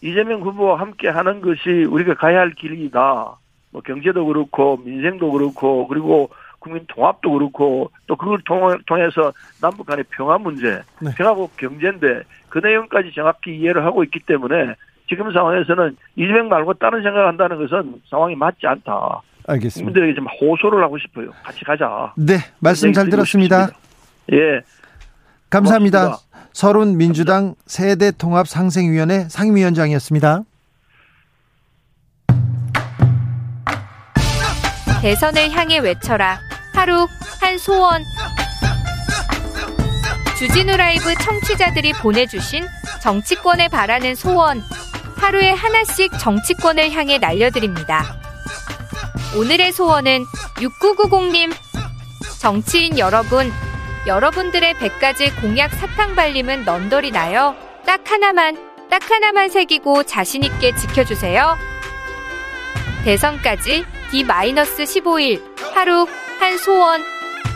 [0.00, 3.36] 이재명 후보와 함께 하는 것이 우리가 가야 할 길이다.
[3.70, 8.40] 뭐 경제도 그렇고 민생도 그렇고 그리고 국민 통합도 그렇고 또 그걸
[8.86, 11.10] 통해서 남북 간의 평화 문제, 네.
[11.16, 14.74] 평화국 경제인데 그 내용까지 정확히 이해를 하고 있기 때문에
[15.08, 19.20] 지금 상황에서는 이재명 말고 다른 생각을 한다는 것은 상황이 맞지 않다.
[19.48, 19.90] 알겠습니다.
[19.90, 21.30] 국민들에게 좀 호소를 하고 싶어요.
[21.42, 22.12] 같이 가자.
[22.16, 23.66] 네, 말씀 잘 들었습니다.
[23.66, 23.82] 싶습니다.
[24.32, 24.60] 예.
[25.52, 26.00] 감사합니다.
[26.04, 26.32] 고맙습니다.
[26.54, 30.42] 서른 민주당 세대통합 상생위원회 상임위원장이었습니다.
[35.02, 36.38] 대선을 향해 외쳐라.
[36.74, 37.06] 하루
[37.40, 38.02] 한 소원.
[40.38, 42.64] 주진우 라이브 청취자들이 보내주신
[43.02, 44.62] 정치권에 바라는 소원.
[45.16, 48.04] 하루에 하나씩 정치권을 향해 날려드립니다.
[49.36, 50.24] 오늘의 소원은
[50.56, 51.52] 6990님.
[52.40, 53.52] 정치인 여러분,
[54.06, 57.54] 여러분들의 100가지 공약 사탕 발림은 넌더리 나요.
[57.86, 58.56] 딱 하나만,
[58.90, 61.56] 딱 하나만 새기고 자신있게 지켜주세요.
[63.04, 65.40] 대선까지 D-15일,
[65.72, 66.06] 하루,
[66.40, 67.00] 한 소원,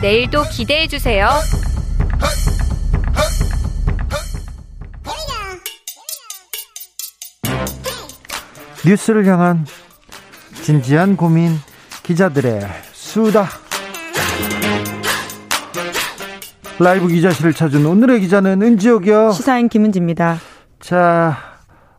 [0.00, 1.28] 내일도 기대해주세요.
[8.84, 9.66] 뉴스를 향한
[10.62, 11.58] 진지한 고민
[12.04, 12.60] 기자들의
[12.92, 13.65] 수다
[16.78, 19.32] 라이브 기자실을 찾은 오늘의 기자는 은지옥이요.
[19.32, 20.38] 시사인 김은지입니다.
[20.78, 21.55] 자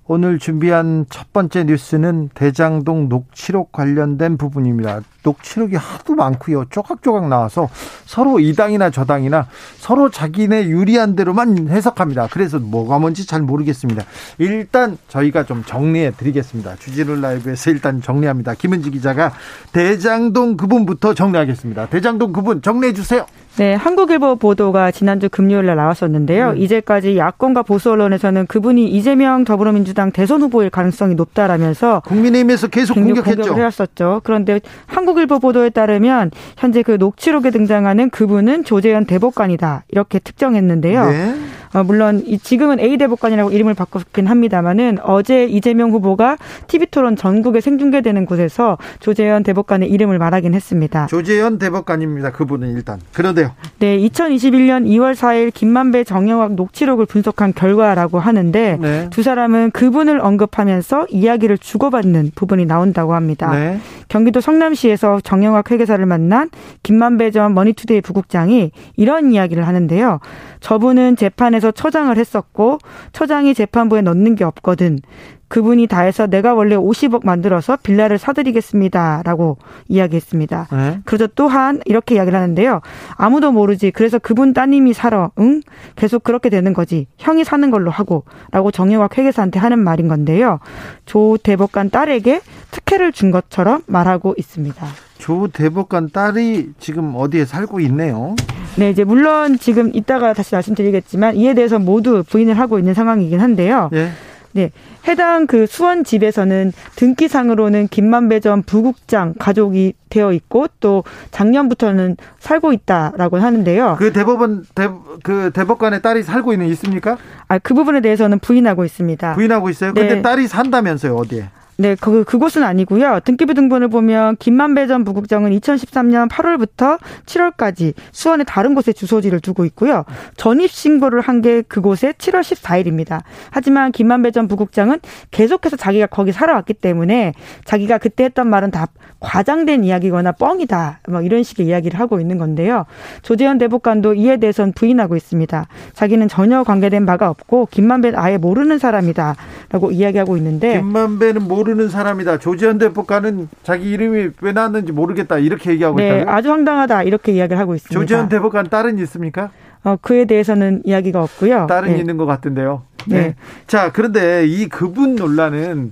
[0.10, 5.02] 오늘 준비한 첫 번째 뉴스는 대장동 녹취록 관련된 부분입니다.
[5.24, 6.66] 녹취록이 하도 많고요.
[6.70, 7.70] 쪼각쪼각 나와서
[8.06, 9.48] 서로 이 당이나 저 당이나
[9.78, 12.28] 서로 자기네 유리한 대로만 해석합니다.
[12.32, 14.04] 그래서 뭐가 뭔지 잘 모르겠습니다.
[14.38, 16.78] 일단 저희가 좀 정리해 드리겠습니다.
[16.78, 18.54] 주진우 라이브에서 일단 정리합니다.
[18.54, 19.34] 김은지 기자가
[19.74, 21.88] 대장동 그분부터 정리하겠습니다.
[21.88, 23.26] 대장동 그분 정리해 주세요.
[23.58, 26.52] 네, 한국일보 보도가 지난주 금요일 날 나왔었는데요.
[26.52, 26.58] 음.
[26.58, 33.56] 이제까지 야권과 보수 언론에서는 그분이 이재명 더불어민주당 대선 후보일 가능성이 높다라면서 국민의힘에서 계속 공격했죠.
[33.56, 34.22] 해왔었죠.
[34.24, 41.10] 그런데 한국일보 보도에 따르면 현재 그 녹취록에 등장하는 그분은 조재현 대법관이다 이렇게 특정했는데요.
[41.10, 41.36] 네.
[41.74, 46.38] 어, 물론 지금은 A 대법관이라고 이름을 바꿨긴 합니다만은 어제 이재명 후보가
[46.68, 51.08] TV 토론 전국에 생중계되는 곳에서 조재현 대법관의 이름을 말하긴 했습니다.
[51.08, 52.32] 조재현 대법관입니다.
[52.32, 53.52] 그분은 일단 그런데요.
[53.80, 59.10] 네, 2021년 2월 4일 김만배 정영학 녹취록을 분석한 결과라고 하는데 네.
[59.10, 63.52] 두 사람은 그분을 언급하면서 이야기를 주고받는 부분이 나온다고 합니다.
[63.52, 63.80] 네.
[64.08, 66.50] 경기도 성남시에서 정영학 회계사를 만난
[66.84, 70.20] 김만배 전 머니투데이 부국장이 이런 이야기를 하는데요.
[70.60, 72.80] 저분은 재판에서 처장을 했었고
[73.12, 75.00] 처장이 재판부에 넣는 게 없거든.
[75.48, 80.68] 그분이 다 해서 내가 원래 50억 만들어서 빌라를 사드리겠습니다라고 이야기했습니다.
[80.72, 81.00] 네.
[81.06, 82.82] 그러자 또한 이렇게 이야기를 하는데요.
[83.16, 83.92] 아무도 모르지.
[83.92, 85.32] 그래서 그분 따님이 살아.
[85.40, 85.62] 응?
[85.96, 87.08] 계속 그렇게 되는 거지.
[87.18, 90.60] 형이 사는 걸로 하고라고 정영학 회계사한테 하는 말인 건데요.
[91.06, 92.42] 조 대법관 딸에게
[92.72, 94.86] 특혜를 준 것처럼 말하고 있습니다.
[95.18, 98.36] 조 대법관 딸이 지금 어디에 살고 있네요.
[98.78, 103.90] 네, 이제 물론 지금 이따가 다시 말씀드리겠지만 이에 대해서 모두 부인을 하고 있는 상황이긴 한데요.
[103.92, 104.10] 네.
[104.54, 104.72] 네.
[105.08, 113.38] 해당 그 수원 집에서는 등기상으로는 김만배 전 부국장 가족이 되어 있고 또 작년부터는 살고 있다라고
[113.38, 113.98] 하는데요.
[114.00, 114.90] 그 대법원 대,
[115.24, 117.18] 그 대법관의 딸이 살고 있는 있습니까?
[117.48, 119.36] 아, 그 부분에 대해서는 부인하고 있습니다.
[119.36, 119.94] 부인하고 있어요?
[119.94, 120.22] 근데 네.
[120.22, 121.50] 딸이 산다면서요, 어디에?
[121.80, 123.20] 네, 그, 그곳은 아니고요.
[123.24, 130.04] 등기부 등본을 보면 김만배 전 부국장은 2013년 8월부터 7월까지 수원의 다른 곳에 주소지를 두고 있고요.
[130.36, 133.22] 전입 신고를 한 게 그곳에 7월 14일입니다.
[133.52, 135.00] 하지만 김만배 전 부국장은
[135.30, 138.88] 계속해서 자기가 거기 살아왔기 때문에 자기가 그때 했던 말은 다
[139.20, 141.02] 과장된 이야기거나 뻥이다.
[141.10, 142.86] 뭐 이런 식의 이야기를 하고 있는 건데요.
[143.22, 145.68] 조재현 대법관도 이에 대해선 부인하고 있습니다.
[145.94, 152.40] 자기는 전혀 관계된 바가 없고 김만배는 아예 모르는 사람이다라고 이야기하고 있는데 김만배는 모르 모르는 사람이다.
[152.40, 155.38] 조지현 대법관은 자기 이름이 왜 나왔는지 모르겠다.
[155.38, 156.34] 이렇게 얘기하고 네, 있다고요?
[156.34, 157.04] 아주 황당하다.
[157.04, 158.00] 이렇게 이야기를 하고 있습니다.
[158.00, 159.52] 조지현 대법관 딸은 있습니까?
[159.84, 161.68] 어, 그에 대해서는 이야기가 없고요.
[161.68, 162.00] 딸은 네.
[162.00, 162.84] 있는 것 같은데요.
[163.08, 163.18] 네.
[163.20, 163.36] 네.
[163.68, 165.92] 자, 그런데 이 그분 논란은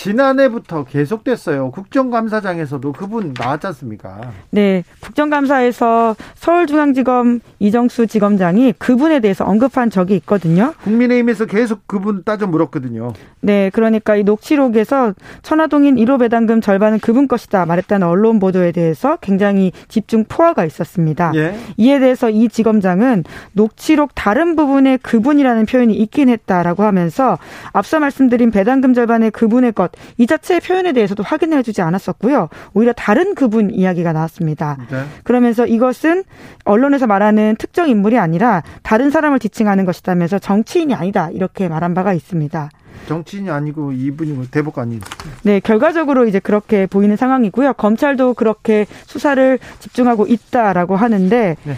[0.00, 1.72] 지난해부터 계속됐어요.
[1.72, 4.32] 국정감사장에서도 그분 나왔지 않습니까?
[4.48, 4.82] 네.
[5.00, 10.72] 국정감사에서 서울중앙지검 이정수 지검장이 그분에 대해서 언급한 적이 있거든요.
[10.84, 13.12] 국민의힘에서 계속 그분 따져 물었거든요.
[13.42, 13.68] 네.
[13.74, 15.12] 그러니까 이 녹취록에서
[15.42, 21.32] 천화동인 1호 배당금 절반은 그분 것이다 말했다는 언론 보도에 대해서 굉장히 집중 포화가 있었습니다.
[21.34, 21.54] 예.
[21.76, 27.38] 이에 대해서 이 지검장은 녹취록 다른 부분에 그분이라는 표현이 있긴 했다라고 하면서
[27.74, 32.48] 앞서 말씀드린 배당금 절반의 그분의 것, 이 자체의 표현에 대해서도 확인해 주지 않았었고요.
[32.74, 34.76] 오히려 다른 그분 이야기가 나왔습니다.
[34.90, 35.04] 네.
[35.24, 36.24] 그러면서 이것은
[36.64, 41.30] 언론에서 말하는 특정 인물이 아니라 다른 사람을 지칭하는 것이다면서 정치인이 아니다.
[41.30, 42.70] 이렇게 말한 바가 있습니다.
[43.06, 45.00] 정치인이 아니고 이분이 대법관이.
[45.42, 47.72] 네, 결과적으로 이제 그렇게 보이는 상황이고요.
[47.74, 51.76] 검찰도 그렇게 수사를 집중하고 있다라고 하는데 네.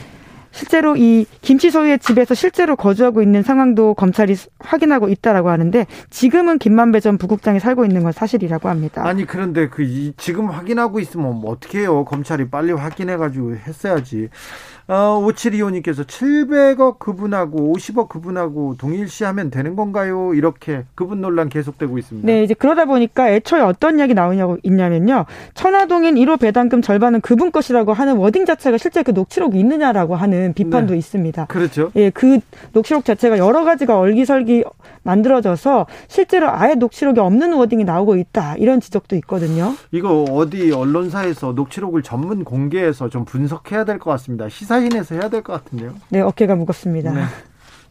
[0.53, 7.01] 실제로 이 김치 소유의 집에서 실제로 거주하고 있는 상황도 검찰이 확인하고 있다라고 하는데 지금은 김만배
[7.01, 9.03] 전 부국장이 살고 있는 건 사실이라고 합니다.
[9.05, 12.05] 아니 그런데 그 지금 확인하고 있으면 뭐 어떻게 해요?
[12.05, 14.29] 검찰이 빨리 확인해 가지고 했어야지.
[14.93, 20.35] 어, 5725님께서 700억 그분하고 50억 그분하고 동일시하면 되는 건가요?
[20.35, 22.27] 이렇게 그분 논란 계속되고 있습니다.
[22.27, 25.25] 네, 이제 그러다 보니까 애초에 어떤 이야기 나오냐고 있냐면요.
[25.55, 30.93] 천화동인 1호 배당금 절반은 그분 것이라고 하는 워딩 자체가 실제 그 녹취록이 있느냐라고 하는 비판도
[30.93, 30.99] 네.
[30.99, 31.47] 있습니다.
[31.47, 31.91] 그렇죠.
[31.97, 32.41] 예, 그
[32.75, 34.65] 녹취록 자체가 여러 가지가 얼기설기
[35.05, 38.57] 만들어져서 실제로 아예 녹취록이 없는 워딩이 나오고 있다.
[38.57, 39.73] 이런 지적도 있거든요.
[39.91, 44.49] 이거 어디 언론사에서 녹취록을 전문 공개해서 좀 분석해야 될 것 같습니다.
[44.51, 45.95] 시사 인에서 해야 될 것 같은데요.
[46.11, 47.13] 네, 어깨가 무겁습니다.
[47.13, 47.23] 네.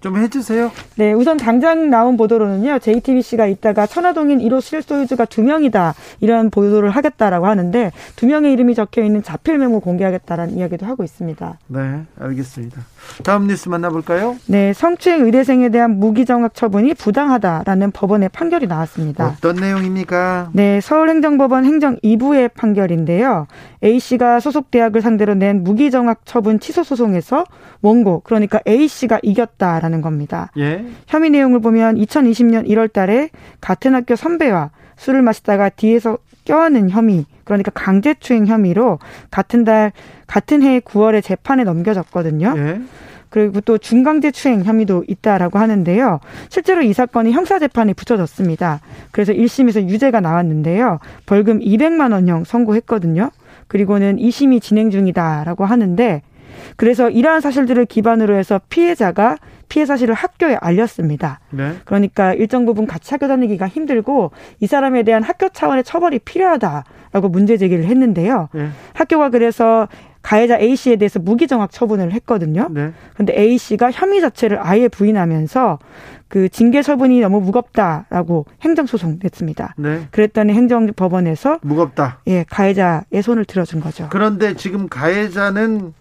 [0.01, 0.71] 좀 해주세요.
[0.95, 7.45] 네, 우선 당장 나온 보도로는요, JTBC가 이따가 천화동인 1호 실소유주가 두 명이다 이런 보도를 하겠다라고
[7.45, 11.59] 하는데 두 명의 이름이 적혀 있는 자필 메모 공개하겠다라는 이야기도 하고 있습니다.
[11.67, 12.81] 네, 알겠습니다.
[13.23, 14.37] 다음 뉴스 만나볼까요?
[14.47, 19.35] 네, 성추행 의대생에 대한 무기정학 처분이 부당하다라는 법원의 판결이 나왔습니다.
[19.37, 20.49] 어떤 내용입니까?
[20.53, 23.45] 네, 서울행정법원 행정 2부의 판결인데요.
[23.83, 27.43] A 씨가 소속 대학을 상대로 낸 무기정학 처분 취소 소송에서
[27.81, 30.49] 원고 그러니까 A 씨가 이겼다라는 겁니다.
[30.57, 30.85] 예.
[31.07, 37.71] 혐의 내용을 보면 2020년 1월 달에 같은 학교 선배와 술을 마시다가 뒤에서 껴안는 혐의 그러니까
[37.71, 38.99] 강제추행 혐의로
[39.29, 39.91] 같은 달
[40.27, 42.53] 같은 해 9월에 재판에 넘겨졌거든요.
[42.55, 42.81] 예.
[43.29, 46.19] 그리고 또 중강제 추행 혐의도 있다라고 하는데요.
[46.49, 48.81] 실제로 이 사건이 형사 재판에 붙여졌습니다.
[49.11, 50.99] 그래서 1심에서 유죄가 나왔는데요.
[51.25, 53.31] 벌금 200만 원형 선고했거든요.
[53.67, 56.21] 그리고는 2심이 진행 중이다라고 하는데
[56.75, 59.37] 그래서 이러한 사실들을 기반으로 해서 피해자가
[59.69, 61.39] 피해 사실을 학교에 알렸습니다.
[61.49, 61.73] 네.
[61.85, 67.55] 그러니까 일정 부분 같이 학교 다니기가 힘들고 이 사람에 대한 학교 차원의 처벌이 필요하다라고 문제
[67.57, 68.49] 제기를 했는데요.
[68.53, 68.69] 네.
[68.93, 69.87] 학교가 그래서
[70.21, 72.67] 가해자 A 씨에 대해서 무기정학 처분을 했거든요.
[72.69, 72.91] 네.
[73.15, 75.79] 근데 A 씨가 혐의 자체를 아예 부인하면서
[76.27, 79.75] 그 징계 처분이 너무 무겁다라고 행정 소송 냈습니다.
[79.77, 80.07] 네.
[80.11, 82.19] 그랬더니 행정법원에서 무겁다.
[82.27, 84.07] 예, 가해자의 손을 들어준 거죠.
[84.11, 85.93] 그런데 지금 가해자는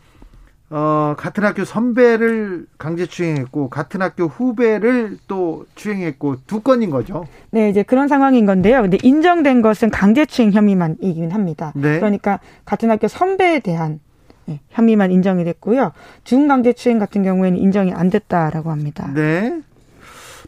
[0.73, 7.27] 어, 같은 학교 선배를 강제 추행했고 같은 학교 후배를 또 추행했고 두 건인 거죠.
[7.51, 8.83] 네, 이제 그런 상황인 건데요.
[8.83, 11.73] 근데 인정된 것은 강제 추행 혐의만이긴 합니다.
[11.75, 11.99] 네.
[11.99, 13.99] 그러니까 같은 학교 선배에 대한
[14.47, 15.91] 네, 혐의만 인정이 됐고요.
[16.23, 19.11] 중강제 추행 같은 경우에는 인정이 안 됐다라고 합니다.
[19.13, 19.61] 네.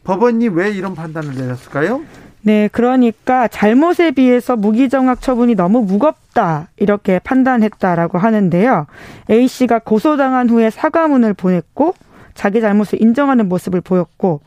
[0.05, 2.03] 법원이 왜 이런 판단을 내렸을까요?
[2.45, 8.87] 네, 그러니까 잘못에 비해서 무기정학 처분이 너무 무겁다 이렇게 판단했다라고 하는데요.
[9.31, 11.95] A 씨가 고소당한 후에 사과문을 보냈고
[12.35, 14.41] 자기 잘못을 인정하는 모습을 보였고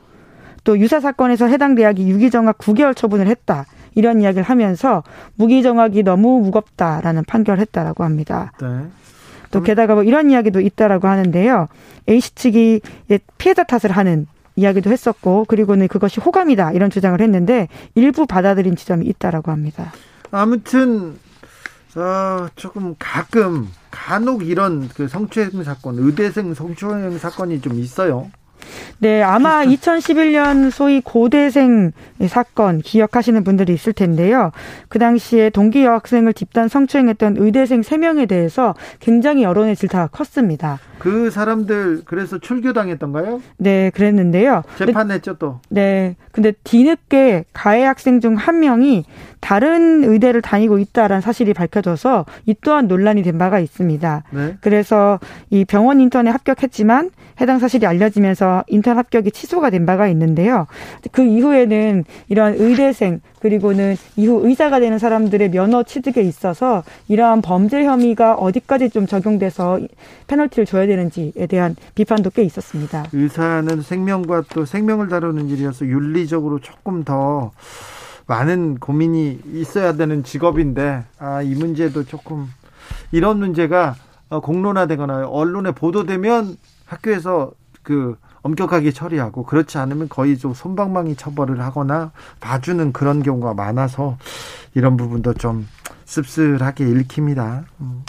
[0.63, 3.65] 또 유사 사건에서 해당 대학이 유기정학 9개월 처분을 했다.
[3.93, 5.03] 이런 이야기를 하면서
[5.35, 8.51] 무기정학이 너무 무겁다라는 판결을 했다라고 합니다.
[8.61, 8.67] 네.
[9.51, 11.69] 또 게다가 뭐 이런 이야기도 있다라고 하는데요.
[12.09, 12.81] A 씨 측이
[13.37, 19.51] 피해자 탓을 하는 이야기도 했었고 그리고는 그것이 호감이다 이런 주장을 했는데 일부 받아들인 지점이 있다라고
[19.51, 19.91] 합니다.
[20.31, 21.17] 아무튼
[21.95, 28.29] 어, 조금 가끔 간혹 이런 그 성추행 사건, 의대생 성추행 사건이 좀 있어요.
[28.99, 31.91] 네, 아마 2011년 소위 고대생
[32.27, 34.51] 사건 기억하시는 분들이 있을 텐데요.
[34.87, 40.79] 그 당시에 동기 여학생을 집단 성추행했던 의대생 3명에 대해서 굉장히 여론의 질타가 컸습니다.
[40.97, 43.41] 그 사람들 그래서 출교당했던가요?
[43.57, 44.63] 네, 그랬는데요.
[44.77, 45.59] 재판했죠 또.
[45.69, 49.05] 네, 근데 뒤늦게 가해 학생 중 한 명이
[49.39, 54.23] 다른 의대를 다니고 있다라는 사실이 밝혀져서 이 또한 논란이 된 바가 있습니다.
[54.31, 54.57] 네.
[54.61, 55.19] 그래서
[55.49, 57.11] 이 병원 인턴에 합격했지만
[57.41, 60.67] 해당 사실이 알려지면서 인턴 합격이 취소가 된 바가 있는데요.
[61.11, 68.35] 그 이후에는 이러한 의대생 그리고는 이후 의사가 되는 사람들의 면허 취득에 있어서 이러한 범죄 혐의가
[68.35, 69.79] 어디까지 좀 적용돼서
[70.27, 73.05] 페널티를 줘야 되는지에 대한 비판도 꽤 있었습니다.
[73.13, 77.51] 의사는 생명과 또 생명을 다루는 일이어서 윤리적으로 조금 더
[78.27, 82.47] 많은 고민이 있어야 되는 직업인데 아, 이 문제도 조금
[83.11, 83.95] 이런 문제가
[84.29, 87.51] 공론화되거나 언론에 보도되면 학교에서
[87.83, 94.17] 그 엄격하게 처리하고 그렇지 않으면 거의 좀 솜방망이 처벌을 하거나 봐주는 그런 경우가 많아서
[94.75, 95.67] 이런 부분도 좀
[96.05, 97.63] 씁쓸하게 읽힙니다.
[97.81, 98.03] 음.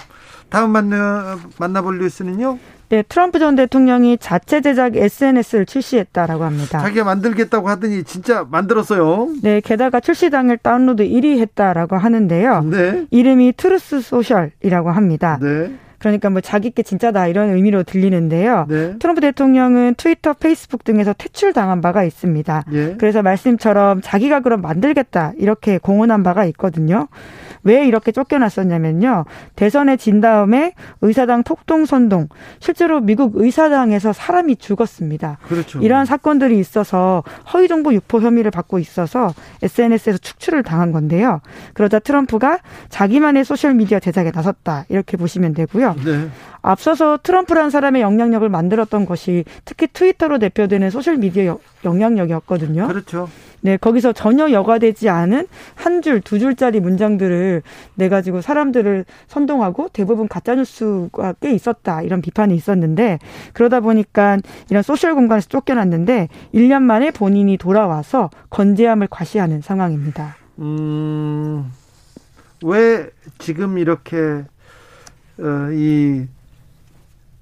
[0.50, 2.58] 다음 만나 만나볼 뉴스는요.
[2.90, 6.78] 네, 트럼프 전 대통령이 자체 제작 SNS를 출시했다라고 합니다.
[6.80, 9.28] 자기가 만들겠다고 하더니 진짜 만들었어요.
[9.42, 12.62] 네, 게다가 출시 당일 다운로드 1위 했다라고 하는데요.
[12.62, 13.06] 네.
[13.10, 15.38] 이름이 트루스 소셜이라고 합니다.
[15.40, 15.76] 네.
[15.98, 18.66] 그러니까 뭐 자기 게 진짜다 이런 의미로 들리는데요.
[18.68, 18.98] 네.
[18.98, 22.64] 트럼프 대통령은 트위터, 페이스북 등에서 퇴출당한 바가 있습니다.
[22.72, 22.94] 예.
[22.98, 27.08] 그래서 말씀처럼 자기가 그럼 만들겠다 이렇게 공언한 바가 있거든요.
[27.66, 29.24] 왜 이렇게 쫓겨났었냐면요.
[29.56, 32.28] 대선에 진 다음에 의사당 폭동 선동,
[32.60, 35.38] 실제로 미국 의사당에서 사람이 죽었습니다.
[35.48, 35.80] 그렇죠.
[35.80, 41.40] 이러한 사건들이 있어서 허위 정보 유포 혐의를 받고 있어서 SNS에서 축출을 당한 건데요.
[41.74, 45.96] 그러자 트럼프가 자기만의 소셜 미디어 제작에 나섰다 이렇게 보시면 되고요.
[46.04, 46.28] 네.
[46.62, 52.86] 앞서서 트럼프라는 사람의 영향력을 만들었던 것이 특히 트위터로 대표되는 소셜 미디어 영향력이었거든요.
[52.86, 53.28] 그렇죠.
[53.66, 57.62] 네, 거기서 전혀 여과되지 않은 한 줄, 두 줄짜리 문장들을
[57.96, 62.00] 내 가지고 사람들을 선동하고 대부분 가짜 뉴스가 꽤 있었다.
[62.02, 63.18] 이런 비판이 있었는데
[63.54, 64.38] 그러다 보니까
[64.70, 70.36] 이런 소셜 공간에서 쫓겨났는데 1년 만에 본인이 돌아와서 건재함을 과시하는 상황입니다.
[70.60, 71.68] 음,
[72.62, 74.44] 왜 지금 이렇게
[75.40, 76.24] 어, 이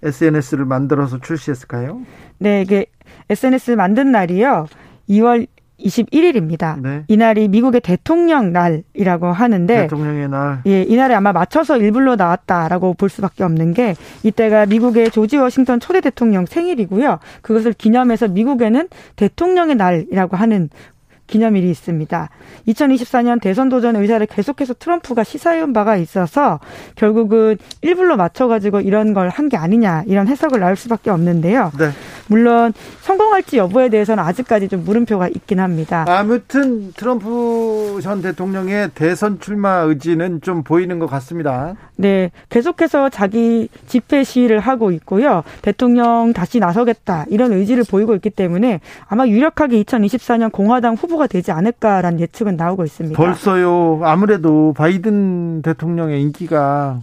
[0.02, 2.00] SNS를 만들어서 출시했을까요?
[2.38, 2.86] 네, 이게
[3.28, 4.68] SNS 만든 날이요.
[5.10, 5.46] 2월
[5.80, 6.80] 21일입니다.
[6.80, 7.04] 네.
[7.08, 10.62] 이날이 미국의 대통령 날이라고 하는데 대통령의 날.
[10.66, 16.00] 예, 이날에 아마 맞춰서 일불로 나왔다라고 볼 수밖에 없는 게 이때가 미국의 조지 워싱턴 초대
[16.00, 17.18] 대통령 생일이고요.
[17.42, 20.70] 그것을 기념해서 미국에는 대통령의 날이라고 하는
[21.26, 22.28] 기념일이 있습니다.
[22.68, 26.60] 2024년 대선 도전 의사를 계속해서 트럼프가 시사해온 바가 있어서
[26.96, 31.72] 결국은 일불로 맞춰가지고 이런 걸 한 게 아니냐 이런 해석을 나올 수밖에 없는데요.
[31.78, 31.90] 네.
[32.28, 32.72] 물론
[33.02, 36.04] 성공할지 여부에 대해서는 아직까지 좀 물음표가 있긴 합니다.
[36.08, 41.74] 아무튼 트럼프 전 대통령의 대선 출마 의지는 좀 보이는 것 같습니다.
[41.96, 45.42] 네, 계속해서 자기 집회 시위를 하고 있고요.
[45.62, 52.20] 대통령 다시 나서겠다 이런 의지를 보이고 있기 때문에 아마 유력하게 2024년 공화당 후보가 되지 않을까라는
[52.20, 53.16] 예측은 나오고 있습니다.
[53.16, 54.00] 벌써요.
[54.02, 57.00] 아무래도 바이든 대통령의 인기가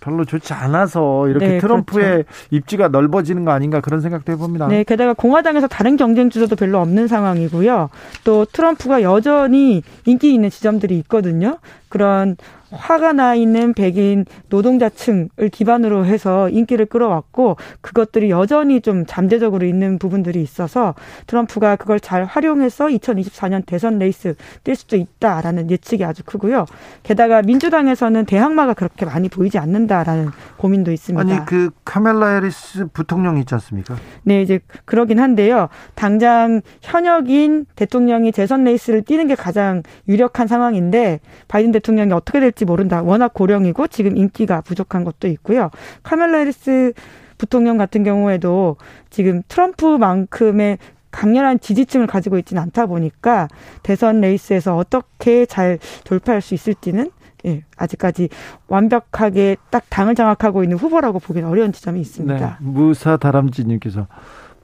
[0.00, 2.28] 별로 좋지 않아서 이렇게 네, 트럼프의 그렇죠.
[2.50, 4.68] 입지가 넓어지는 거 아닌가 그런 생각도 해봅니다.
[4.68, 7.90] 네, 게다가 공화당에서 다른 경쟁 주자도 별로 없는 상황이고요.
[8.24, 11.58] 또 트럼프가 여전히 인기 있는 지점들이 있거든요.
[11.88, 12.36] 그런
[12.70, 20.42] 화가 나 있는 백인 노동자층을 기반으로 해서 인기를 끌어왔고 그것들이 여전히 좀 잠재적으로 있는 부분들이
[20.42, 20.94] 있어서
[21.26, 24.34] 트럼프가 그걸 잘 활용해서 2024년 대선 레이스
[24.64, 26.66] 뛸 수도 있다라는 예측이 아주 크고요.
[27.02, 31.34] 게다가 민주당에서는 대항마가 그렇게 많이 보이지 않는다라는 고민도 있습니다.
[31.34, 33.96] 아니 그 카멜라 해리스 부통령 있지 않습니까?
[34.22, 35.68] 네, 이제 그러긴 한데요.
[35.94, 42.64] 당장 현역인 대통령이 대선 레이스를 뛰는 게 가장 유력한 상황인데 바이든 대통령이 어떻게 될지 될지
[42.64, 43.02] 모른다.
[43.02, 45.70] 워낙 고령이고 지금 인기가 부족한 것도 있고요.
[46.02, 46.92] 카멜라 해리스
[47.38, 48.76] 부통령 같은 경우에도
[49.10, 50.78] 지금 트럼프만큼의
[51.12, 53.48] 강렬한 지지층을 가지고 있지는 않다 보니까
[53.82, 57.10] 대선 레이스에서 어떻게 잘 돌파할 수 있을지는
[57.46, 58.28] 예, 아직까지
[58.66, 62.58] 완벽하게 딱 당을 장악하고 있는 후보라고 보기는 어려운 지점이 있습니다.
[62.60, 64.08] 네, 무사 다람쥐님께서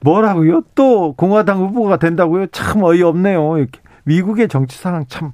[0.01, 0.61] 뭐라고요?
[0.75, 2.47] 또 공화당 후보가 된다고요?
[2.47, 3.57] 참 어이없네요.
[3.57, 5.31] 이렇게 미국의 정치 상황 참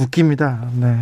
[0.00, 0.68] 웃깁니다.
[0.80, 0.96] 네.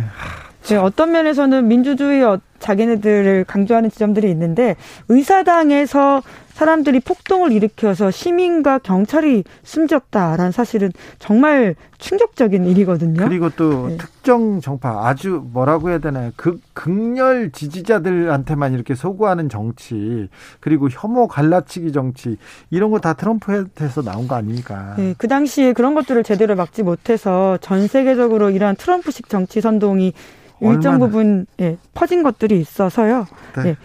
[0.67, 4.75] 네, 어떤 면에서는 민주주의 어, 자기네들을 강조하는 지점들이 있는데
[5.09, 6.21] 의사당에서
[6.53, 13.25] 사람들이 폭동을 일으켜서 시민과 경찰이 숨졌다라는 사실은 정말 충격적인 일이거든요.
[13.25, 13.97] 그리고 또 네.
[13.97, 16.31] 특정 정파 아주 뭐라고 해야 되나요?
[16.35, 20.29] 극 극렬 지지자들한테만 이렇게 소구하는 정치
[20.59, 22.37] 그리고 혐오 갈라치기 정치
[22.69, 24.93] 이런 거 다 트럼프에서 나온 거 아닙니까?
[24.97, 30.13] 네, 그 당시에 그런 것들을 제대로 막지 못해서 전 세계적으로 이러한 트럼프식 정치 선동이
[30.61, 33.25] 일정 부분 예, 퍼진 것들이 있어서요.
[33.57, 33.69] 네.
[33.69, 33.77] 예,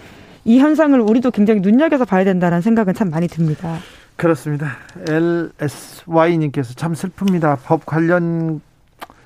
[0.45, 3.79] 이 현상을 우리도 굉장히 눈여겨서 봐야 된다는 생각은 참 많이 듭니다.
[4.17, 4.73] 그렇습니다.
[5.09, 7.59] LSY님께서 참 슬픕니다.
[7.65, 8.61] 법 관련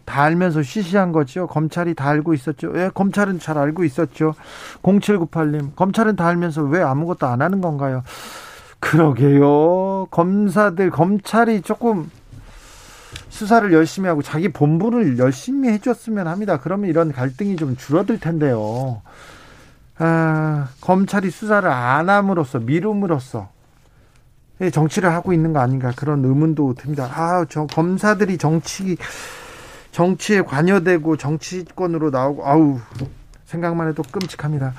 [0.05, 1.47] 다 알면서 쉬쉬한 거죠.
[1.47, 2.73] 검찰이 다 알고 있었죠.
[2.77, 4.35] 예, 검찰은 잘 알고 있었죠.
[4.82, 8.02] 0798님, 검찰은 다 알면서 왜 아무것도 안 하는 건가요?
[8.81, 10.09] 그러게요.
[10.10, 12.10] 검사들, 검찰이 조금
[13.28, 16.59] 수사를 열심히 하고 자기 본분을 열심히 해줬으면 합니다.
[16.60, 19.02] 그러면 이런 갈등이 좀 줄어들 텐데요.
[19.98, 23.51] 아, 검찰이 수사를 안 함으로써 미룸으로써
[24.73, 27.10] 정치를 하고 있는 거 아닌가 그런 의문도 듭니다.
[27.12, 28.97] 아, 저 검사들이 정치
[29.90, 32.81] 정치에 관여되고 정치권으로 나오고 아우
[33.44, 34.73] 생각만 해도 끔찍합니다.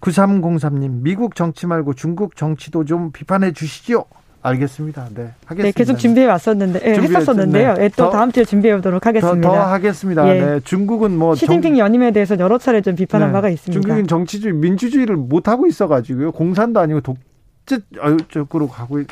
[0.00, 4.06] 9303님, 미국 정치 말고 중국 정치도 좀 비판해 주시죠.
[4.46, 5.08] 알겠습니다.
[5.14, 5.62] 네, 하겠습니다.
[5.62, 7.74] 네, 계속 준비해 왔었는데, 네, 했었었는데요.
[7.74, 7.88] 네.
[7.90, 9.48] 또 더, 다음 주에 준비해 보도록 하겠습니다.
[9.48, 10.28] 더, 더 하겠습니다.
[10.28, 10.40] 예.
[10.40, 11.78] 네, 중국은 뭐 시진핑 정...
[11.78, 13.32] 연임에 대해서 여러 차례 좀 비판한 네.
[13.32, 13.80] 바가 있습니다.
[13.80, 16.32] 중국은 정치주의, 민주주의를 못 하고 있어 가지고요.
[16.32, 17.80] 공산도 아니고 독재
[18.28, 19.00] 쪽으로 가고.
[19.00, 19.06] 있...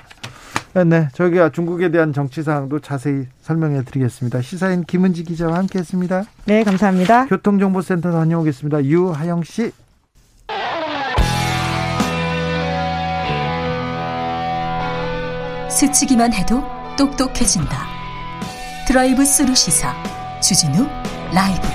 [0.86, 4.42] 네, 저기가 중국에 대한 정치 사항도 자세히 설명해 드리겠습니다.
[4.42, 6.24] 시사인 김은지 기자와 함께 했습니다.
[6.46, 7.26] 네, 감사합니다.
[7.26, 8.84] 교통정보센터 다녀오겠습니다.
[8.84, 9.70] 유하영 씨.
[15.74, 16.62] 스치기만 해도
[16.96, 17.68] 똑똑해진다.
[18.86, 19.92] 드라이브 스루 시사
[20.40, 20.86] 주진우
[21.34, 21.66] 라이브.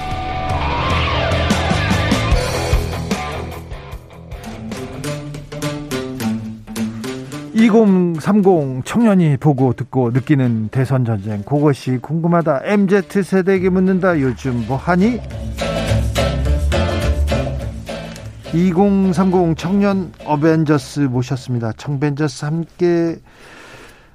[7.53, 15.19] (2030) 청년이 보고 듣고 느끼는 대선 전쟁 그것이 궁금하다 MZ 세대에게 묻는다 요즘 뭐 하니
[18.53, 21.73] 2030 청년 어벤져스 모셨습니다.
[21.73, 23.19] 청벤져스 함께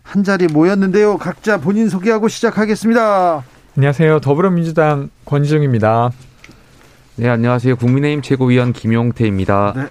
[0.05, 1.17] 한 자리 모였는데요.
[1.19, 3.43] 각자 본인 소개하고 시작하겠습니다.
[3.77, 4.21] 안녕하세요.
[4.21, 6.11] 더불어민주당 권지웅입니다.
[7.17, 7.77] 네, 안녕하세요.
[7.77, 9.73] 국민의힘 최고위원 김용태입니다.
[9.75, 9.87] 네.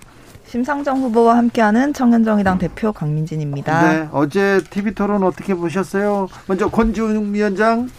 [0.45, 3.91] 심상정 후보와 함께하는 청년정의당 대표 강민진입니다.
[3.93, 6.29] 네, 어제 TV 토론 어떻게 보셨어요?
[6.47, 7.89] 먼저 권지웅 위원장.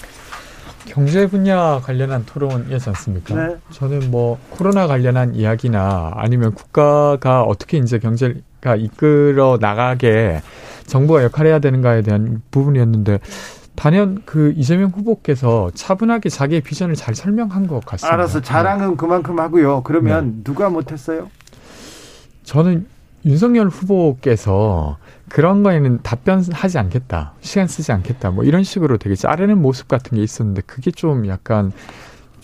[0.87, 3.35] 경제 분야 관련한 토론이었지 않습니까?
[3.35, 3.57] 네.
[3.73, 10.43] 저는 뭐 코로나 관련한 이야기나 아니면 국가가 어떻게 이제 경제가 이끌어 나가게
[10.87, 13.21] 정부가 역할해야 되는가에 대한 부분이었는데
[13.77, 18.15] 단연 그 이재명 후보께서 차분하게 자기의 비전을 잘 설명한 것 같습니다.
[18.15, 18.97] 알아서 자랑은 네.
[18.97, 19.83] 그만큼 하고요.
[19.83, 20.45] 그러면 네.
[20.45, 21.29] 누가 못했어요?
[22.45, 22.87] 저는
[23.25, 24.99] 윤석열 후보께서
[25.29, 27.33] 그런 거에는 답변하지 않겠다.
[27.41, 28.31] 시간 쓰지 않겠다.
[28.31, 31.73] 뭐 이런 식으로 되게 자르는 모습 같은 게 있었는데 그게 좀 약간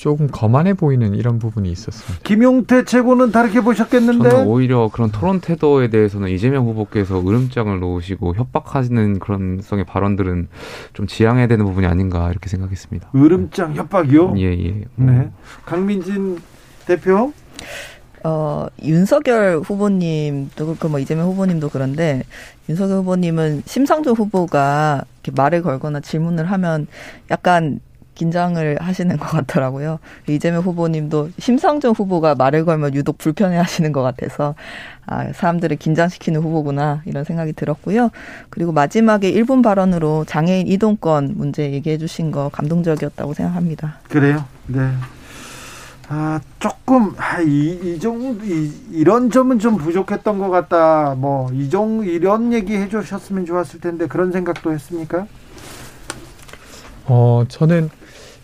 [0.00, 2.22] 조금 거만해 보이는 이런 부분이 있었습니다.
[2.24, 4.30] 김용태 최고는 다르게 보셨겠는데?
[4.30, 10.48] 저는 오히려 그런 토론 태도에 대해서는 이재명 후보께서 으름장을 놓으시고 협박하시는 그런 성의 발언들은
[10.94, 13.10] 좀 지양해야 되는 부분이 아닌가 이렇게 생각했습니다.
[13.14, 14.36] 으름장 협박이요?
[14.38, 14.84] 예, 예.
[14.96, 15.30] 네.
[15.66, 16.38] 강민진
[16.86, 17.34] 대표?
[18.24, 22.22] 어, 윤석열 후보님도 그렇고 뭐 이재명 후보님도 그런데
[22.70, 26.86] 윤석열 후보님은 심상조 후보가 이렇게 말을 걸거나 질문을 하면
[27.30, 27.80] 약간
[28.14, 29.98] 긴장을 하시는 것 같더라고요.
[30.28, 34.54] 이재명 후보님도 심상정 후보가 말을 걸면 유독 불편해 하시는 것 같아서,
[35.06, 38.10] 아, 사람들을 긴장시키는 후보구나, 이런 생각이 들었고요.
[38.50, 43.98] 그리고 마지막에 1분 발언으로 장애인 이동권 문제 얘기해 주신 거 감동적이었다고 생각합니다.
[44.08, 44.44] 그래요?
[44.66, 44.90] 네.
[46.12, 51.14] 아, 조금, 아, 이, 이 정도, 이, 이런 점은 좀 부족했던 것 같다.
[51.16, 55.26] 뭐, 이 정, 이런 얘기 해 주셨으면 좋았을 텐데, 그런 생각도 했습니까?
[57.06, 57.90] 어, 저는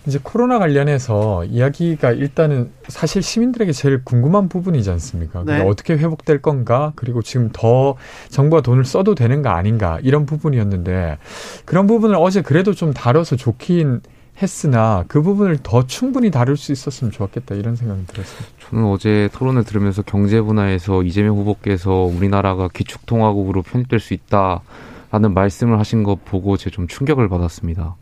[0.06, 5.42] 이제 코로나 관련해서 이야기가 일단은 사실 시민들에게 제일 궁금한 부분이지 않습니까?
[5.44, 5.60] 네.
[5.62, 6.92] 어떻게 회복될 건가?
[6.94, 7.96] 그리고 지금 더
[8.28, 9.98] 정부가 돈을 써도 되는가 아닌가?
[10.02, 11.18] 이런 부분이었는데
[11.64, 14.00] 그런 부분을 어제 그래도 좀 다뤄서 좋긴
[14.40, 18.48] 했으나 그 부분을 더 충분히 다룰 수 있었으면 좋았겠다 이런 생각이 들었습니다.
[18.68, 26.02] 저는 어제 토론을 들으면서 경제 분야에서 이재명 후보께서 우리나라가 기축통화국으로 편입될 수 있다라는 말씀을 하신
[26.02, 27.96] 거 보고 제가 좀 충격을 받았습니다.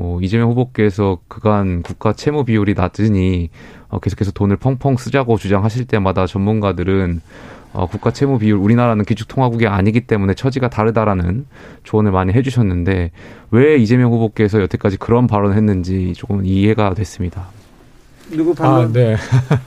[0.00, 3.50] 뭐 이재명 후보께서 그간 국가 채무 비율이 낮으니
[3.90, 7.20] 어, 계속해서 돈을 펑펑 쓰자고 주장하실 때마다 전문가들은
[7.74, 11.44] 어, 국가 채무 비율 우리나라는 기축통화국이 아니기 때문에 처지가 다르다라는
[11.84, 13.10] 조언을 많이 해주셨는데
[13.50, 17.48] 왜 이재명 후보께서 여태까지 그런 발언을 했는지 조금 이해가 됐습니다.
[18.30, 18.86] 누구 발언?
[18.86, 19.16] 아, 네.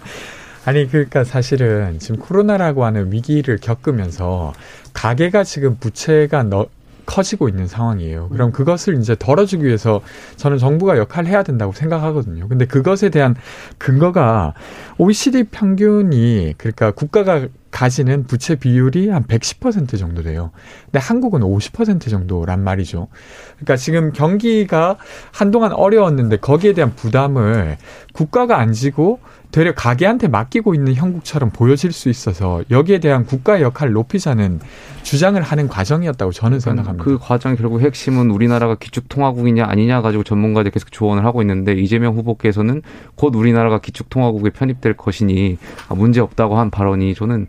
[0.66, 4.54] 아니 그러니까 사실은 지금 코로나라고 하는 위기를 겪으면서
[4.94, 6.66] 가계가 지금 부채가 너,
[7.06, 8.30] 커지고 있는 상황이에요.
[8.30, 8.52] 그럼 음.
[8.52, 10.02] 그것을 이제 덜어주기 위해서
[10.38, 12.48] 저는 정부가 역할을 해야 된다고 생각하거든요.
[12.48, 13.36] 근데 그것에 대한
[13.78, 14.54] 근거가
[14.98, 20.52] OECD 평균이 그러니까 국가가 가지는 부채 비율이 한 110% 정도 돼요.
[20.86, 23.08] 근데 한국은 50% 정도란 말이죠.
[23.56, 24.98] 그러니까 지금 경기가
[25.32, 27.78] 한동안 어려웠는데 거기에 대한 부담을
[28.14, 29.20] 국가가 안 지고
[29.54, 34.60] 되려 가게한테 맡기고 있는 형국처럼 보여질 수 있어서 여기에 대한 국가의 역할을 높이자는
[35.04, 37.04] 주장을 하는 과정이었다고 저는 생각합니다.
[37.04, 42.82] 그 과정 결국 핵심은 우리나라가 기축통화국이냐 아니냐 가지고 전문가들 계속 조언을 하고 있는데 이재명 후보께서는
[43.14, 45.60] 곧 우리나라가 기축통화국에 편입될 것이니
[45.90, 47.48] 문제 없다고 한 발언이 저는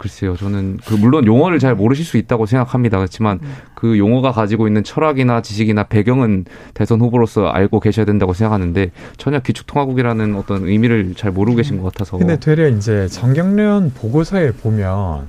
[0.00, 2.96] 글쎄요, 저는 그 물론 용어를 잘 모르실 수 있다고 생각합니다.
[2.96, 3.54] 그렇지만 음.
[3.80, 6.44] 그 용어가 가지고 있는 철학이나 지식이나 배경은
[6.74, 12.18] 대선 후보로서 알고 계셔야 된다고 생각하는데 전혀 기축통화국이라는 어떤 의미를 잘 모르고 계신 것 같아서.
[12.18, 15.28] 근데 되려 이제 정경련 보고서에 보면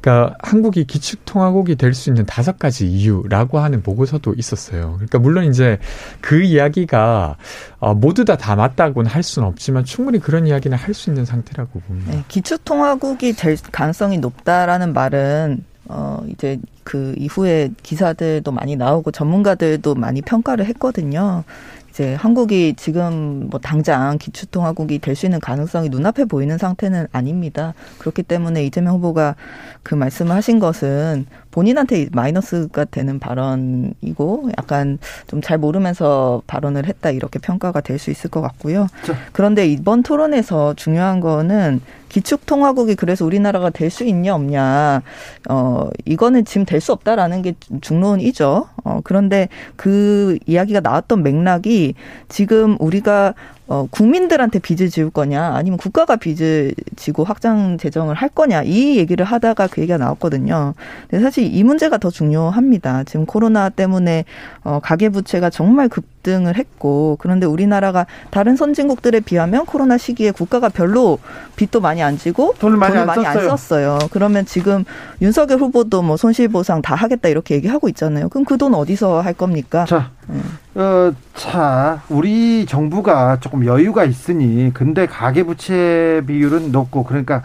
[0.00, 4.92] 그러니까 한국이 기축통화국이 될 수 있는 다섯 가지 이유라고 하는 보고서도 있었어요.
[4.94, 5.78] 그러니까 물론 이제
[6.20, 7.36] 그 이야기가
[7.80, 11.80] 어, 모두 다 다 맞다고는 할 수는 없지만 충분히 그런 이야기는 할 수 있는 상태라고
[11.80, 12.12] 봅니다.
[12.12, 20.22] 네, 기축통화국이 될 가능성이 높다라는 말은 어, 이제 그 이후에 기사들도 많이 나오고 전문가들도 많이
[20.22, 21.42] 평가를 했거든요.
[21.90, 27.74] 이제 한국이 지금 뭐 당장 기축통화국이 될 수 있는 가능성이 눈앞에 보이는 상태는 아닙니다.
[27.98, 29.34] 그렇기 때문에 이재명 후보가
[29.82, 37.38] 그 말씀을 하신 것은 본인한테 마이너스가 되는 발언이고 약간 좀 잘 모르면서 발언을 했다 이렇게
[37.38, 38.86] 평가가 될 수 있을 것 같고요.
[39.32, 45.02] 그런데 이번 토론에서 중요한 거는 기축통화국이 그래서 우리나라가 될 수 있냐 없냐
[45.48, 48.68] 어 이거는 지금 될 수 없다라는 게 중론이죠.
[48.84, 51.94] 어 그런데 그 이야기가 나왔던 맥락이
[52.28, 53.34] 지금 우리가
[53.70, 59.24] 어, 국민들한테 빚을 지을 거냐, 아니면 국가가 빚을 지고 확장 재정을 할 거냐, 이 얘기를
[59.24, 60.74] 하다가 그 얘기가 나왔거든요.
[61.08, 63.04] 근데 사실 이 문제가 더 중요합니다.
[63.04, 64.24] 지금 코로나 때문에,
[64.64, 71.18] 어, 가계부채가 정말 급, 급등을 했고 그런데 우리나라가 다른 선진국들에 비하면 코로나 시기에 국가가 별로
[71.56, 73.98] 빚도 많이 안 지고 돈을 많이, 돈을 안, 많이 안 썼어요.
[74.10, 74.84] 그러면 지금
[75.20, 78.28] 윤석열 후보도 뭐 손실보상 다 하겠다 이렇게 얘기하고 있잖아요.
[78.28, 79.86] 그럼 그 돈 어디서 할 겁니까?
[79.86, 80.38] 자, 네.
[80.82, 87.42] 어, 자, 우리 정부가 조금 여유가 있으니 근데 가계부채 비율은 높고 그러니까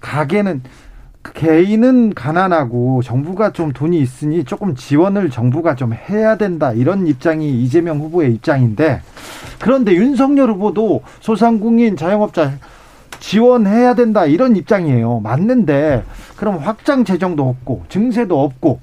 [0.00, 0.62] 가계는
[1.34, 7.98] 개인은 가난하고 정부가 좀 돈이 있으니 조금 지원을 정부가 좀 해야 된다 이런 입장이 이재명
[8.00, 9.00] 후보의 입장인데
[9.60, 12.52] 그런데 윤석열 후보도 소상공인 자영업자
[13.20, 15.20] 지원해야 된다 이런 입장이에요.
[15.20, 16.04] 맞는데
[16.36, 18.80] 그럼 확장 재정도 없고 증세도 없고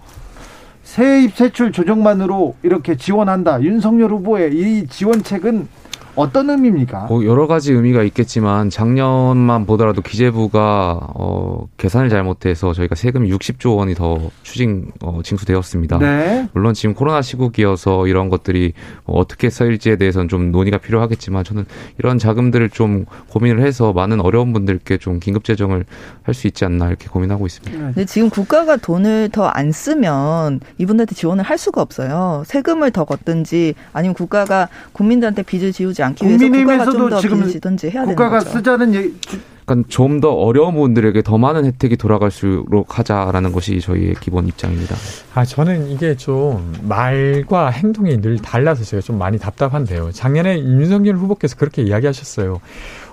[0.84, 3.62] 세입 세출 조정만으로 이렇게 지원한다.
[3.62, 5.68] 윤석열 후보의 이 지원책은
[6.16, 7.06] 어떤 의미입니까?
[7.10, 13.96] 뭐 여러 가지 의미가 있겠지만 작년만 보더라도 기재부가 어, 계산을 잘못해서 저희가 세금 60조 원이
[13.96, 15.98] 더 추징 어, 징수되었습니다.
[16.00, 16.48] 네.
[16.54, 18.74] 물론 지금 코로나 시국이어서 이런 것들이
[19.06, 21.66] 뭐 어떻게 써일지에 대해서는 좀 논의가 필요하겠지만 저는
[21.98, 25.86] 이런 자금들을 좀 고민을 해서 많은 어려운 분들께 좀 긴급 재정을
[26.24, 27.78] 할 수 있지 않나 이렇게 고민하고 있습니다.
[27.78, 27.84] 네.
[27.94, 32.44] 근데 지금 국가가 돈을 더 안 쓰면 이분들한테 지원을 할 수가 없어요.
[32.48, 36.86] 세금을 더 걷든지 아니면 국가가 국민들한테 빚을 지우지 않기 위해서 국가가
[37.20, 39.14] 좀더 빚지든지 해야 되는 국가가 쓰자는 얘기,
[39.66, 44.96] 그러니까 좀 더 어려운 분들에게 더 많은 혜택이 돌아갈 수록 하자라는 것이 저희의 기본 입장입니다.
[45.34, 50.12] 아 저는 이게 좀 말과 행동이 늘 달라서 제가 좀 많이 답답한데요.
[50.12, 52.60] 작년에 윤석열 후보께서 그렇게 이야기하셨어요.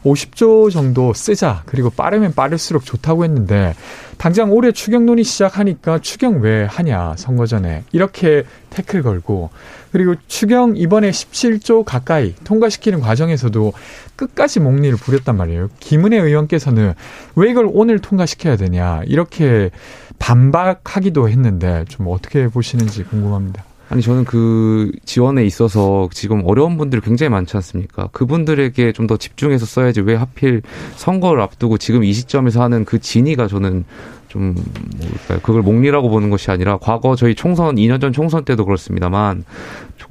[0.04, 1.62] 50조 정도 쓰자.
[1.66, 3.74] 그리고 빠르면 빠를수록 좋다고 했는데
[4.18, 9.50] 당장 올해 추경론이 시작하니까 추경 왜 하냐 선거 전에 이렇게 태클 걸고
[9.92, 13.72] 그리고 추경 이번에 17조 가까이 통과시키는 과정에서도
[14.16, 15.68] 끝까지 목리를 부렸단 말이에요.
[15.80, 16.94] 김은혜 의원께서는
[17.34, 19.70] 왜 이걸 오늘 통과시켜야 되냐 이렇게
[20.18, 23.69] 반박하기도 했는데 좀 어떻게 보시는지 궁금합니다.
[23.90, 28.08] 아니 저는 그 지원에 있어서 지금 어려운 분들이 굉장히 많지 않습니까?
[28.12, 30.62] 그분들에게 좀 더 집중해서 써야지 왜 하필
[30.94, 33.84] 선거를 앞두고 지금 이 시점에서 하는 그 진위가 저는
[34.30, 35.40] 좀 뭘까요?
[35.42, 39.44] 그걸 목리라고 보는 것이 아니라 과거 저희 총선 2년 전 총선 때도 그렇습니다만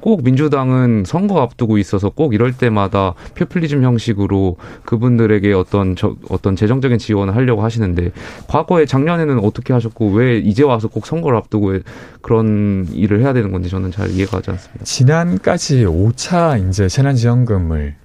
[0.01, 6.97] 꼭 민주당은 선거 앞두고 있어서 꼭 이럴 때마다 표퓰리즘 형식으로 그분들에게 어떤 저, 어떤 재정적인
[6.97, 8.11] 지원을 하려고 하시는데
[8.47, 11.79] 과거에 작년에는 어떻게 하셨고 왜 이제 와서 꼭 선거를 앞두고
[12.21, 14.83] 그런 일을 해야 되는 건지 저는 잘 이해가 가지 않습니다.
[14.83, 17.95] 지난까지 5차 이제 재난지원금을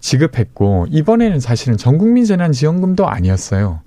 [0.00, 3.80] 지급했고 이번에는 사실은 전국민 재난지원금도 아니었어요.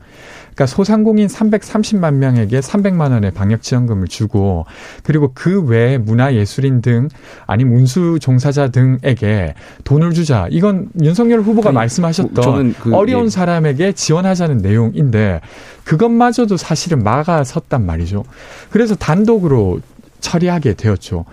[0.60, 4.66] 그러니까 소상공인 330만 명에게 300만 원의 방역 지원금을 주고
[5.04, 7.08] 그리고 그 외에 문화 예술인 등
[7.48, 9.54] 아니면 운수 종사자 등에게
[9.86, 10.48] 돈을 주자.
[10.52, 13.30] 이건 윤석열 후보가 아니, 말씀하셨던 그, 어려운 예.
[13.30, 15.40] 사람에게 지원하자는 내용인데
[15.86, 18.26] 그것마저도 사실은 막아섰단 말이죠.
[18.70, 19.80] 그래서 단독으로
[20.20, 21.24] 처리하게 되었죠.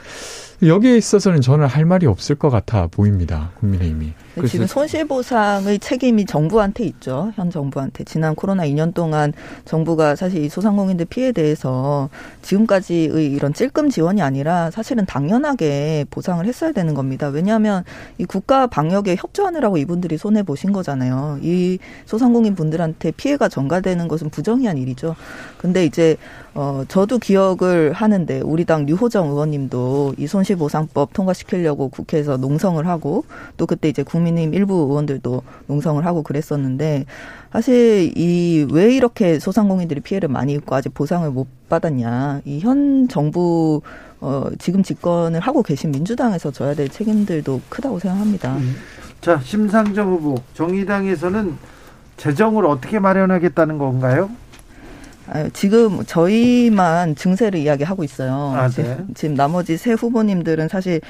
[0.63, 3.51] 여기에 있어서는 저는 할 말이 없을 것 같아 보입니다.
[3.59, 4.13] 국민의힘이.
[4.45, 7.33] 지금 손실보상의 책임이 정부한테 있죠.
[7.37, 8.05] 현 정부한테.
[8.05, 9.33] 지난 코로나 2년 동안
[9.65, 12.11] 정부가 사실 이 소상공인들 피해에 대해서
[12.43, 17.29] 지금까지의 이런 찔끔 지원이 아니라 사실은 당연하게 보상을 했어야 되는 겁니다.
[17.29, 17.85] 왜냐하면
[18.19, 21.39] 이 국가 방역에 협조하느라고 이분들이 손해 보신 거잖아요.
[21.43, 25.17] 이 소상공인 분들한테 피해가 전가되는 것은 부정의한 일이죠.
[25.57, 26.17] 근데 이제
[26.55, 33.25] 어 저도 기억을 하는데 우리 당 류호정 의원님도 이 손실보상법 통과시키려고 국회에서 농성을 하고
[33.57, 37.05] 또 그때 이제 국민 국민의힘 일부 의원들도 농성을 하고 그랬었는데
[37.53, 43.81] 사실 이 왜 이렇게 소상공인들이 피해를 많이 입고 아직 보상을 못 받았냐 이 현 정부
[44.21, 48.57] 어 지금 집권을 하고 계신 민주당에서 져야 될 책임들도 크다고 생각합니다.
[48.57, 48.77] 음.
[49.21, 51.55] 자 심상정 후보 정의당에서는
[52.17, 54.31] 재정을 어떻게 마련하겠다는 건가요?
[55.53, 58.55] 지금 저희만 증세를 이야기하고 있어요.
[58.57, 58.99] 아, 네.
[59.15, 61.01] 지금 나머지 세 후보님들은 사실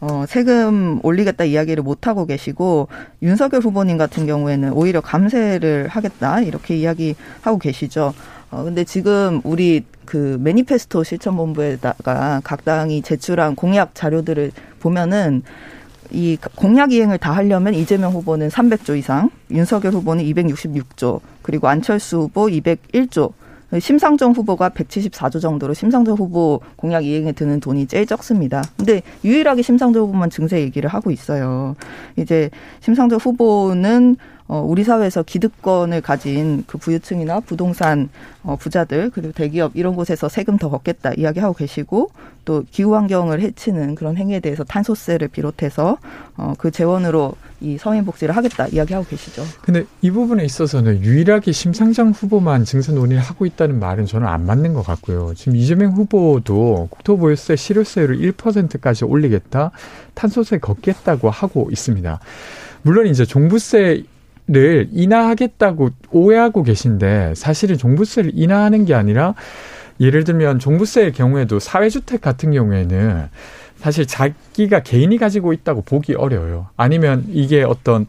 [0.00, 2.88] 어, 세금 올리겠다 이야기를 못 하고 계시고
[3.22, 8.12] 윤석열 후보님 같은 경우에는 오히려 감세를 하겠다 이렇게 이야기하고 계시죠.
[8.50, 15.42] 어, 근데 지금 우리 그 매니페스토 실천본부에다가 각 당이 제출한 공약 자료들을 보면은
[16.12, 22.46] 이 공약 이행을 다 하려면 이재명 후보는 300조 이상, 윤석열 후보는 266조, 그리고 안철수 후보
[22.46, 23.32] 201조,
[23.78, 28.62] 심상정 후보가 174조 정도로 심상정 후보 공약 이행에 드는 돈이 제일 적습니다.
[28.76, 31.74] 근데 유일하게 심상정 후보만 증세 얘기를 하고 있어요.
[32.16, 34.16] 이제 심상정 후보는
[34.48, 38.08] 어, 우리 사회에서 기득권을 가진 그 부유층이나 부동산
[38.42, 42.10] 어, 부자들 그리고 대기업 이런 곳에서 세금 더 걷겠다 이야기하고 계시고
[42.44, 45.98] 또 기후 환경을 해치는 그런 행위에 대해서 탄소세를 비롯해서
[46.36, 49.42] 어, 그 재원으로 이 서민 복지를 하겠다 이야기하고 계시죠.
[49.62, 54.74] 근데 이 부분에 있어서는 유일하게 심상정 후보만 증세 논의를 하고 있다는 말은 저는 안 맞는
[54.74, 55.34] 것 같고요.
[55.34, 59.72] 지금 이재명 후보도 국토보유세 실효세율을 1%까지 올리겠다,
[60.14, 62.20] 탄소세 걷겠다고 하고 있습니다.
[62.82, 64.04] 물론 이제 종부세
[64.48, 69.34] 를 인하하겠다고 오해하고 계신데 사실은 종부세를 인하하는 게 아니라
[69.98, 73.28] 예를 들면 종부세의 경우에도 사회주택 같은 경우에는
[73.78, 76.68] 사실 자기가 개인이 가지고 있다고 보기 어려워요.
[76.76, 78.06] 아니면 이게 어떤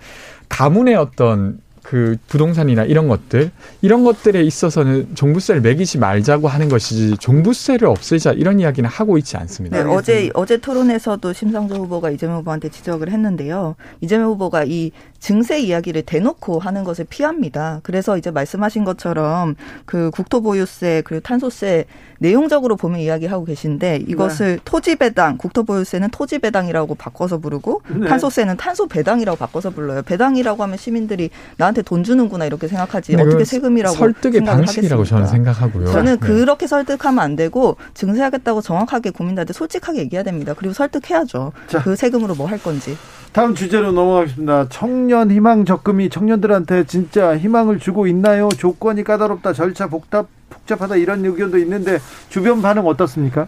[0.47, 3.49] 가문의 어떤 그 부동산이나 이런 것들
[3.81, 9.81] 이런 것들에 있어서는 종부세를 매기지 말자고 하는 것이지 종부세를 없애자 이런 이야기는 하고 있지 않습니다.
[9.81, 13.75] 네, 어제 어제 토론에서도 심상조 후보가 이재명 후보한테 지적을 했는데요.
[14.01, 14.91] 이재명 후보가 이
[15.27, 17.81] 증세 이야기를 대놓고 하는 것을 피합니다.
[17.83, 21.83] 그래서 이제 말씀하신 것처럼 그 국토보유세 그리고 탄소세
[22.19, 24.59] 내용적으로 보면 이야기하고 계신데 이것을 네.
[24.63, 28.07] 토지 배당, 국토보유세는 토지 배당이라고 바꿔서 부르고 네.
[28.07, 30.01] 탄소세는 탄소 배당이라고 바꿔서 불러요.
[30.03, 35.27] 배당이라고 하면 시민들이 나한테 돈 주는구나 이렇게 생각하지 어떻게 세금이라고 설득의 방식이라고 하겠습니까?
[35.27, 35.91] 저는 생각하고요.
[35.91, 36.25] 저는 네.
[36.25, 40.53] 그렇게 설득하면 안 되고 증세하겠다고 정확하게 국민들한테 솔직하게 얘기해야 됩니다.
[40.57, 41.51] 그리고 설득해야죠.
[41.67, 41.83] 자.
[41.83, 42.95] 그 세금으로 뭐 할 건지.
[43.33, 44.67] 다음 주제로 넘어가겠습니다.
[44.69, 48.49] 청년 희망 적금이 청년들한테 진짜 희망을 주고 있나요?
[48.49, 51.99] 조건이 까다롭다, 절차 복잡, 복잡하다 이런 의견도 있는데
[52.29, 53.47] 주변 반응 어떻습니까?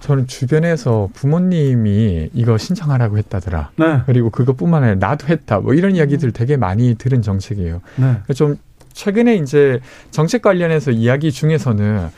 [0.00, 3.70] 저는 주변에서 부모님이 이거 신청하라고 했다더라.
[3.76, 4.00] 네.
[4.06, 5.60] 그리고 그것뿐만 아니라 나도 했다.
[5.60, 7.80] 뭐 이런 이야기들 되게 많이 들은 정책이에요.
[7.96, 8.34] 네.
[8.34, 8.56] 좀
[8.92, 12.08] 최근에 이제 정책 관련해서 이야기 중에서는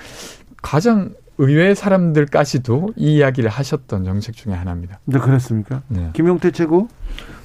[0.62, 4.98] 가장 의외 사람들까지도 이 이야기를 하셨던 정책 중에 하나입니다.
[5.04, 5.82] 네, 그렇습니까?
[5.88, 6.10] 네.
[6.12, 6.88] 김용태 최고?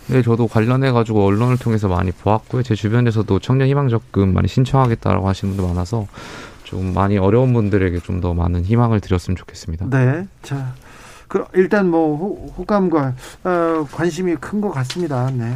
[0.07, 2.63] 네, 저도 관련해 가지고 언론을 통해서 많이 보았고요.
[2.63, 6.07] 제 주변에서도 청년 희망 적금 많이 신청하겠다라고 하시는 분들 많아서
[6.63, 9.87] 좀 많이 어려운 분들에게 좀 더 많은 희망을 드렸으면 좋겠습니다.
[9.89, 10.73] 네, 자,
[11.27, 13.13] 그 일단 뭐 호, 감과
[13.43, 15.29] 어, 관심이 큰 것 같습니다.
[15.33, 15.55] 네.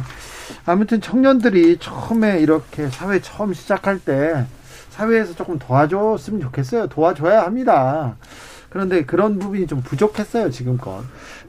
[0.66, 4.46] 아무튼 청년들이 처음에 이렇게 사회 처음 시작할 때
[4.90, 6.88] 사회에서 조금 도와줬으면 좋겠어요.
[6.88, 8.16] 도와줘야 합니다.
[8.70, 11.02] 그런데 그런 부분이 좀 부족했어요, 지금껏.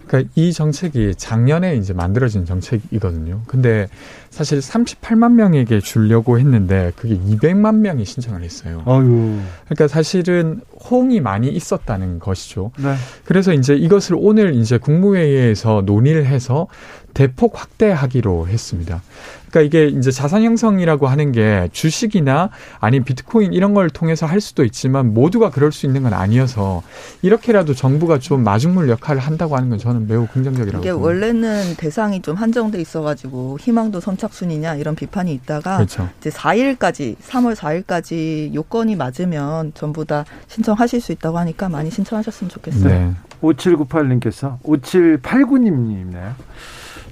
[0.09, 3.41] 그러니까 이 정책이 작년에 이제 만들어진 정책이거든요.
[3.45, 3.87] 근데
[4.31, 8.81] 사실 38만 명에게 주려고 했는데 그게 200만 명이 신청을 했어요.
[8.87, 9.37] 어유.
[9.65, 12.71] 그러니까 사실은 호응이 많이 있었다는 것이죠.
[12.79, 12.95] 네.
[13.23, 16.67] 그래서 이제 이것을 오늘 이제 국무회의에서 논의를 해서
[17.13, 19.03] 대폭 확대하기로 했습니다.
[19.49, 22.49] 그러니까 이게 이제 자산 형성이라고 하는 게 주식이나
[22.79, 26.83] 아니면 비트코인 이런 걸 통해서 할 수도 있지만 모두가 그럴 수 있는 건 아니어서
[27.21, 31.07] 이렇게라도 정부가 좀 마중물 역할을 한다고 하는 건 저는 매우 긍정적이라고 이게 봅니다.
[31.07, 36.09] 원래는 대상이 좀 한정돼 있어가지고 희망도 선착순이냐 이런 비판이 있다가 그렇죠.
[36.19, 42.89] 이제 4일까지 3월 4일까지 요건이 맞으면 전부 다 신청하실 수 있다고 하니까 많이 신청하셨으면 좋겠어요.
[42.89, 43.13] 네.
[43.41, 46.33] 5798님께서 5789님이네요.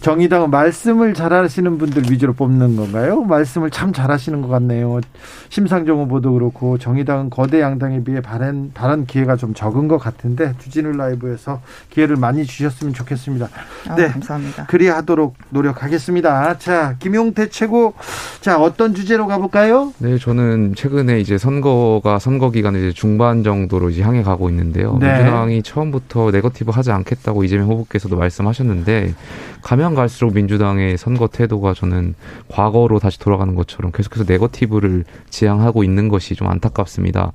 [0.01, 3.21] 정의당은 말씀을 잘하시는 분들 위주로 뽑는 건가요?
[3.23, 5.01] 말씀을 참 잘하시는 것 같네요.
[5.49, 10.91] 심상정 후보도 그렇고 정의당은 거대 양당에 비해 발언, 발언 기회가 좀 적은 것 같은데 주진우
[10.93, 13.49] 라이브에서 기회를 많이 주셨으면 좋겠습니다.
[13.89, 14.65] 아, 네, 감사합니다.
[14.67, 16.57] 그리하도록 노력하겠습니다.
[16.59, 17.93] 자, 김용태 최고,
[18.41, 19.93] 자 어떤 주제로 가볼까요?
[19.97, 24.97] 네, 저는 최근에 이제 선거가 선거 기간에 이제 중반 정도로 이제 향해 가고 있는데요.
[24.99, 25.17] 네.
[25.17, 29.13] 민주당이 처음부터 네거티브 하지 않겠다고 이재명 후보께서도 말씀하셨는데
[29.61, 32.15] 가면 갈수록 민주당의 선거 태도가 저는
[32.47, 37.33] 과거로 다시 돌아가는 것처럼 계속해서 네거티브를 지향하고 있는 것이 좀 안타깝습니다.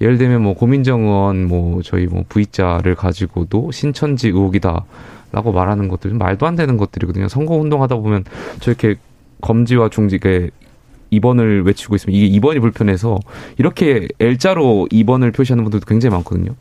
[0.00, 4.84] 예를 들면 뭐 고민정 의원 뭐 저희 뭐 V자를 가지고도 신천지 의혹이다.
[5.32, 7.28] 라고 말하는 것들 말도 안 되는 것들이거든요.
[7.28, 8.24] 선거 운동하다 보면
[8.58, 8.96] 저렇게
[9.40, 10.50] 검지와 중직에
[11.12, 13.18] 2번을 외치고 있으면 이게 2번이 불편해서
[13.56, 16.52] 이렇게 L자로 2번을 표시하는 분들도 굉장히 많거든요.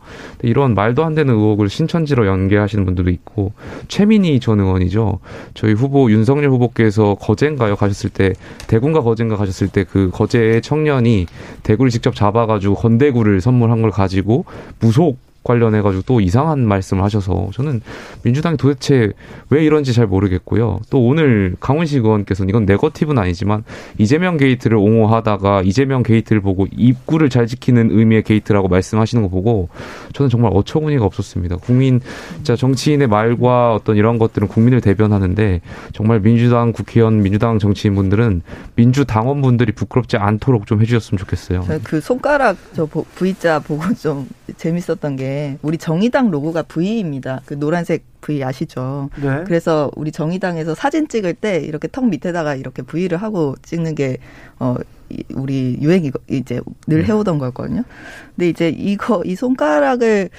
[0.43, 3.51] 이런 말도 안 되는 의혹을 신천지로 연계하시는 분들도 있고
[3.89, 5.19] 최민희 전 의원이죠.
[5.55, 8.33] 저희 후보 윤석열 후보께서 거제인가요 가셨을 때
[8.67, 11.25] 대구인가 거제인가 가셨을 때 그 거제의 청년이
[11.63, 14.45] 대구를 직접 잡아가지고 건대구를 선물한 걸 가지고
[14.79, 17.81] 무속 관련해 가지고 또 이상한 말씀을 하셔서 저는
[18.23, 19.11] 민주당이 도대체
[19.49, 20.79] 왜 이런지 잘 모르겠고요.
[20.89, 23.63] 또 오늘 강훈식 의원께서는 이건 네거티브는 아니지만
[23.97, 29.69] 이재명 게이트를 옹호하다가 이재명 게이트를 보고 입구를 잘 지키는 의미의 게이트라고 말씀하시는 거 보고
[30.13, 31.57] 저는 정말 어처구니가 없었습니다.
[31.57, 32.01] 국민
[32.35, 35.61] 진짜 정치인의 말과 어떤 이런 것들은 국민을 대변하는데
[35.93, 38.41] 정말 민주당 국회의원, 민주당 정치인분들은
[38.75, 41.65] 민주당원분들이 부끄럽지 않도록 좀 해주셨으면 좋겠어요.
[41.83, 42.85] 그 손가락 저
[43.15, 47.41] V자 보고 좀 재밌었던 게게 우리 정의당 로고가 V입니다.
[47.45, 49.09] 그 노란색 V 아시죠?
[49.21, 49.43] 네.
[49.45, 54.17] 그래서 우리 정의당에서 사진 찍을 때 이렇게 턱 밑에다가 이렇게 V를 하고 찍는 게
[54.59, 54.75] 어.
[55.33, 57.07] 우리 유행이 이제 늘 네.
[57.07, 57.83] 해오던 거였거든요.
[58.35, 60.29] 근데 이제 이거 이 손가락을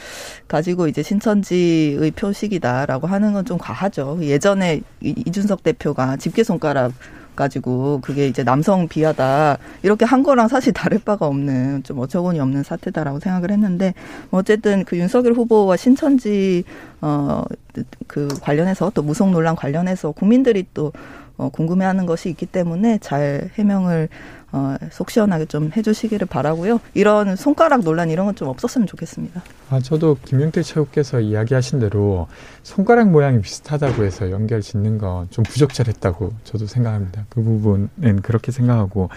[0.46, 4.20] 가지고 이제 신천지의 표식이다라고 하는 건 좀 과하죠.
[4.22, 6.92] 예전에 이준석 대표가 집게 손가락
[7.40, 12.62] 가지고 그게 이제 남성 비하다 이렇게 한 거랑 사실 다를 바가 없는 좀 어처구니 없는
[12.62, 13.94] 사태다라고 생각을 했는데
[14.28, 16.64] 뭐 어쨌든 그 윤석열 후보와 신천지
[17.00, 20.92] 어그 관련해서 또 무속 논란 관련해서 국민들이 또
[21.38, 24.10] 어, 궁금해하는 것이 있기 때문에 잘 해명을
[24.52, 26.80] 어, 속 시원하게 좀 해주시기를 바라고요.
[26.94, 29.42] 이런 손가락 논란 이런 건 좀 없었으면 좋겠습니다.
[29.70, 32.26] 아 저도 김용태 최욱께서 이야기하신 대로
[32.62, 37.26] 손가락 모양이 비슷하다고 해서 연결 짓는 건 좀 부적절했다고 저도 생각합니다.
[37.28, 39.08] 그 부분은 그렇게 생각하고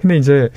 [0.00, 0.48] 근데 이제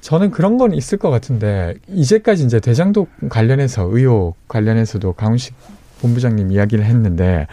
[0.00, 5.54] 저는 그런 건 있을 것 같은데 이제까지 이제 대장독 관련해서 의혹 관련해서도 강훈식
[6.00, 7.46] 본부장님 이야기를 했는데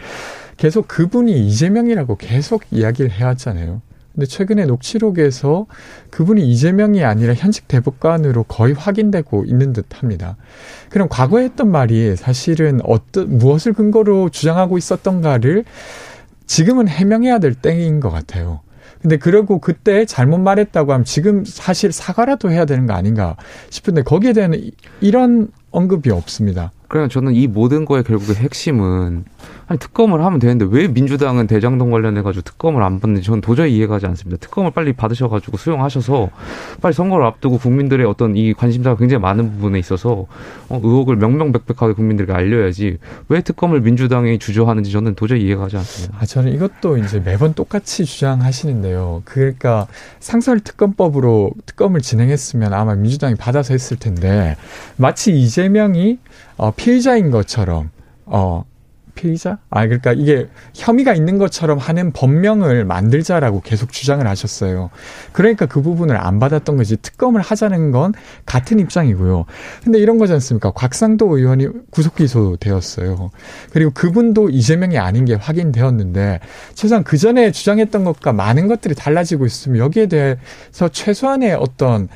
[0.58, 3.82] 계속 그분이 이재명이라고 계속 이야기를 해왔잖아요.
[4.14, 5.66] 근데 최근에 녹취록에서
[6.10, 10.36] 그분이 이재명이 아니라 현직 대법관으로 거의 확인되고 있는 듯 합니다.
[10.90, 15.64] 그럼 과거에 했던 말이 사실은 어떤, 무엇을 근거로 주장하고 있었던가를
[16.48, 18.62] 지금은 해명해야 될 때인 것 같아요.
[19.02, 23.38] 근데 그러고 그때 잘못 말했다고 하면 지금 사실 사과라도 해야 되는 거 아닌가
[23.70, 24.54] 싶은데 거기에 대한
[25.00, 26.72] 이런 언급이 없습니다.
[26.90, 29.24] 그냥 저는 이 모든 거의 결국의 핵심은
[29.68, 33.94] 아니 특검을 하면 되는데 왜 민주당은 대장동 관련해 가지고 특검을 안 받는지 저는 도저히 이해가
[33.94, 34.40] 가지 않습니다.
[34.40, 36.30] 특검을 빨리 받으셔 가지고 수용하셔서
[36.82, 40.26] 빨리 선거를 앞두고 국민들의 어떤 이 관심사가 굉장히 많은 부분에 있어서
[40.70, 42.98] 어, 의혹을 명명백백하게 국민들에게 알려야지
[43.30, 46.18] 왜 특검을 민주당이 주저하는지 저는 도저히 이해가 가지 않습니다.
[46.20, 49.22] 아 저는 이것도 이제 매번 똑같이 주장하시는데요.
[49.26, 49.86] 그러니까
[50.20, 54.56] 상설 특검법으로 특검을 진행했으면 아마 민주당이 받아서 했을 텐데
[54.98, 56.18] 마치 이재명이
[56.60, 57.90] 어, 피의자인 것처럼
[58.26, 58.66] 어,
[59.16, 59.60] 피의자?
[59.70, 64.90] 아, 그러니까 이게 혐의가 있는 것처럼 하는 법명을 만들자라고 계속 주장을 하셨어요.
[65.32, 66.98] 그러니까 그 부분을 안 받았던 거지.
[66.98, 68.14] 특검을 하자는 건
[68.46, 69.46] 같은 입장이고요.
[69.84, 70.72] 근데 이런 거지 않습니까?
[70.72, 73.32] 곽상도 의원이 구속 기소되었어요.
[73.72, 76.40] 그리고 그분도 이재명이 아닌 게 확인되었는데
[76.74, 82.10] 최소한 그 전에 주장했던 것과 많은 것들이 달라지고 있으면 여기에 대해서 최소한의 어떤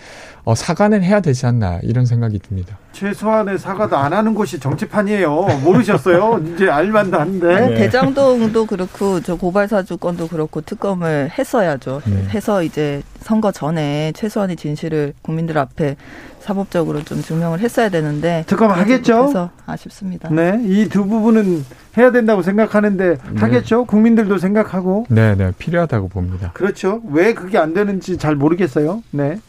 [0.45, 2.77] 어, 사과는 해야 되지 않나 이런 생각이 듭니다.
[2.91, 5.61] 최소한의 사과도 안 하는 곳이 정치판이에요.
[5.63, 6.41] 모르셨어요?
[6.53, 7.47] 이제 알만도 한데.
[7.69, 7.75] 네.
[7.75, 12.01] 대장동도 그렇고 저 고발사주 건도 그렇고 특검을 했어야죠.
[12.05, 12.27] 네.
[12.31, 15.95] 해서 이제 선거 전에 최소한의 진실을 국민들 앞에
[16.41, 19.21] 사법적으로 좀 증명을 했어야 되는데 특검 하겠죠.
[19.21, 20.27] 그래서 아쉽습니다.
[20.29, 21.63] 네, 이 두 부분은
[21.97, 23.39] 해야 된다고 생각하는데 네.
[23.39, 23.85] 하겠죠.
[23.85, 25.05] 국민들도 생각하고.
[25.09, 26.51] 네, 네, 필요하다고 봅니다.
[26.53, 27.01] 그렇죠.
[27.11, 29.03] 왜 그게 안 되는지 잘 모르겠어요.
[29.11, 29.39] 네.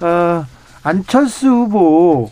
[0.00, 0.44] 어,
[0.82, 2.30] 안철수 후보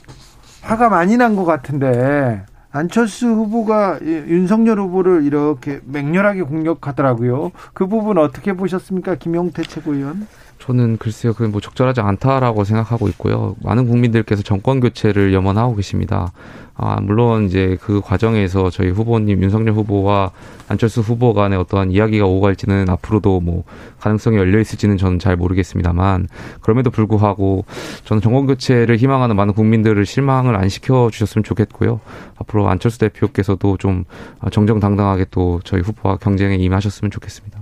[0.62, 7.52] 화가 많이 난 것 같은데 안철수 후보가 윤석열 후보를 이렇게 맹렬하게 공격하더라고요.
[7.72, 10.26] 그 부분 어떻게 보셨습니까, 김용태 최고위원?
[10.58, 13.56] 저는 글쎄요, 그건 뭐 적절하지 않다라고 생각하고 있고요.
[13.62, 16.32] 많은 국민들께서 정권 교체를 염원하고 계십니다.
[16.78, 20.30] 아, 물론 이제 그 과정에서 저희 후보님 윤석열 후보와
[20.68, 23.64] 안철수 후보 간의 어떠한 이야기가 오갈지는 앞으로도 뭐
[23.98, 26.28] 가능성이 열려 있을지는 저는 잘 모르겠습니다만
[26.60, 27.64] 그럼에도 불구하고
[28.04, 32.00] 저는 정권 교체를 희망하는 많은 국민들을 실망을 안 시켜 주셨으면 좋겠고요.
[32.36, 34.04] 앞으로 안철수 대표께서도 좀
[34.50, 37.60] 정정당당하게 또 저희 후보와 경쟁에 임하셨으면 좋겠습니다.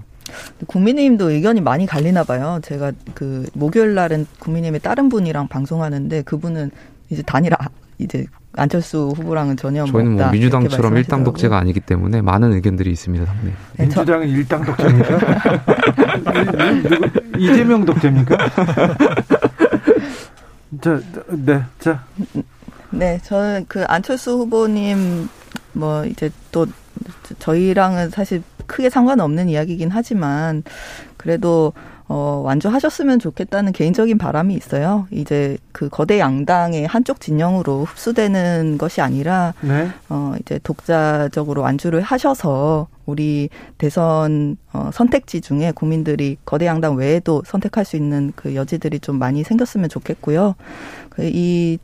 [0.66, 2.58] 국민의힘도 의견이 많이 갈리나 봐요.
[2.64, 6.72] 제가 그 목요일 날은 국민의힘의 다른 분이랑 방송하는데 그분은
[7.10, 7.56] 이제 단일화
[7.98, 8.26] 이제
[8.56, 13.24] 안철수 후보랑은 전혀 저희는 뭐 민주당처럼 일당 독재가 아니기 때문에 많은 의견들이 있습니다.
[13.42, 13.52] 네.
[13.76, 15.18] 네 민주당은 일당 독재입니까?
[17.38, 18.36] 이재명 독재입니까?
[20.80, 22.04] 자, 네, 자.
[22.90, 25.28] 네, 저는 그 안철수 후보님
[25.72, 26.66] 뭐 이제 또
[27.38, 30.62] 저희랑은 사실 크게 상관없는 이야기긴 하지만
[31.16, 31.72] 그래도
[32.06, 35.06] 어, 완주하셨으면 좋겠다는 개인적인 바람이 있어요.
[35.10, 39.88] 이제 그 거대 양당의 한쪽 진영으로 흡수되는 것이 아니라, 네.
[40.10, 43.48] 어, 이제 독자적으로 완주를 하셔서 우리
[43.78, 49.42] 대선 어, 선택지 중에 국민들이 거대 양당 외에도 선택할 수 있는 그 여지들이 좀 많이
[49.42, 50.54] 생겼으면 좋겠고요.
[51.10, 51.78] 그이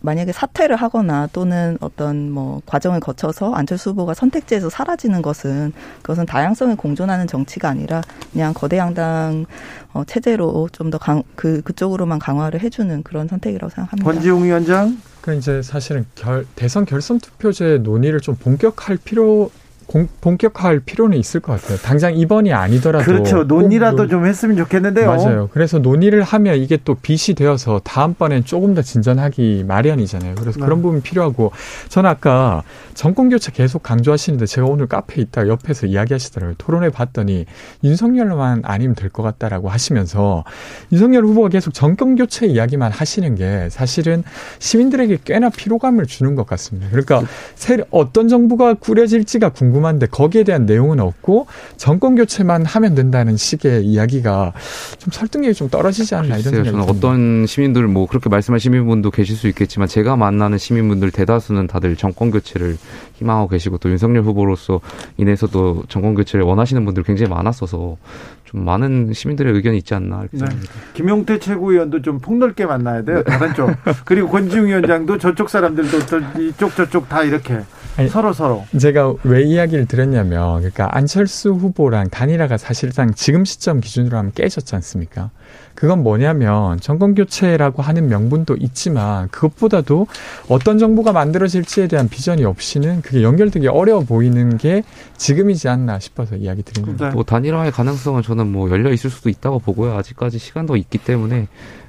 [0.00, 6.74] 만약에 사퇴를 하거나 또는 어떤 뭐 과정을 거쳐서 안철수 후보가 선택지에서 사라지는 것은 그것은 다양성에
[6.76, 8.02] 공존하는 정치가 아니라
[8.32, 9.46] 그냥 거대 양당
[9.92, 14.10] 어, 체제로 좀 더 강 그 그쪽으로만 강화를 해주는 그런 선택이라고 생각합니다.
[14.10, 14.96] 권지웅 위원장.
[15.22, 19.50] 그 이제 사실은 결, 대선 결선 투표제 논의를 좀 본격할 필요
[19.88, 21.78] 본, 본격화할 필요는 있을 것 같아요.
[21.78, 23.44] 당장 이번이 아니더라도 그렇죠.
[23.44, 24.08] 논의라도 논...
[24.08, 25.06] 좀 했으면 좋겠는데요.
[25.06, 25.48] 맞아요.
[25.52, 30.36] 그래서 논의를 하면 이게 또 빚이 되어서 다음번엔 조금 더 진전하기 마련이잖아요.
[30.36, 30.64] 그래서 네.
[30.64, 31.52] 그런 부분 필요하고
[31.88, 32.62] 저는 아까
[32.94, 36.54] 정권 교체 계속 강조하시는데 제가 오늘 카페에 있다 옆에서 이야기하시더라고요.
[36.58, 37.46] 토론회 봤더니
[37.82, 40.44] 윤석열만 아니면 될 것 같다라고 하시면서
[40.92, 44.24] 윤석열 후보가 계속 정권 교체 이야기만 하시는 게 사실은
[44.58, 46.88] 시민들에게 꽤나 피로감을 주는 것 같습니다.
[46.90, 47.22] 그러니까
[47.54, 51.46] 새, 어떤 정부가 꾸려질지가 궁금 한데 거기에 대한 내용은 없고
[51.76, 54.52] 정권 교체만 하면 된다는 식의 이야기가
[54.98, 56.90] 좀 설득력이 좀 떨어지지 않나 이런 생각이 듭니다.
[56.90, 62.30] 어떤 시민들 뭐 그렇게 말씀하신 시민분도 계실 수 있겠지만 제가 만나는 시민분들 대다수는 다들 정권
[62.30, 62.76] 교체를
[63.14, 64.80] 희망하고 계시고 또 윤석열 후보로서
[65.16, 67.96] 인해서도 정권 교체를 원하시는 분들 굉장히 많았어서
[68.44, 70.38] 좀 많은 시민들의 의견이 있지 않나 이렇게 네.
[70.38, 70.72] 생각합니다.
[70.94, 73.22] 김용태 최고위원도 좀 폭넓게 만나야 돼요.
[73.24, 73.70] 다른 쪽.
[74.04, 75.98] 그리고 권지웅 위원장도 저쪽 사람들도
[76.40, 77.60] 이쪽 저쪽 다 이렇게
[77.96, 78.64] 아니, 서로 서로.
[78.78, 85.30] 제가 왜 이야기를 드렸냐면, 그러니까 안철수 후보랑 단일화가 사실상 지금 시점 기준으로 하면 깨졌지 않습니까?
[85.74, 90.06] 그건 뭐냐면 정권 교체라고 하는 명분도 있지만 그것보다도
[90.48, 94.82] 어떤 정부가 만들어질지에 대한 비전이 없이는 그게 연결되기 어려워 보이는 게
[95.18, 97.10] 지금이지 않나 싶어서 이야기 드립니다.
[97.10, 99.94] 뭐 단일화의 가능성은 저는 뭐 열려 있을 수도 있다고 보고요.
[99.96, 101.46] 아직까지 시간도 있기 때문에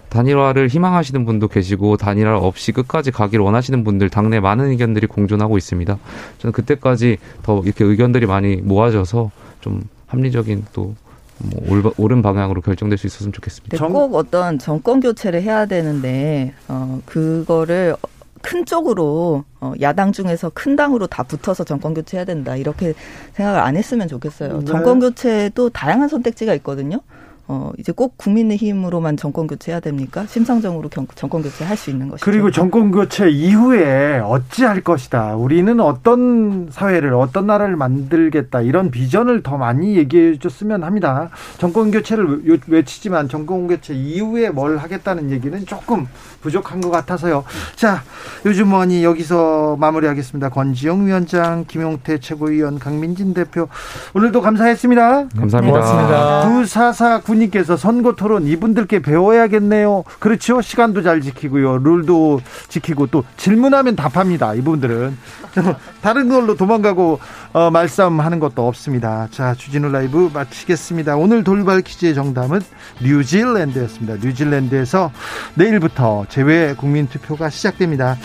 [0.10, 5.98] 단일화를 희망하시는 분도 계시고 단일화 없이 끝까지 가기를 원하시는 분들 당내 많은 의견들이 공존하고 있습니다.
[6.40, 9.32] 저는 그때까지 더 이렇게 의견들이 많이 모아져서
[9.62, 10.96] 좀 합리적인 또
[11.40, 13.78] 뭐 옳은 방향으로 결정될 수 있었으면 좋겠습니다.
[13.78, 17.96] 네, 꼭 어떤 정권 교체를 해야 되는데 어 그거를
[18.42, 22.94] 큰 쪽으로 어, 야당 중에서 큰 당으로 다 붙어서 정권 교체해야 된다 이렇게
[23.34, 24.60] 생각을 안 했으면 좋겠어요.
[24.60, 24.66] 네.
[24.66, 27.00] 정권 교체도 다양한 선택지가 있거든요.
[27.50, 30.26] 어, 이제 꼭 국민의힘으로만 정권 교체해야 됩니까?
[30.28, 32.26] 심상정으로 경, 정권 교체 할 수 있는 것이죠.
[32.26, 35.36] 그리고 정권 교체 이후에 어찌할 것이다.
[35.36, 38.62] 우리는 어떤 사회를 어떤 나라를 만들겠다.
[38.62, 41.30] 이런 비전을 더 많이 얘기해 줬으면 합니다.
[41.58, 46.08] 정권 교체를 외치지만 정권 교체 이후에 뭘 하겠다는 얘기는 조금
[46.42, 47.44] 부족한 것 같아서요.
[47.76, 48.04] 자,
[48.46, 50.50] 요즘 뭐니 여기서 마무리하겠습니다.
[50.50, 53.68] 권지영 위원장, 김용태 최고위원, 강민진 대표
[54.14, 55.28] 오늘도 감사했습니다.
[55.38, 55.80] 감사합니다.
[55.80, 56.42] 고맙습니다.
[56.48, 60.04] 944 군님께서 선거 토론 이분들께 배워야겠네요.
[60.20, 60.62] 그렇죠.
[60.62, 61.80] 시간도 잘 지키고요.
[61.80, 64.54] 룰도 지키고 또 질문하면 답합니다.
[64.54, 65.18] 이분들은.
[66.02, 67.20] 다른 걸로 도망가고
[67.58, 69.28] 어, 말싸움하는 것도 없습니다.
[69.32, 71.16] 자, 주진우 라이브 마치겠습니다.
[71.16, 72.62] 오늘 돌발 퀴즈의 정답은
[73.02, 74.18] 뉴질랜드였습니다.
[74.24, 75.12] 뉴질랜드에서
[75.56, 78.16] 내일부터 재외 국민 투표가 시작됩니다.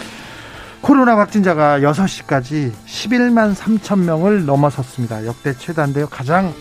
[0.82, 5.24] 코로나 확진자가 6시까지 11만 3천 명을 넘어섰습니다.
[5.24, 6.08] 역대 최다인데요.
[6.08, 6.52] 가장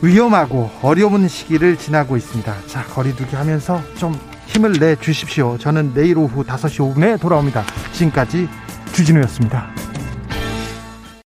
[0.00, 2.54] 위험하고 어려운 시기를 지나고 있습니다.
[2.68, 4.16] 자, 거리두기 하면서 좀
[4.46, 5.58] 힘을 내 주십시오.
[5.58, 7.64] 저는 내일 오후 5시 5분에 돌아옵니다.
[7.94, 8.48] 지금까지
[8.92, 9.72] 주진우였습니다.